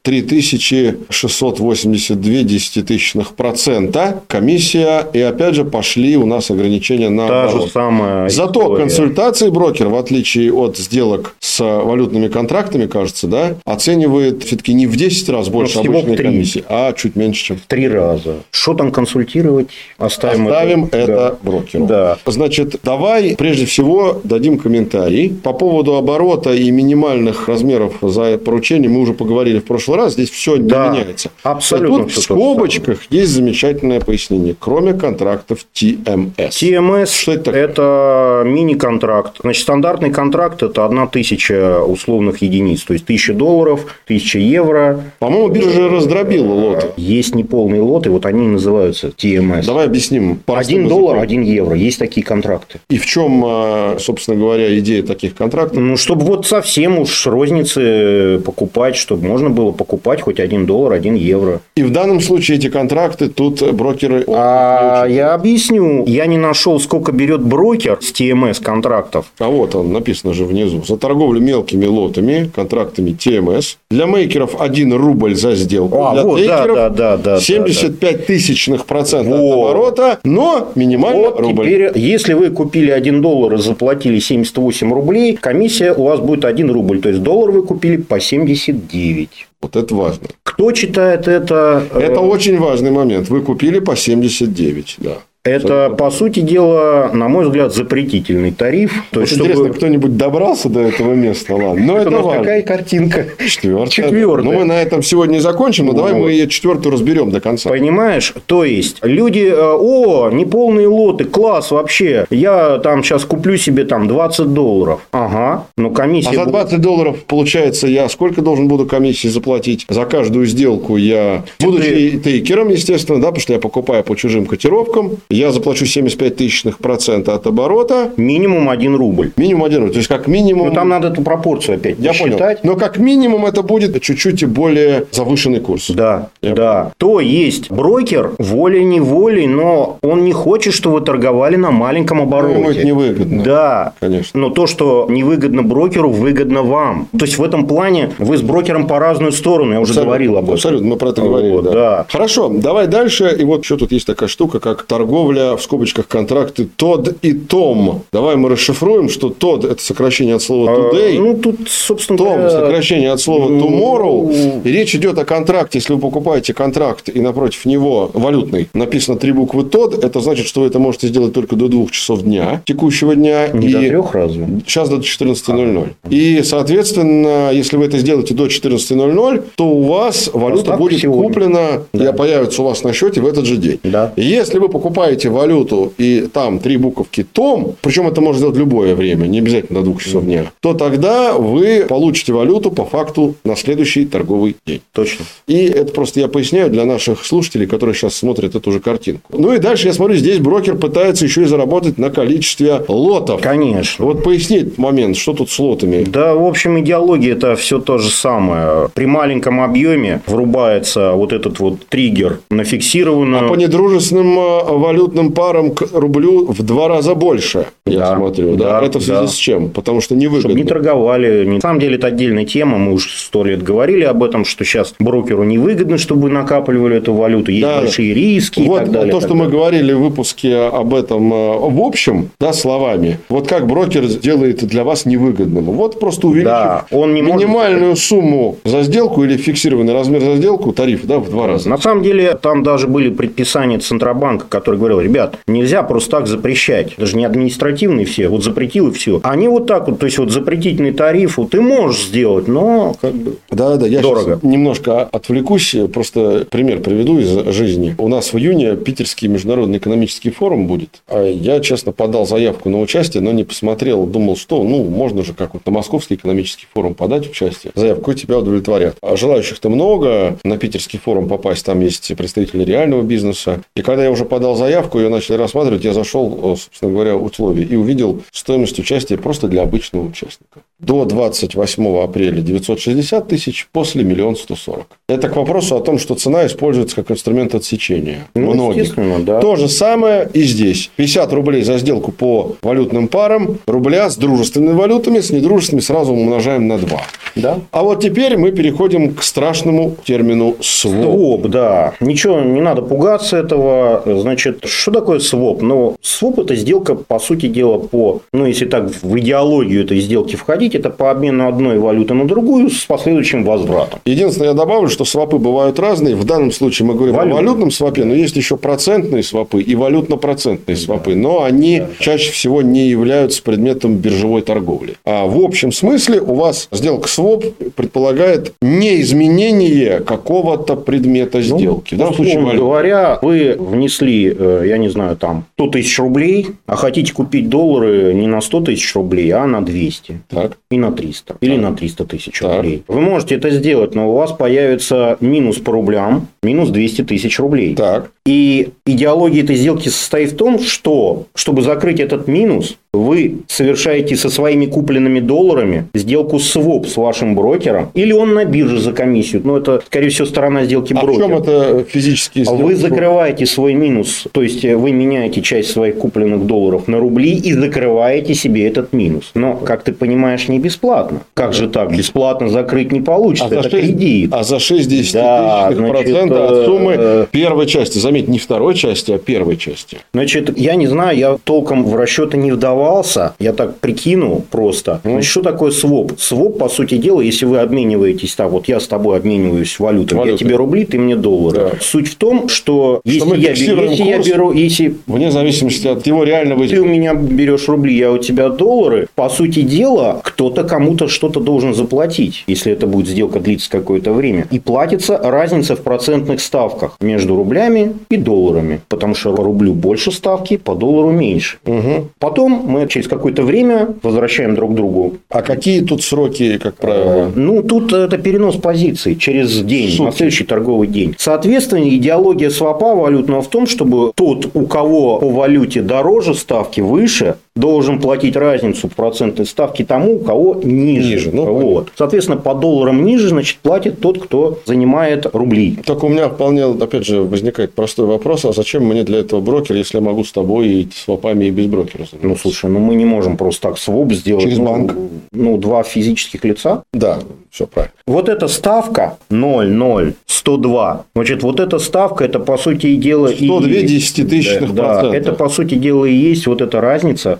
3682 1.27 2.43
десятитысячных 2.43 3.35
процента 3.35 4.21
комиссия, 4.27 5.07
и 5.13 5.19
опять 5.19 5.55
же 5.55 5.65
пошли 5.65 6.17
у 6.17 6.25
нас 6.25 6.51
ограничения 6.51 7.09
на 7.09 7.27
Та 7.27 7.47
же 7.49 7.67
самая 7.67 8.29
Зато 8.29 8.61
история. 8.61 8.81
консультации 8.81 9.49
брокер, 9.49 9.87
в 9.87 9.95
отличие 9.95 10.51
от 10.53 10.77
сделок 10.77 11.35
с 11.39 11.59
валютными 11.63 12.27
контрактами, 12.27 12.85
кажется, 12.87 13.27
да, 13.27 13.55
оценивает 13.65 14.43
все-таки 14.43 14.73
не 14.73 14.87
в 14.87 14.95
10 14.95 15.29
раз 15.29 15.49
больше 15.49 15.79
всего 15.79 15.93
в 15.93 15.97
обычной 15.97 16.15
три. 16.17 16.25
комиссии, 16.25 16.63
а 16.67 16.93
чуть 16.93 17.15
меньше, 17.15 17.43
чем 17.45 17.57
в 17.57 17.61
Три 17.67 17.87
раза. 17.87 18.37
Что 18.51 18.73
там 18.73 18.91
консультировать? 18.91 19.67
Оставим, 19.97 20.47
Оставим 20.47 20.85
это, 20.91 21.05
Да. 21.07 21.35
брокеру. 21.41 21.85
Да. 21.87 22.17
Значит, 22.25 22.75
давай 22.83 23.35
прежде 23.37 23.65
всего 23.65 24.21
дадим 24.23 24.57
комментарий. 24.57 25.29
По 25.29 25.53
поводу 25.53 25.95
оборота 25.95 26.53
и 26.53 26.69
минимальных 26.71 27.47
размеров 27.47 27.93
за 28.01 28.37
поручение 28.37 28.89
мы 28.89 28.99
уже 29.01 29.13
поговорили 29.13 29.59
в 29.59 29.65
прошлый 29.65 29.97
раз. 29.97 30.13
Здесь 30.13 30.29
все 30.29 30.57
Да, 30.57 30.87
не 30.89 30.99
меняется. 30.99 31.12
Абсолютно 31.43 31.95
И 31.95 31.99
тут 32.03 32.11
в 32.11 32.21
скобочках 32.21 32.99
есть 33.09 33.31
замечательное 33.31 33.99
пояснение. 33.99 34.55
Кроме 34.59 34.93
контрактов 34.93 35.65
TMS. 35.73 36.49
TMS 36.49 37.21
Что 37.21 37.33
это 37.33 37.51
это, 37.63 38.43
мини-контракт. 38.45 39.37
Значит, 39.41 39.63
стандартный 39.63 40.11
контракт 40.11 40.63
это 40.63 40.85
одна 40.85 41.07
тысяча 41.07 41.81
условных 41.83 42.41
единиц, 42.41 42.83
то 42.83 42.93
есть 42.93 43.05
тысяча 43.05 43.33
долларов, 43.33 43.85
тысяча 44.05 44.39
евро. 44.39 45.03
По-моему, 45.19 45.49
биржа 45.49 45.89
раздробила 45.89 46.53
лоты. 46.53 46.87
Есть 46.97 47.35
неполные 47.35 47.81
лоты, 47.81 48.09
вот 48.09 48.25
они 48.25 48.47
называются 48.47 49.07
TMS. 49.07 49.65
Давай 49.65 49.85
объясним. 49.85 50.39
Один 50.47 50.87
доллар, 50.87 51.19
один 51.19 51.41
евро. 51.41 51.75
Есть 51.75 51.99
такие 51.99 52.25
контракты. 52.25 52.79
И 52.89 52.97
в 52.97 53.05
чем, 53.05 53.43
э, 53.45 53.97
собственно 53.99 54.37
говоря, 54.37 54.77
идея 54.79 55.03
таких 55.03 55.35
контрактов? 55.35 55.79
Ну, 55.79 55.97
чтобы 55.97 56.25
вот 56.25 56.45
совсем 56.45 56.99
уж 56.99 57.09
с 57.09 57.25
розницы 57.25 58.41
покупать, 58.45 58.95
чтобы 58.95 59.27
можно 59.27 59.49
было 59.49 59.71
покупать 59.71 60.21
хоть 60.21 60.39
один 60.39 60.65
доллар, 60.65 60.93
1 61.03 61.15
евро. 61.15 61.59
И 61.75 61.83
в 61.83 61.91
данном 61.91 62.21
случае 62.21 62.57
эти 62.57 62.69
контракты 62.69 63.29
тут 63.29 63.61
брокеры... 63.73 64.23
А 64.27 65.05
я 65.05 65.33
объясню. 65.33 66.05
Я 66.05 66.25
не 66.25 66.37
нашел, 66.37 66.79
сколько 66.79 67.11
берет 67.11 67.41
брокер 67.41 67.97
с 68.01 68.11
ТМС 68.11 68.59
контрактов. 68.59 69.25
А 69.39 69.47
вот 69.47 69.75
он, 69.75 69.91
написано 69.91 70.33
же 70.33 70.45
внизу. 70.45 70.83
За 70.83 70.97
торговлю 70.97 71.41
мелкими 71.41 71.85
лотами, 71.85 72.49
контрактами 72.55 73.11
ТМС. 73.11 73.75
Для 73.91 74.05
мейкеров 74.05 74.59
1 74.59 74.93
рубль 74.93 75.35
за 75.35 75.55
сделку. 75.55 76.03
А, 76.03 76.13
Для 76.13 76.23
вот, 76.23 76.45
да, 76.45 76.67
да, 76.67 76.89
да, 76.89 77.17
да, 77.17 77.39
75 77.39 78.25
тысячных 78.25 78.85
процентов 78.85 79.37
Вот. 79.39 79.53
от 79.53 79.53
оборота, 79.53 80.19
но 80.23 80.71
минимально 80.75 81.19
Вот 81.19 81.39
рубль. 81.39 81.65
теперь, 81.65 81.91
если 81.95 82.33
вы 82.33 82.49
купили 82.49 82.91
1 82.91 83.21
доллар 83.21 83.55
и 83.55 83.57
заплатили 83.57 84.19
78 84.19 84.93
рублей, 84.93 85.35
комиссия 85.35 85.93
у 85.93 86.03
вас 86.03 86.19
будет 86.19 86.45
1 86.45 86.71
рубль. 86.71 87.01
То 87.01 87.09
есть 87.09 87.21
доллар 87.21 87.51
вы 87.51 87.63
купили 87.63 87.97
по 87.97 88.19
79. 88.19 89.47
Вот 89.63 89.75
это 89.77 89.95
важно. 89.95 90.27
Кто 90.43 90.71
читает 90.73 91.27
это? 91.27 91.87
э, 91.91 91.99
Это 91.99 92.19
очень 92.19 92.59
важный 92.59 92.91
момент. 92.91 93.29
Вы 93.29 93.41
купили 93.41 93.79
по 93.79 93.95
79, 93.95 94.95
да. 94.99 95.17
Это, 95.53 95.89
по 95.97 96.09
сути 96.09 96.39
дела, 96.39 97.09
на 97.11 97.27
мой 97.27 97.43
взгляд, 97.43 97.73
запретительный 97.73 98.51
тариф. 98.51 98.93
То 99.11 99.19
Вот 99.19 99.27
есть, 99.27 99.33
интересно, 99.33 99.63
чтобы... 99.65 99.73
кто-нибудь 99.77 100.15
добрался 100.15 100.69
до 100.69 100.79
этого 100.79 101.11
места, 101.15 101.53
ладно. 101.55 101.83
Но 101.83 101.93
У 101.95 101.97
это 101.97 102.09
нас 102.11 102.23
важно. 102.23 102.39
какая 102.39 102.61
картинка? 102.61 103.25
Четвертая. 103.45 103.89
Четвертая. 103.89 104.45
Ну, 104.45 104.59
мы 104.59 104.63
на 104.63 104.81
этом 104.81 105.03
сегодня 105.03 105.39
и 105.39 105.41
закончим, 105.41 105.87
но 105.87 105.91
давай 105.91 106.13
мы 106.13 106.31
ее 106.31 106.47
четвертую 106.47 106.93
разберем 106.93 107.29
до 107.29 107.41
конца. 107.41 107.69
Понимаешь? 107.69 108.33
То 108.45 108.63
есть, 108.63 108.99
люди, 109.01 109.41
э, 109.41 109.73
о, 109.77 110.29
неполные 110.31 110.87
лоты, 110.87 111.25
класс 111.25 111.71
вообще. 111.71 112.25
Я 112.29 112.77
там 112.77 113.03
сейчас 113.03 113.25
куплю 113.25 113.57
себе 113.57 113.83
там 113.83 114.07
20 114.07 114.53
долларов. 114.53 115.01
Ага. 115.11 115.65
Но 115.75 115.89
комиссия... 115.89 116.29
А 116.29 116.33
за 116.35 116.39
будет- 116.45 116.51
20 116.51 116.79
долларов, 116.79 117.17
получается, 117.27 117.87
я 117.87 118.07
сколько 118.07 118.41
должен 118.41 118.69
буду 118.69 118.85
комиссии 118.85 119.27
заплатить? 119.27 119.85
За 119.89 120.05
каждую 120.05 120.45
сделку 120.45 120.95
я, 120.95 121.43
будучи 121.59 122.21
тейкером, 122.23 122.69
естественно, 122.69 123.19
да, 123.19 123.27
потому 123.27 123.41
что 123.41 123.51
я 123.51 123.59
покупаю 123.59 124.05
по 124.05 124.15
чужим 124.15 124.45
котировкам, 124.45 125.17
я 125.33 125.51
заплачу 125.51 125.85
75 125.85 126.35
тысячных 126.35 126.77
процента 126.79 127.33
от 127.35 127.47
оборота, 127.47 128.11
Минимум 128.17 128.69
1 128.69 128.95
рубль. 128.95 129.31
минимум 129.37 129.63
один 129.65 129.79
рубль. 129.81 129.91
То 129.91 129.97
есть, 129.97 130.07
как 130.09 130.27
минимум... 130.27 130.67
Ну, 130.69 130.73
там 130.73 130.89
надо 130.89 131.07
эту 131.09 131.21
пропорцию 131.21 131.75
опять 131.75 131.97
Я 131.99 132.11
понял. 132.13 132.23
посчитать. 132.37 132.63
Но 132.63 132.75
как 132.75 132.97
минимум 132.97 133.45
это 133.45 133.61
будет 133.61 133.99
чуть-чуть 134.01 134.45
более 134.45 135.05
завышенный 135.11 135.59
курс. 135.59 135.89
Да, 135.89 136.29
Я 136.41 136.53
да. 136.53 136.91
То 136.97 137.19
есть 137.19 137.69
брокер 137.71 138.31
волей-неволей, 138.39 139.47
но 139.47 139.97
он 140.01 140.23
не 140.25 140.31
хочет, 140.33 140.73
чтобы 140.73 140.99
вы 140.99 141.01
торговали 141.05 141.55
на 141.55 141.71
маленьком 141.71 142.21
обороте. 142.21 142.53
Ну, 142.55 142.59
ему 142.59 142.71
это 142.71 142.85
невыгодно. 142.85 143.43
Да. 143.43 143.93
Конечно. 143.99 144.39
Но 144.39 144.49
то, 144.49 144.67
что 144.67 145.07
невыгодно 145.09 145.63
брокеру, 145.63 146.09
выгодно 146.09 146.63
вам. 146.63 147.07
То 147.17 147.25
есть 147.25 147.37
в 147.37 147.43
этом 147.43 147.67
плане 147.67 148.11
вы 148.19 148.37
с 148.37 148.41
брокером 148.41 148.87
по 148.87 148.99
разную 148.99 149.31
сторону. 149.31 149.73
Я 149.73 149.79
уже 149.81 149.91
Абсолютно. 149.91 150.09
говорил 150.09 150.37
об 150.37 150.43
этом. 150.45 150.53
Абсолютно, 150.55 150.87
мы 150.87 150.95
про 150.97 151.09
это 151.09 151.21
Вот, 151.21 151.27
говорили. 151.29 151.61
да. 151.61 151.71
да. 151.71 152.05
Хорошо, 152.09 152.49
давай 152.49 152.87
дальше. 152.87 153.35
И 153.39 153.43
вот 153.43 153.63
еще 153.63 153.77
тут 153.77 153.91
есть 153.91 154.05
такая 154.07 154.29
штука, 154.29 154.59
как 154.59 154.83
торговля, 154.83 155.22
в 155.31 155.59
скобочках, 155.59 156.07
контракты 156.07 156.67
TOD 156.77 157.17
и 157.21 157.33
TOM. 157.33 158.01
Давай 158.11 158.35
мы 158.35 158.49
расшифруем, 158.49 159.09
что 159.09 159.29
TOD– 159.29 159.71
это 159.71 159.81
сокращение 159.83 160.35
от 160.35 160.41
слова 160.41 160.69
today. 160.69 161.17
А, 161.17 161.21
Ну, 161.21 161.37
тут, 161.37 161.69
собственно 161.69 162.17
Том 162.17 162.27
говоря, 162.27 162.49
сокращение 162.49 163.11
от 163.11 163.21
слова 163.21 163.49
ну, 163.49 163.67
tomorrow. 163.67 164.61
И 164.63 164.71
речь 164.71 164.95
идет 164.95 165.17
о 165.17 165.25
контракте. 165.25 165.79
Если 165.79 165.93
вы 165.93 165.99
покупаете 165.99 166.53
контракт 166.53 167.09
и 167.09 167.19
напротив 167.19 167.65
него 167.65 168.11
валютный 168.13 168.69
написано 168.73 169.17
три 169.17 169.31
буквы 169.31 169.63
TOD, 169.63 170.05
это 170.05 170.19
значит, 170.19 170.47
что 170.47 170.61
вы 170.61 170.67
это 170.67 170.79
можете 170.79 171.07
сделать 171.07 171.33
только 171.33 171.55
до 171.55 171.67
двух 171.67 171.91
часов 171.91 172.23
дня 172.23 172.61
текущего 172.65 173.15
дня. 173.15 173.47
не 173.49 173.67
и 173.69 173.73
до 173.73 173.79
трех 173.79 174.13
разве? 174.13 174.47
Сейчас 174.65 174.89
до 174.89 174.97
14.00. 174.97 175.89
И, 176.09 176.41
соответственно, 176.43 177.51
если 177.51 177.77
вы 177.77 177.85
это 177.85 177.97
сделаете 177.97 178.33
до 178.33 178.47
14.00, 178.47 179.43
то 179.55 179.67
у 179.67 179.83
вас 179.83 180.29
валюта 180.33 180.63
Поставка 180.63 180.81
будет 180.81 180.99
сегодня. 181.01 181.27
куплена 181.27 181.67
и 181.93 182.17
появится 182.17 182.61
у 182.61 182.65
вас 182.65 182.83
на 182.83 182.93
счете 182.93 183.21
в 183.21 183.27
этот 183.27 183.45
же 183.45 183.57
день. 183.57 183.79
Да. 183.83 184.11
Если 184.15 184.59
вы 184.59 184.69
покупаете 184.69 185.12
валюту 185.29 185.93
и 185.97 186.27
там 186.31 186.59
три 186.59 186.77
буковки 186.77 187.23
ТОМ, 187.23 187.75
причем 187.81 188.07
это 188.07 188.21
можно 188.21 188.39
сделать 188.39 188.57
любое 188.57 188.95
время, 188.95 189.25
не 189.27 189.39
обязательно 189.39 189.79
до 189.79 189.85
двух 189.85 190.03
часов 190.03 190.23
дня, 190.23 190.51
то 190.61 190.73
тогда 190.73 191.33
вы 191.33 191.85
получите 191.87 192.33
валюту 192.33 192.71
по 192.71 192.85
факту 192.85 193.35
на 193.43 193.55
следующий 193.55 194.05
торговый 194.05 194.55
день. 194.65 194.81
Точно. 194.93 195.25
И 195.47 195.65
это 195.65 195.93
просто 195.93 196.19
я 196.19 196.27
поясняю 196.27 196.69
для 196.69 196.85
наших 196.85 197.25
слушателей, 197.25 197.67
которые 197.67 197.95
сейчас 197.95 198.15
смотрят 198.15 198.55
эту 198.55 198.71
же 198.71 198.79
картинку. 198.79 199.23
Ну 199.37 199.53
и 199.53 199.59
дальше 199.59 199.87
я 199.87 199.93
смотрю, 199.93 200.15
здесь 200.15 200.39
брокер 200.39 200.75
пытается 200.75 201.25
еще 201.25 201.43
и 201.43 201.45
заработать 201.45 201.97
на 201.97 202.09
количестве 202.09 202.83
лотов. 202.87 203.41
Конечно. 203.41 204.05
Вот 204.05 204.23
поясни 204.23 204.57
этот 204.57 204.77
момент, 204.77 205.17
что 205.17 205.33
тут 205.33 205.49
с 205.49 205.59
лотами? 205.59 206.03
Да, 206.03 206.35
в 206.35 206.45
общем, 206.45 206.79
идеология 206.79 207.33
это 207.33 207.55
все 207.55 207.79
то 207.79 207.97
же 207.97 208.09
самое. 208.09 208.89
При 208.93 209.05
маленьком 209.05 209.61
объеме 209.61 210.21
врубается 210.27 211.13
вот 211.13 211.33
этот 211.33 211.59
вот 211.59 211.85
триггер 211.87 212.39
на 212.49 212.63
фиксированную. 212.63 213.45
А 213.45 213.49
по 213.49 213.55
недружественным 213.55 214.37
э, 214.39 214.77
валютным 215.03 215.31
парам 215.31 215.71
к 215.71 215.83
рублю 215.93 216.45
в 216.51 216.61
два 216.63 216.87
раза 216.87 217.15
больше, 217.15 217.65
я 217.85 217.99
Да, 217.99 218.15
смотрю. 218.15 218.55
Да? 218.55 218.79
да, 218.79 218.85
Это 218.85 218.99
в 218.99 219.03
связи 219.03 219.21
да. 219.21 219.27
с 219.27 219.33
чем? 219.35 219.69
Потому 219.69 219.99
что 220.01 220.15
Чтобы 220.15 220.21
невыгодно. 220.21 220.55
не 220.57 220.63
торговали. 220.63 221.45
На 221.45 221.59
самом 221.61 221.79
деле, 221.79 221.95
это 221.95 222.07
отдельная 222.07 222.45
тема. 222.45 222.77
Мы 222.77 222.93
уже 222.93 223.09
сто 223.09 223.43
лет 223.43 223.61
говорили 223.63 224.03
об 224.03 224.23
этом, 224.23 224.45
что 224.45 224.63
сейчас 224.63 224.93
брокеру 224.99 225.43
невыгодно, 225.43 225.97
чтобы 225.97 226.29
накапливали 226.29 226.97
эту 226.97 227.13
валюту. 227.13 227.51
Есть 227.51 227.63
Да. 227.67 227.79
большие 227.81 228.13
риски 228.13 228.61
и 228.61 228.67
Вот 228.67 228.79
так 228.79 228.91
далее. 228.91 229.11
то, 229.11 229.19
что 229.21 229.33
мы 229.35 229.45
далее. 229.45 229.51
говорили 229.59 229.93
в 229.93 229.99
выпуске 230.01 230.55
об 230.57 230.93
этом 230.93 231.33
э, 231.33 231.57
в 231.69 231.81
общем, 231.81 232.29
да, 232.39 232.53
словами. 232.53 233.19
Вот 233.29 233.47
как 233.47 233.67
брокер 233.67 234.05
делает 234.07 234.63
для 234.63 234.83
вас 234.83 235.05
невыгодным. 235.05 235.65
Вот 235.65 235.99
просто 235.99 236.27
увеличив 236.27 236.43
Да, 236.49 236.85
он 236.91 237.13
не 237.13 237.21
может- 237.21 237.41
минимальную 237.47 237.95
сумму 237.95 238.57
за 238.63 238.83
сделку 238.83 239.23
или 239.23 239.37
фиксированный 239.37 239.93
размер 239.93 240.21
за 240.21 240.35
сделку, 240.35 240.71
тариф, 240.71 241.05
да, 241.05 241.19
в 241.19 241.29
два 241.29 241.47
раза. 241.47 241.69
На 241.69 241.77
самом 241.77 242.03
деле, 242.03 242.37
там 242.41 242.63
даже 242.63 242.87
были 242.87 243.09
предписания 243.09 243.79
Центробанка, 243.79 244.45
который 244.47 244.79
говорил, 244.93 245.11
ребят, 245.11 245.37
нельзя 245.47 245.83
просто 245.83 246.11
так 246.11 246.27
запрещать. 246.27 246.93
Даже 246.97 247.17
не 247.17 247.25
административные 247.25 248.05
все, 248.05 248.27
вот 248.27 248.43
запретил 248.43 248.89
и 248.89 248.91
все. 248.91 249.19
Они 249.23 249.47
вот 249.47 249.67
так 249.67 249.87
вот, 249.87 249.99
то 249.99 250.05
есть, 250.05 250.17
вот 250.17 250.31
запретительный 250.31 250.91
тариф, 250.91 251.37
вот 251.37 251.51
ты 251.51 251.61
можешь 251.61 252.05
сделать, 252.05 252.47
но 252.47 252.95
как 253.01 253.13
бы... 253.13 253.37
Да, 253.51 253.75
да, 253.77 253.87
я 253.87 254.01
Дорого. 254.01 254.39
немножко 254.41 255.03
отвлекусь, 255.03 255.75
просто 255.93 256.45
пример 256.49 256.79
приведу 256.79 257.19
из 257.19 257.29
жизни. 257.53 257.95
У 257.97 258.07
нас 258.07 258.33
в 258.33 258.37
июне 258.37 258.75
Питерский 258.75 259.27
международный 259.27 259.77
экономический 259.77 260.29
форум 260.29 260.67
будет. 260.67 261.01
А 261.07 261.23
Я, 261.23 261.59
честно, 261.59 261.91
подал 261.91 262.25
заявку 262.25 262.69
на 262.69 262.79
участие, 262.79 263.21
но 263.21 263.31
не 263.31 263.43
посмотрел, 263.43 264.05
думал, 264.05 264.35
что, 264.35 264.63
ну, 264.63 264.83
можно 264.83 265.23
же 265.23 265.33
как 265.33 265.53
вот 265.53 265.65
на 265.65 265.71
Московский 265.71 266.15
экономический 266.15 266.67
форум 266.73 266.93
подать 266.93 267.29
участие. 267.29 267.71
Заявку 267.75 268.11
и 268.11 268.15
тебя 268.15 268.37
удовлетворят. 268.37 268.95
А 269.01 269.15
желающих-то 269.15 269.69
много. 269.69 270.37
На 270.43 270.57
Питерский 270.57 270.99
форум 270.99 271.27
попасть, 271.27 271.65
там 271.65 271.79
есть 271.79 272.11
представители 272.15 272.63
реального 272.63 273.01
бизнеса. 273.01 273.61
И 273.75 273.81
когда 273.81 274.03
я 274.03 274.11
уже 274.11 274.25
подал 274.25 274.55
заявку, 274.55 274.82
ее 274.95 275.09
начали 275.09 275.35
рассматривать, 275.35 275.83
я 275.83 275.93
зашел, 275.93 276.53
э, 276.53 276.57
собственно 276.57 276.91
говоря, 276.91 277.15
условия 277.15 277.63
и 277.63 277.75
увидел 277.75 278.23
стоимость 278.31 278.79
участия 278.79 279.17
просто 279.17 279.47
для 279.47 279.63
обычного 279.63 280.07
участника. 280.07 280.61
До 280.83 281.05
28 281.05 282.03
апреля 282.03 282.41
960 282.41 283.27
тысяч, 283.27 283.67
после 283.71 284.03
миллион 284.03 284.35
сто 284.35 284.55
сорок. 284.55 284.87
Это 285.07 285.29
к 285.29 285.35
вопросу 285.35 285.77
о 285.77 285.79
том, 285.79 285.97
что 285.97 286.15
цена 286.15 286.45
используется 286.45 286.95
как 286.95 287.11
инструмент 287.11 287.55
отсечения. 287.55 288.27
Ну, 288.35 288.53
многих. 288.53 288.93
да. 289.25 289.39
То 289.39 289.55
же 289.55 289.69
самое 289.69 290.29
и 290.33 290.43
здесь. 290.43 290.91
50 290.97 291.31
рублей 291.33 291.63
за 291.63 291.77
сделку 291.77 292.11
по 292.11 292.55
валютным 292.61 293.07
парам, 293.07 293.59
рубля 293.65 294.09
с 294.09 294.17
дружественными 294.17 294.73
валютами, 294.73 295.19
с 295.19 295.31
недружественными 295.31 295.81
сразу 295.81 296.13
умножаем 296.13 296.67
на 296.67 296.77
2. 296.77 297.01
Да. 297.35 297.59
А 297.71 297.83
вот 297.83 298.01
теперь 298.01 298.37
мы 298.37 298.51
переходим 298.51 299.13
к 299.13 299.23
страшному 299.23 299.95
термину 300.03 300.55
своп. 300.61 301.03
Своп, 301.03 301.47
да. 301.47 301.93
Ничего, 301.99 302.41
не 302.41 302.61
надо 302.61 302.81
пугаться 302.81 303.37
этого. 303.37 304.03
Значит, 304.05 304.65
что 304.65 304.91
такое 304.91 305.19
своп? 305.19 305.61
Ну, 305.61 305.95
своп– 306.01 306.39
это 306.39 306.55
сделка, 306.55 306.95
по 306.95 307.19
сути 307.19 307.47
дела, 307.47 307.79
по, 307.79 308.21
ну, 308.33 308.45
если 308.45 308.65
так 308.65 308.89
в 309.01 309.19
идеологию 309.19 309.83
этой 309.83 309.99
сделки 309.99 310.35
входить, 310.35 310.72
это 310.75 310.89
по 310.89 311.11
обмену 311.11 311.47
одной 311.47 311.79
валюты 311.79 312.13
на 312.13 312.27
другую 312.27 312.69
с 312.69 312.85
последующим 312.85 313.43
возвратом. 313.43 313.99
Единственное, 314.05 314.49
я 314.49 314.53
добавлю, 314.53 314.89
что 314.89 315.05
свопы 315.05 315.37
бывают 315.37 315.79
разные. 315.79 316.15
В 316.15 316.23
данном 316.23 316.51
случае 316.51 316.87
мы 316.87 316.95
говорим 316.95 317.15
Валютные. 317.15 317.39
о 317.39 317.43
валютном 317.43 317.71
свопе, 317.71 318.05
но 318.05 318.13
есть 318.13 318.35
еще 318.35 318.57
процентные 318.57 319.23
свопы 319.23 319.61
и 319.61 319.75
валютно-процентные 319.75 320.75
свопы. 320.75 321.15
Но 321.15 321.43
они 321.43 321.83
чаще 321.99 322.31
всего 322.31 322.61
не 322.61 322.87
являются 322.87 323.41
предметом 323.43 323.97
биржевой 323.97 324.41
торговли. 324.41 324.95
А 325.05 325.25
в 325.25 325.39
общем 325.39 325.71
смысле 325.71 326.21
у 326.21 326.35
вас 326.35 326.67
сделка 326.71 327.07
своп 327.07 327.45
предполагает 327.75 328.53
не 328.61 329.01
изменение 329.01 329.99
какого-то 329.99 330.75
предмета 330.75 331.41
сделки. 331.41 331.95
В 331.95 331.97
данном 331.97 332.13
случае 332.13 332.41
говоря, 332.55 333.19
вы 333.21 333.55
внесли, 333.57 334.33
э, 334.37 334.63
я 334.67 334.77
не 334.77 334.89
знаю, 334.89 335.15
там 335.15 335.45
100 335.55 335.67
тысяч 335.67 335.99
рублей, 335.99 336.47
а 336.65 336.75
хотите 336.75 337.13
купить 337.13 337.49
доллары 337.49 338.13
не 338.13 338.27
на 338.27 338.41
100 338.41 338.61
тысяч 338.61 338.95
рублей, 338.95 339.31
а 339.31 339.45
на 339.45 339.63
200. 339.63 340.21
Так. 340.29 340.57
И 340.71 340.77
на 340.77 340.91
300. 340.91 341.37
Или 341.41 341.55
на 341.55 341.75
300 341.75 342.05
тысяч 342.05 342.41
рублей. 342.41 342.83
Вы 342.87 343.01
можете 343.01 343.35
это 343.35 343.49
сделать, 343.51 343.93
но 343.93 344.11
у 344.11 344.15
вас 344.15 344.31
появится 344.31 345.17
минус 345.19 345.57
по 345.59 345.71
рублям, 345.71 346.27
минус 346.41 346.69
200 346.69 347.03
тысяч 347.03 347.37
рублей. 347.39 347.75
Так. 347.75 348.11
И 348.25 348.69
идеология 348.85 349.43
этой 349.43 349.55
сделки 349.55 349.89
состоит 349.89 350.31
в 350.31 350.37
том, 350.37 350.59
что, 350.59 351.27
чтобы 351.35 351.61
закрыть 351.61 351.99
этот 351.99 352.27
минус, 352.27 352.77
Вы 352.93 353.37
совершаете 353.47 354.15
со 354.15 354.29
своими 354.29 354.67
купленными 354.67 355.19
долларами 355.19 355.87
сделку 355.95 356.37
своп 356.37 356.87
с 356.87 356.95
вашим 356.95 357.35
брокером, 357.35 357.89
или 357.95 358.11
он 358.11 358.35
на 358.35 358.45
бирже 358.45 358.79
за 358.79 358.93
комиссию. 358.93 359.41
Ну, 359.43 359.57
это, 359.57 359.81
скорее 359.85 360.09
всего, 360.09 360.27
сторона 360.27 360.63
сделки 360.65 360.93
брокера. 360.93 361.25
А 361.25 361.27
в 361.27 361.29
чем 361.29 361.37
это 361.37 361.83
физически 361.89 362.45
Вы 362.47 362.75
закрываете 362.75 363.47
свой 363.47 363.73
минус, 363.73 364.27
то 364.31 364.43
есть 364.43 364.63
вы 364.63 364.91
меняете 364.91 365.41
часть 365.41 365.71
своих 365.71 365.97
купленных 365.97 366.45
долларов 366.45 366.87
на 366.87 366.99
рубли 366.99 367.33
и 367.33 367.53
закрываете 367.53 368.35
себе 368.35 368.67
этот 368.67 368.93
минус. 368.93 369.31
Но, 369.33 369.55
как 369.55 369.83
ты 369.83 369.91
понимаешь, 369.91 370.47
не 370.47 370.59
бесплатно. 370.59 371.21
Как 371.33 371.53
же 371.53 371.67
так? 371.69 371.95
Бесплатно 371.95 372.49
закрыть 372.49 372.91
не 372.91 373.01
получится. 373.01 373.55
А 373.55 373.59
это 373.59 373.69
6, 373.71 373.85
кредит. 373.85 374.29
А 374.33 374.43
за 374.43 374.59
6 374.59 375.13
да, 375.13 375.71
процента 375.75 376.47
от 376.47 376.65
суммы 376.65 376.95
э, 376.97 377.25
первой 377.31 377.65
части. 377.65 377.97
Заметь, 377.97 378.27
не 378.27 378.37
второй 378.37 378.75
части, 378.75 379.11
а 379.11 379.17
первой 379.17 379.57
части. 379.57 379.97
Значит, 380.13 380.57
я 380.57 380.75
не 380.75 380.85
знаю, 380.85 381.17
я 381.17 381.37
толком 381.43 381.83
в 381.85 381.95
расчеты 381.95 382.37
не 382.37 382.51
вдавался. 382.83 383.33
Я 383.39 383.53
так 383.53 383.79
прикинул 383.79 384.43
просто. 384.49 385.01
Значит, 385.03 385.29
что 385.29 385.41
такое 385.41 385.71
своп? 385.71 386.13
Своп, 386.19 386.57
по 386.57 386.69
сути 386.69 386.97
дела, 386.97 387.21
если 387.21 387.45
вы 387.45 387.59
обмениваетесь 387.59 388.35
так, 388.35 388.51
вот 388.51 388.67
я 388.67 388.79
с 388.79 388.87
тобой 388.87 389.17
обмениваюсь 389.17 389.79
валютой, 389.79 390.17
Валюта. 390.17 390.31
я 390.31 390.37
тебе 390.37 390.55
рубли, 390.55 390.85
ты 390.85 390.97
мне 390.97 391.15
доллары. 391.15 391.57
Да. 391.57 391.71
Суть 391.81 392.07
в 392.09 392.15
том, 392.15 392.49
что, 392.49 393.01
что 393.03 393.35
если, 393.35 393.37
я, 393.37 393.49
если 393.51 394.03
я 394.03 394.19
беру, 394.19 394.51
если 394.51 394.95
вне 395.07 395.31
зависимости 395.31 395.87
от 395.87 396.05
его 396.05 396.23
реального 396.23 396.67
ты 396.67 396.79
у 396.79 396.85
меня 396.85 397.13
берешь 397.13 397.67
рубли, 397.67 397.95
я 397.95 398.11
у 398.11 398.17
тебя 398.17 398.49
доллары, 398.49 399.07
по 399.15 399.29
сути 399.29 399.61
дела, 399.61 400.21
кто-то 400.23 400.63
кому-то 400.63 401.07
что-то 401.07 401.39
должен 401.39 401.73
заплатить, 401.73 402.43
если 402.47 402.71
это 402.71 402.87
будет 402.87 403.07
сделка 403.07 403.39
длиться 403.39 403.69
какое-то 403.69 404.13
время. 404.13 404.47
И 404.51 404.59
платится 404.59 405.17
разница 405.17 405.75
в 405.75 405.81
процентных 405.81 406.41
ставках 406.41 406.95
между 407.01 407.35
рублями 407.35 407.93
и 408.09 408.17
долларами, 408.17 408.81
потому 408.89 409.15
что 409.15 409.33
по 409.33 409.43
рублю 409.43 409.73
больше 409.73 410.11
ставки, 410.11 410.57
по 410.57 410.75
доллару 410.75 411.11
меньше. 411.11 411.57
Угу. 411.65 412.09
Потом 412.19 412.72
мы 412.73 412.87
через 412.87 413.07
какое-то 413.07 413.43
время 413.43 413.87
возвращаем 414.01 414.55
друг 414.55 414.73
другу. 414.73 415.17
А 415.29 415.41
какие 415.41 415.81
тут 415.81 416.03
сроки, 416.03 416.57
как 416.57 416.75
правило? 416.75 417.31
Ну, 417.35 417.61
тут 417.61 417.93
это 417.93 418.17
перенос 418.17 418.55
позиций 418.55 419.15
через 419.15 419.61
день, 419.61 419.89
Сутки. 419.89 420.01
на 420.01 420.11
следующий 420.11 420.43
торговый 420.43 420.87
день. 420.87 421.15
Соответственно, 421.17 421.87
идеология 421.89 422.49
свопа 422.49 422.95
валютного 422.95 423.41
в 423.41 423.47
том, 423.47 423.67
чтобы 423.67 424.11
тот, 424.15 424.49
у 424.53 424.65
кого 424.65 425.19
по 425.19 425.29
валюте 425.29 425.81
дороже 425.81 426.33
ставки, 426.33 426.81
выше, 426.81 427.35
должен 427.55 427.99
платить 427.99 428.35
разницу 428.35 428.87
процентной 428.87 429.45
ставки 429.45 429.83
тому, 429.83 430.15
у 430.15 430.19
кого 430.19 430.59
ниже. 430.63 431.09
ниже 431.09 431.31
ну, 431.31 431.53
вот. 431.53 431.89
Соответственно, 431.95 432.37
по 432.37 432.55
долларам 432.55 433.05
ниже, 433.05 433.29
значит, 433.29 433.57
платит 433.59 433.99
тот, 433.99 434.23
кто 434.23 434.59
занимает 434.65 435.27
рубли. 435.33 435.77
Только 435.85 436.05
у 436.05 436.09
меня 436.09 436.29
вполне, 436.29 436.65
опять 436.65 437.05
же, 437.05 437.21
возникает 437.21 437.73
простой 437.73 438.07
вопрос, 438.07 438.45
а 438.45 438.53
зачем 438.53 438.85
мне 438.85 439.03
для 439.03 439.19
этого 439.19 439.39
брокер, 439.39 439.75
если 439.75 439.97
я 439.97 440.03
могу 440.03 440.23
с 440.23 440.31
тобой 440.31 440.67
и 440.67 440.89
свопами 440.95 441.45
и 441.45 441.51
без 441.51 441.67
брокера 441.67 442.05
заниматься? 442.05 442.17
Ну, 442.23 442.35
слушай, 442.35 442.69
ну 442.71 442.79
мы 442.79 442.95
не 442.95 443.05
можем 443.05 443.37
просто 443.37 443.69
так 443.69 443.77
своп 443.77 444.13
сделать. 444.13 444.43
Через 444.43 444.57
ну, 444.57 444.65
банк? 444.65 444.95
Ну, 445.31 445.57
два 445.57 445.83
физических 445.83 446.43
лица. 446.43 446.83
Да, 446.91 447.19
все 447.51 447.67
правильно. 447.67 447.93
Вот 448.07 448.29
эта 448.29 448.47
ставка 448.47 449.17
0,0102. 449.29 451.05
Значит, 451.15 451.43
вот 451.43 451.59
эта 451.59 451.77
ставка, 451.77 452.25
это 452.25 452.39
по 452.39 452.57
сути 452.57 452.95
дела... 452.95 453.27
102 453.27 453.67
и... 453.67 453.83
десятитысячных 453.83 454.73
да, 454.73 454.83
процента. 454.83 455.11
Да, 455.11 455.17
это 455.17 455.33
по 455.33 455.49
сути 455.49 455.75
дела 455.75 456.05
и 456.05 456.13
есть 456.15 456.47
вот 456.47 456.61
эта 456.61 456.81
разница 456.81 457.39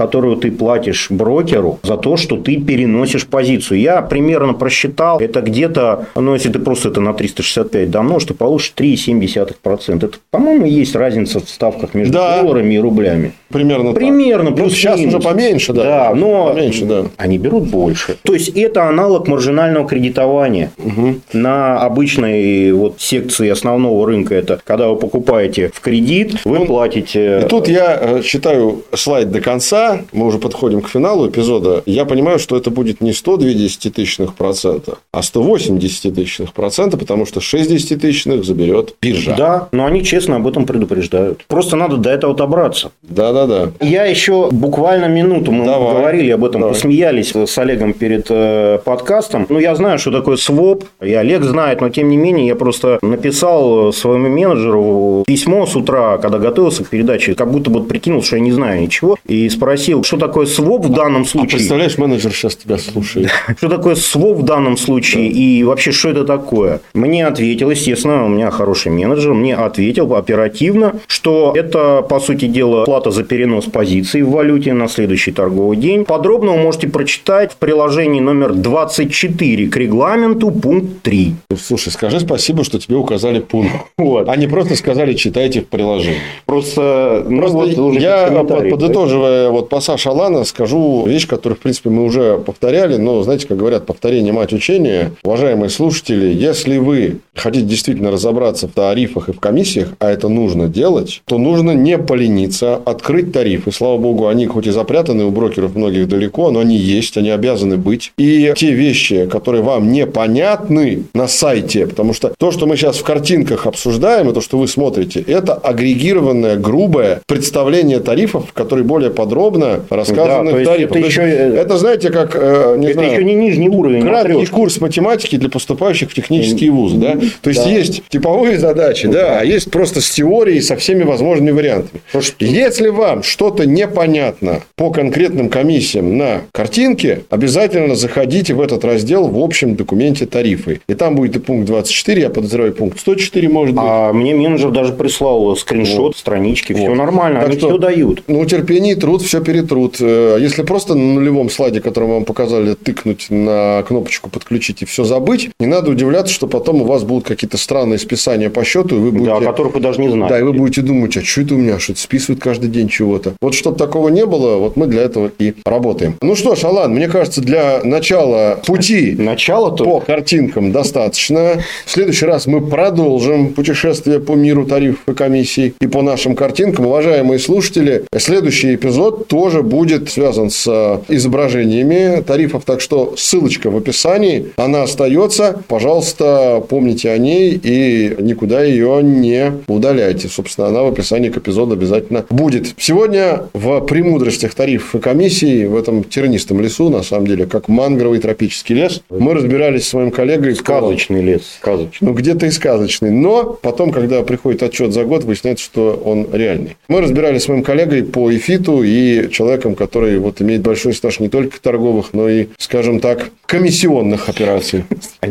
которую 0.00 0.36
ты 0.36 0.50
платишь 0.50 1.08
брокеру 1.10 1.78
за 1.82 1.98
то, 1.98 2.16
что 2.16 2.38
ты 2.38 2.56
переносишь 2.56 3.26
позицию. 3.26 3.80
Я 3.80 4.00
примерно 4.00 4.54
просчитал, 4.54 5.20
это 5.20 5.42
где-то, 5.42 6.06
ну, 6.14 6.32
если 6.32 6.48
ты 6.48 6.58
просто 6.58 6.88
это 6.88 7.02
на 7.02 7.12
365 7.12 7.90
домножишь, 7.90 8.28
ты 8.28 8.32
получишь 8.32 8.72
3,7%. 8.78 9.96
Это, 10.06 10.18
по-моему, 10.30 10.64
есть 10.64 10.96
разница 10.96 11.40
в 11.40 11.50
ставках 11.50 11.92
между 11.92 12.14
да. 12.14 12.40
долларами 12.40 12.72
и 12.72 12.78
рублями. 12.78 13.34
Примерно 13.50 13.92
Примерно. 13.92 14.52
Плюс 14.52 14.72
сейчас 14.72 14.98
минус. 14.98 15.16
уже 15.16 15.22
поменьше, 15.22 15.74
да. 15.74 15.82
Да, 15.82 16.14
но 16.14 16.54
поменьше, 16.54 16.86
да. 16.86 17.04
они 17.18 17.36
берут 17.36 17.64
больше. 17.64 18.16
То 18.22 18.32
есть, 18.32 18.48
это 18.56 18.88
аналог 18.88 19.28
маржинального 19.28 19.86
кредитования. 19.86 20.70
Угу. 20.78 21.16
На 21.34 21.78
обычной 21.80 22.72
вот 22.72 23.00
секции 23.00 23.50
основного 23.50 24.06
рынка 24.06 24.34
это 24.34 24.60
когда 24.64 24.88
вы 24.88 24.96
покупаете 24.96 25.70
в 25.74 25.80
кредит, 25.80 26.36
вы 26.44 26.60
ну, 26.60 26.66
платите... 26.66 27.42
И 27.44 27.48
тут 27.48 27.68
я 27.68 27.98
э, 28.00 28.22
читаю 28.22 28.84
слайд 28.94 29.30
до 29.30 29.40
конца, 29.40 29.89
мы 30.12 30.26
уже 30.26 30.38
подходим 30.38 30.80
к 30.80 30.88
финалу 30.88 31.28
эпизода, 31.28 31.82
я 31.86 32.04
понимаю, 32.04 32.38
что 32.38 32.56
это 32.56 32.70
будет 32.70 33.00
не 33.00 33.12
102 33.12 33.50
десятитысячных 33.50 34.34
процента, 34.34 34.98
а 35.12 35.22
108 35.22 35.78
десятитысячных 35.78 36.52
процента, 36.52 36.96
потому 36.96 37.26
что 37.26 37.40
6 37.40 37.70
десятитысячных 37.70 38.44
заберет 38.44 38.94
биржа. 39.00 39.34
Да, 39.36 39.68
но 39.72 39.86
они 39.86 40.04
честно 40.04 40.36
об 40.36 40.46
этом 40.46 40.66
предупреждают. 40.66 41.44
Просто 41.46 41.76
надо 41.76 41.96
до 41.96 42.10
этого 42.10 42.34
добраться. 42.34 42.92
Да, 43.02 43.32
да, 43.32 43.46
да. 43.46 43.70
Я 43.80 44.04
еще 44.04 44.48
буквально 44.50 45.06
минуту, 45.06 45.52
мы 45.52 45.64
Давай. 45.64 45.94
говорили 45.94 46.30
об 46.30 46.44
этом, 46.44 46.62
Давай. 46.62 46.74
посмеялись 46.74 47.34
с 47.34 47.58
Олегом 47.58 47.92
перед 47.92 48.26
э, 48.30 48.78
подкастом. 48.84 49.46
Ну, 49.48 49.58
я 49.58 49.74
знаю, 49.74 49.98
что 49.98 50.10
такое 50.10 50.36
своп, 50.36 50.84
и 51.00 51.12
Олег 51.12 51.42
знает, 51.44 51.80
но 51.80 51.88
тем 51.90 52.08
не 52.08 52.16
менее, 52.16 52.46
я 52.46 52.56
просто 52.56 52.98
написал 53.02 53.92
своему 53.92 54.28
менеджеру 54.28 55.24
письмо 55.26 55.66
с 55.66 55.76
утра, 55.76 56.18
когда 56.18 56.38
готовился 56.38 56.84
к 56.84 56.88
передаче, 56.88 57.34
как 57.34 57.50
будто 57.50 57.70
бы 57.70 57.84
прикинул, 57.84 58.22
что 58.22 58.36
я 58.36 58.42
не 58.42 58.52
знаю 58.52 58.80
ничего, 58.82 59.16
и 59.26 59.48
спросил, 59.48 59.79
спросил, 59.80 60.04
что 60.04 60.16
такое 60.18 60.46
своп 60.46 60.84
в 60.84 60.92
данном 60.92 61.22
а 61.22 61.24
случае. 61.24 61.48
А 61.48 61.56
представляешь, 61.56 61.98
менеджер 61.98 62.32
сейчас 62.32 62.56
тебя 62.56 62.76
слушает. 62.76 63.30
Что 63.56 63.68
такое 63.68 63.94
своп 63.94 64.38
в 64.38 64.42
данном 64.42 64.76
случае 64.76 65.28
и 65.28 65.64
вообще, 65.64 65.92
что 65.92 66.10
это 66.10 66.24
такое? 66.24 66.80
Мне 66.94 67.26
ответил, 67.26 67.70
естественно, 67.70 68.24
у 68.24 68.28
меня 68.28 68.50
хороший 68.50 68.92
менеджер, 68.92 69.32
мне 69.32 69.56
ответил 69.56 70.14
оперативно, 70.14 70.94
что 71.06 71.52
это, 71.56 72.02
по 72.02 72.20
сути 72.20 72.46
дела, 72.46 72.84
плата 72.84 73.10
за 73.10 73.24
перенос 73.24 73.66
позиций 73.66 74.22
в 74.22 74.30
валюте 74.30 74.72
на 74.72 74.88
следующий 74.88 75.32
торговый 75.32 75.76
день. 75.76 76.04
Подробно 76.04 76.52
вы 76.52 76.58
можете 76.58 76.88
прочитать 76.88 77.52
в 77.52 77.56
приложении 77.56 78.20
номер 78.20 78.52
24 78.52 79.68
к 79.68 79.76
регламенту, 79.76 80.50
пункт 80.50 81.02
3. 81.02 81.34
Слушай, 81.58 81.92
скажи 81.92 82.20
спасибо, 82.20 82.64
что 82.64 82.78
тебе 82.78 82.96
указали 82.96 83.40
пункт. 83.40 83.72
Вот. 84.00 84.28
А 84.28 84.36
не 84.36 84.46
просто 84.46 84.76
сказали, 84.76 85.12
читайте 85.14 85.60
в 85.60 85.66
приложении. 85.66 86.18
Просто, 86.46 87.24
ну, 87.28 87.38
просто 87.40 87.82
вот 87.82 87.94
я, 87.94 88.28
подытоживая 88.44 89.50
вот 89.60 89.68
пассаж 89.68 90.06
Алана 90.06 90.44
скажу 90.44 91.04
вещь, 91.06 91.26
которую, 91.26 91.58
в 91.58 91.60
принципе, 91.60 91.90
мы 91.90 92.04
уже 92.04 92.38
повторяли, 92.38 92.96
но, 92.96 93.22
знаете, 93.22 93.46
как 93.46 93.58
говорят, 93.58 93.86
повторение 93.86 94.32
мать 94.32 94.52
учения. 94.52 95.12
Уважаемые 95.22 95.68
слушатели, 95.68 96.32
если 96.32 96.78
вы 96.78 97.18
хотите 97.34 97.66
действительно 97.66 98.10
разобраться 98.10 98.68
в 98.68 98.72
тарифах 98.72 99.28
и 99.28 99.32
в 99.32 99.40
комиссиях, 99.40 99.92
а 99.98 100.10
это 100.10 100.28
нужно 100.28 100.66
делать, 100.66 101.22
то 101.26 101.38
нужно 101.38 101.72
не 101.72 101.98
полениться, 101.98 102.76
открыть 102.76 103.32
тарифы. 103.32 103.70
Слава 103.70 103.98
богу, 103.98 104.28
они 104.28 104.46
хоть 104.46 104.66
и 104.66 104.70
запрятаны 104.70 105.24
у 105.24 105.30
брокеров 105.30 105.74
многих 105.76 106.08
далеко, 106.08 106.50
но 106.50 106.60
они 106.60 106.76
есть, 106.76 107.16
они 107.16 107.30
обязаны 107.30 107.76
быть. 107.76 108.12
И 108.16 108.52
те 108.56 108.72
вещи, 108.72 109.26
которые 109.26 109.62
вам 109.62 109.92
непонятны 109.92 111.04
на 111.14 111.28
сайте, 111.28 111.86
потому 111.86 112.14
что 112.14 112.32
то, 112.38 112.50
что 112.50 112.66
мы 112.66 112.76
сейчас 112.76 112.96
в 112.96 113.04
картинках 113.04 113.66
обсуждаем, 113.66 114.30
и 114.30 114.32
то, 114.32 114.40
что 114.40 114.58
вы 114.58 114.66
смотрите, 114.68 115.20
это 115.20 115.54
агрегированное, 115.54 116.56
грубое 116.56 117.20
представление 117.26 118.00
тарифов, 118.00 118.52
которые 118.54 118.84
более 118.84 119.10
подробно 119.10 119.49
подробно 119.50 119.84
рассказаны 119.90 120.52
да, 120.52 120.58
в 120.58 120.64
тарифах. 120.64 120.96
Это, 120.96 121.06
еще... 121.06 121.22
это, 121.22 121.78
знаете, 121.78 122.10
как, 122.10 122.34
э, 122.34 122.76
не 122.78 122.86
это 122.86 122.94
знаю, 122.94 123.12
еще 123.12 123.24
не 123.24 123.34
нижний 123.34 123.68
уровень. 123.68 124.02
Краткий 124.02 124.46
курс 124.46 124.80
математики 124.80 125.36
для 125.36 125.48
поступающих 125.48 126.10
в 126.10 126.14
технические 126.14 126.70
вузы. 126.70 126.96
Да? 126.96 127.18
То 127.42 127.50
есть, 127.50 127.64
да. 127.64 127.70
есть 127.70 128.02
типовые 128.08 128.58
задачи, 128.58 129.08
да, 129.08 129.40
а 129.40 129.44
есть 129.44 129.70
просто 129.70 130.00
с 130.00 130.10
теорией, 130.10 130.60
со 130.60 130.76
всеми 130.76 131.02
возможными 131.02 131.50
вариантами. 131.50 132.02
Если 132.38 132.88
вам 132.88 133.22
что-то 133.22 133.66
непонятно 133.66 134.62
по 134.76 134.90
конкретным 134.90 135.48
комиссиям 135.48 136.16
на 136.16 136.42
картинке, 136.52 137.22
обязательно 137.30 137.94
заходите 137.94 138.54
в 138.54 138.60
этот 138.60 138.84
раздел 138.84 139.28
в 139.28 139.38
общем 139.38 139.76
документе 139.76 140.26
тарифы. 140.26 140.80
И 140.88 140.94
там 140.94 141.16
будет 141.16 141.36
и 141.36 141.38
пункт 141.38 141.66
24, 141.66 142.22
я 142.22 142.30
подозреваю, 142.30 142.72
пункт 142.72 143.00
104 143.00 143.48
может 143.48 143.74
быть. 143.74 143.84
А 143.86 144.12
мне 144.12 144.34
менеджер 144.34 144.70
даже 144.70 144.92
прислал 144.92 145.56
скриншот 145.56 145.98
вот. 145.98 146.16
странички, 146.16 146.72
вот. 146.72 146.82
все 146.82 146.94
нормально, 146.94 147.40
так 147.40 147.48
они 147.50 147.58
что, 147.58 147.68
все 147.68 147.78
дают. 147.78 148.22
Ну, 148.26 148.44
терпение 148.44 148.94
и 148.94 148.96
труд, 148.96 149.22
все 149.22 149.39
перетрут. 149.40 149.96
Э, 150.00 150.38
если 150.40 150.62
просто 150.62 150.94
на 150.94 151.14
нулевом 151.14 151.50
слайде, 151.50 151.80
который 151.80 152.06
мы 152.06 152.14
вам 152.14 152.24
показали, 152.24 152.74
тыкнуть 152.74 153.26
на 153.30 153.82
кнопочку 153.86 154.30
«Подключить» 154.30 154.82
и 154.82 154.84
все 154.84 155.04
забыть, 155.04 155.50
не 155.58 155.66
надо 155.66 155.90
удивляться, 155.90 156.32
что 156.32 156.46
потом 156.46 156.82
у 156.82 156.84
вас 156.84 157.04
будут 157.04 157.26
какие-то 157.26 157.58
странные 157.58 157.98
списания 157.98 158.50
по 158.50 158.64
счету, 158.64 158.96
и 158.96 158.98
вы 158.98 159.12
будете... 159.12 159.30
Да, 159.30 159.36
о 159.36 159.40
которых 159.40 159.74
вы 159.74 159.80
даже 159.80 160.00
не 160.00 160.08
знаете. 160.08 160.34
Да, 160.34 160.40
и 160.40 160.42
вы 160.42 160.52
будете 160.52 160.82
думать, 160.82 161.16
а 161.16 161.22
что 161.22 161.42
это 161.42 161.54
у 161.54 161.58
меня, 161.58 161.78
что 161.78 161.92
это 161.92 162.00
списывают 162.00 162.42
каждый 162.42 162.70
день 162.70 162.88
чего-то. 162.88 163.34
Вот 163.40 163.54
чтобы 163.54 163.76
такого 163.76 164.08
не 164.08 164.26
было, 164.26 164.56
вот 164.56 164.76
мы 164.76 164.86
для 164.86 165.02
этого 165.02 165.30
и 165.38 165.54
работаем. 165.64 166.16
Ну 166.20 166.34
что 166.34 166.54
ж, 166.54 166.64
Алан, 166.64 166.92
мне 166.92 167.08
кажется, 167.08 167.40
для 167.40 167.80
начала 167.84 168.60
пути 168.66 169.16
Начало 169.18 169.70
по 169.74 170.00
картинкам 170.00 170.72
достаточно. 170.72 171.62
В 171.84 171.90
следующий 171.90 172.26
раз 172.26 172.46
мы 172.46 172.66
продолжим 172.66 173.52
путешествие 173.52 174.20
по 174.20 174.34
миру 174.34 174.64
тарифов 174.64 175.00
и 175.08 175.14
комиссий 175.14 175.74
и 175.80 175.86
по 175.86 176.02
нашим 176.02 176.34
картинкам. 176.34 176.86
Уважаемые 176.86 177.38
слушатели, 177.38 178.04
следующий 178.16 178.74
эпизод 178.74 179.28
тоже 179.30 179.62
будет 179.62 180.10
связан 180.10 180.50
с 180.50 181.00
изображениями 181.08 182.20
тарифов. 182.22 182.64
Так 182.64 182.80
что 182.80 183.14
ссылочка 183.16 183.70
в 183.70 183.76
описании, 183.76 184.48
она 184.56 184.82
остается. 184.82 185.62
Пожалуйста, 185.68 186.62
помните 186.68 187.10
о 187.10 187.16
ней 187.16 187.58
и 187.62 188.16
никуда 188.18 188.64
ее 188.64 189.00
не 189.02 189.52
удаляйте. 189.68 190.26
Собственно, 190.26 190.66
она 190.66 190.82
в 190.82 190.88
описании 190.88 191.28
к 191.28 191.36
эпизоду 191.36 191.74
обязательно 191.74 192.26
будет. 192.28 192.74
Сегодня 192.76 193.44
в 193.52 193.80
премудростях 193.82 194.52
тарифов 194.54 194.96
и 194.96 194.98
комиссий 194.98 195.66
в 195.66 195.76
этом 195.76 196.02
тернистом 196.02 196.60
лесу, 196.60 196.90
на 196.90 197.04
самом 197.04 197.28
деле, 197.28 197.46
как 197.46 197.68
мангровый 197.68 198.18
тропический 198.18 198.74
лес, 198.74 199.00
мы 199.10 199.34
разбирались 199.34 199.86
с 199.86 199.94
моим 199.94 200.10
коллегой. 200.10 200.56
Сказочный 200.56 201.22
лес, 201.22 201.42
сказочный. 201.60 202.08
Ну, 202.08 202.14
где-то 202.14 202.46
и 202.46 202.50
сказочный. 202.50 203.12
Но 203.12 203.56
потом, 203.62 203.92
когда 203.92 204.22
приходит 204.22 204.64
отчет 204.64 204.92
за 204.92 205.04
год, 205.04 205.22
выясняется, 205.22 205.64
что 205.64 206.02
он 206.04 206.26
реальный. 206.32 206.76
Мы 206.88 207.00
разбирались 207.00 207.44
с 207.44 207.48
моим 207.48 207.62
коллегой 207.62 208.02
по 208.02 208.34
эфиту 208.34 208.82
и 208.82 209.19
человеком, 209.28 209.74
который 209.74 210.18
вот 210.18 210.40
имеет 210.40 210.62
большой 210.62 210.94
стаж 210.94 211.20
не 211.20 211.28
только 211.28 211.60
торговых, 211.60 212.12
но 212.12 212.28
и, 212.28 212.48
скажем 212.58 213.00
так, 213.00 213.30
комиссионных 213.46 214.28
операций. 214.28 214.84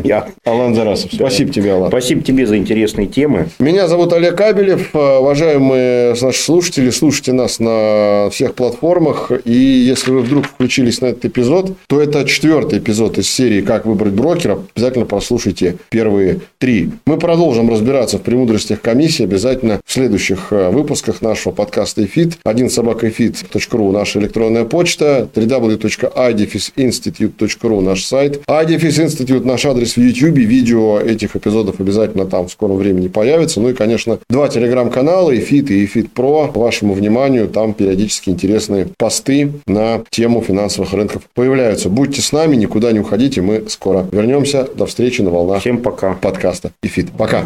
Я. 0.04 0.28
Алан 0.44 0.74
Зарасов. 0.74 1.10
Спасибо 1.12 1.52
тебе, 1.52 1.72
Алан. 1.72 1.88
Спасибо 1.88 2.22
тебе 2.22 2.46
за 2.46 2.58
интересные 2.58 3.06
темы. 3.06 3.48
Меня 3.58 3.88
зовут 3.88 4.12
Олег 4.12 4.36
Абелев. 4.36 4.94
Уважаемые 4.94 6.14
наши 6.20 6.42
слушатели, 6.42 6.90
слушайте 6.90 7.32
нас 7.32 7.58
на 7.60 8.28
всех 8.30 8.54
платформах. 8.54 9.32
И 9.44 9.52
если 9.52 10.10
вы 10.10 10.20
вдруг 10.20 10.46
включились 10.46 11.00
на 11.00 11.06
этот 11.06 11.24
эпизод, 11.26 11.72
то 11.86 12.00
это 12.00 12.24
четвертый 12.24 12.78
эпизод 12.78 13.18
из 13.18 13.30
серии 13.30 13.62
«Как 13.62 13.86
выбрать 13.86 14.12
брокера». 14.12 14.58
Обязательно 14.74 15.06
прослушайте 15.06 15.76
первые 15.88 16.40
три. 16.58 16.90
Мы 17.06 17.18
продолжим 17.18 17.70
разбираться 17.70 18.18
в 18.18 18.22
премудростях 18.22 18.80
комиссии 18.80 19.24
обязательно 19.24 19.80
в 19.84 19.92
следующих 19.92 20.48
э, 20.50 20.70
выпусках 20.70 21.22
нашего 21.22 21.52
подкаста 21.52 22.04
«ИФИТ». 22.04 22.38
Один 22.44 22.70
собака 22.70 23.08
ру 23.80 23.90
наша 23.92 24.18
электронная 24.20 24.64
почта, 24.64 25.28
www.idefisinstitute.ru 25.34 27.80
наш 27.80 28.04
сайт. 28.04 28.42
Институт 28.48 29.44
наш 29.44 29.64
адрес 29.64 29.96
в 29.96 30.00
YouTube. 30.00 30.38
Видео 30.38 31.00
этих 31.00 31.34
эпизодов 31.36 31.80
обязательно 31.80 32.26
там 32.26 32.48
в 32.48 32.52
скором 32.52 32.76
времени 32.76 33.08
появится. 33.08 33.60
Ну 33.60 33.70
и, 33.70 33.74
конечно, 33.74 34.18
два 34.28 34.48
телеграм-канала, 34.48 35.36
ИФИТ 35.36 35.70
и 35.70 35.84
ИФИТ 35.84 36.12
Про. 36.12 36.50
Вашему 36.54 36.94
вниманию, 36.94 37.48
там 37.48 37.74
периодически 37.74 38.30
интересные 38.30 38.88
посты 38.98 39.52
на 39.66 40.02
тему 40.10 40.42
финансовых 40.42 40.92
рынков 40.92 41.22
появляются. 41.34 41.88
Будьте 41.88 42.20
с 42.20 42.32
нами, 42.32 42.56
никуда 42.56 42.90
не 42.92 43.00
уходите. 43.00 43.40
Мы 43.40 43.64
скоро 43.68 44.06
вернемся. 44.12 44.68
До 44.74 44.84
встречи 44.86 45.22
на 45.22 45.30
волнах. 45.30 45.60
Всем 45.60 45.78
пока. 45.78 46.14
Подкаста 46.14 46.72
ИФИТ. 46.82 47.10
Пока. 47.16 47.44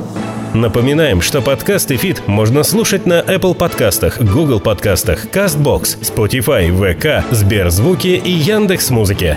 Напоминаем, 0.55 1.21
что 1.21 1.43
подкаст 1.43 1.91
«ИФИТ» 1.91 2.29
можно 2.29 2.63
слушать 2.63 3.07
на 3.07 3.21
Apple 3.23 3.57
подкастах, 3.57 4.21
Google 4.21 4.61
подкастах, 4.61 5.27
CastBox, 5.27 5.99
Spotify, 6.01 6.69
VK, 6.71 7.25
Сберзвуки 7.33 8.23
и 8.25 8.31
Яндекс.Музыке. 8.31 9.37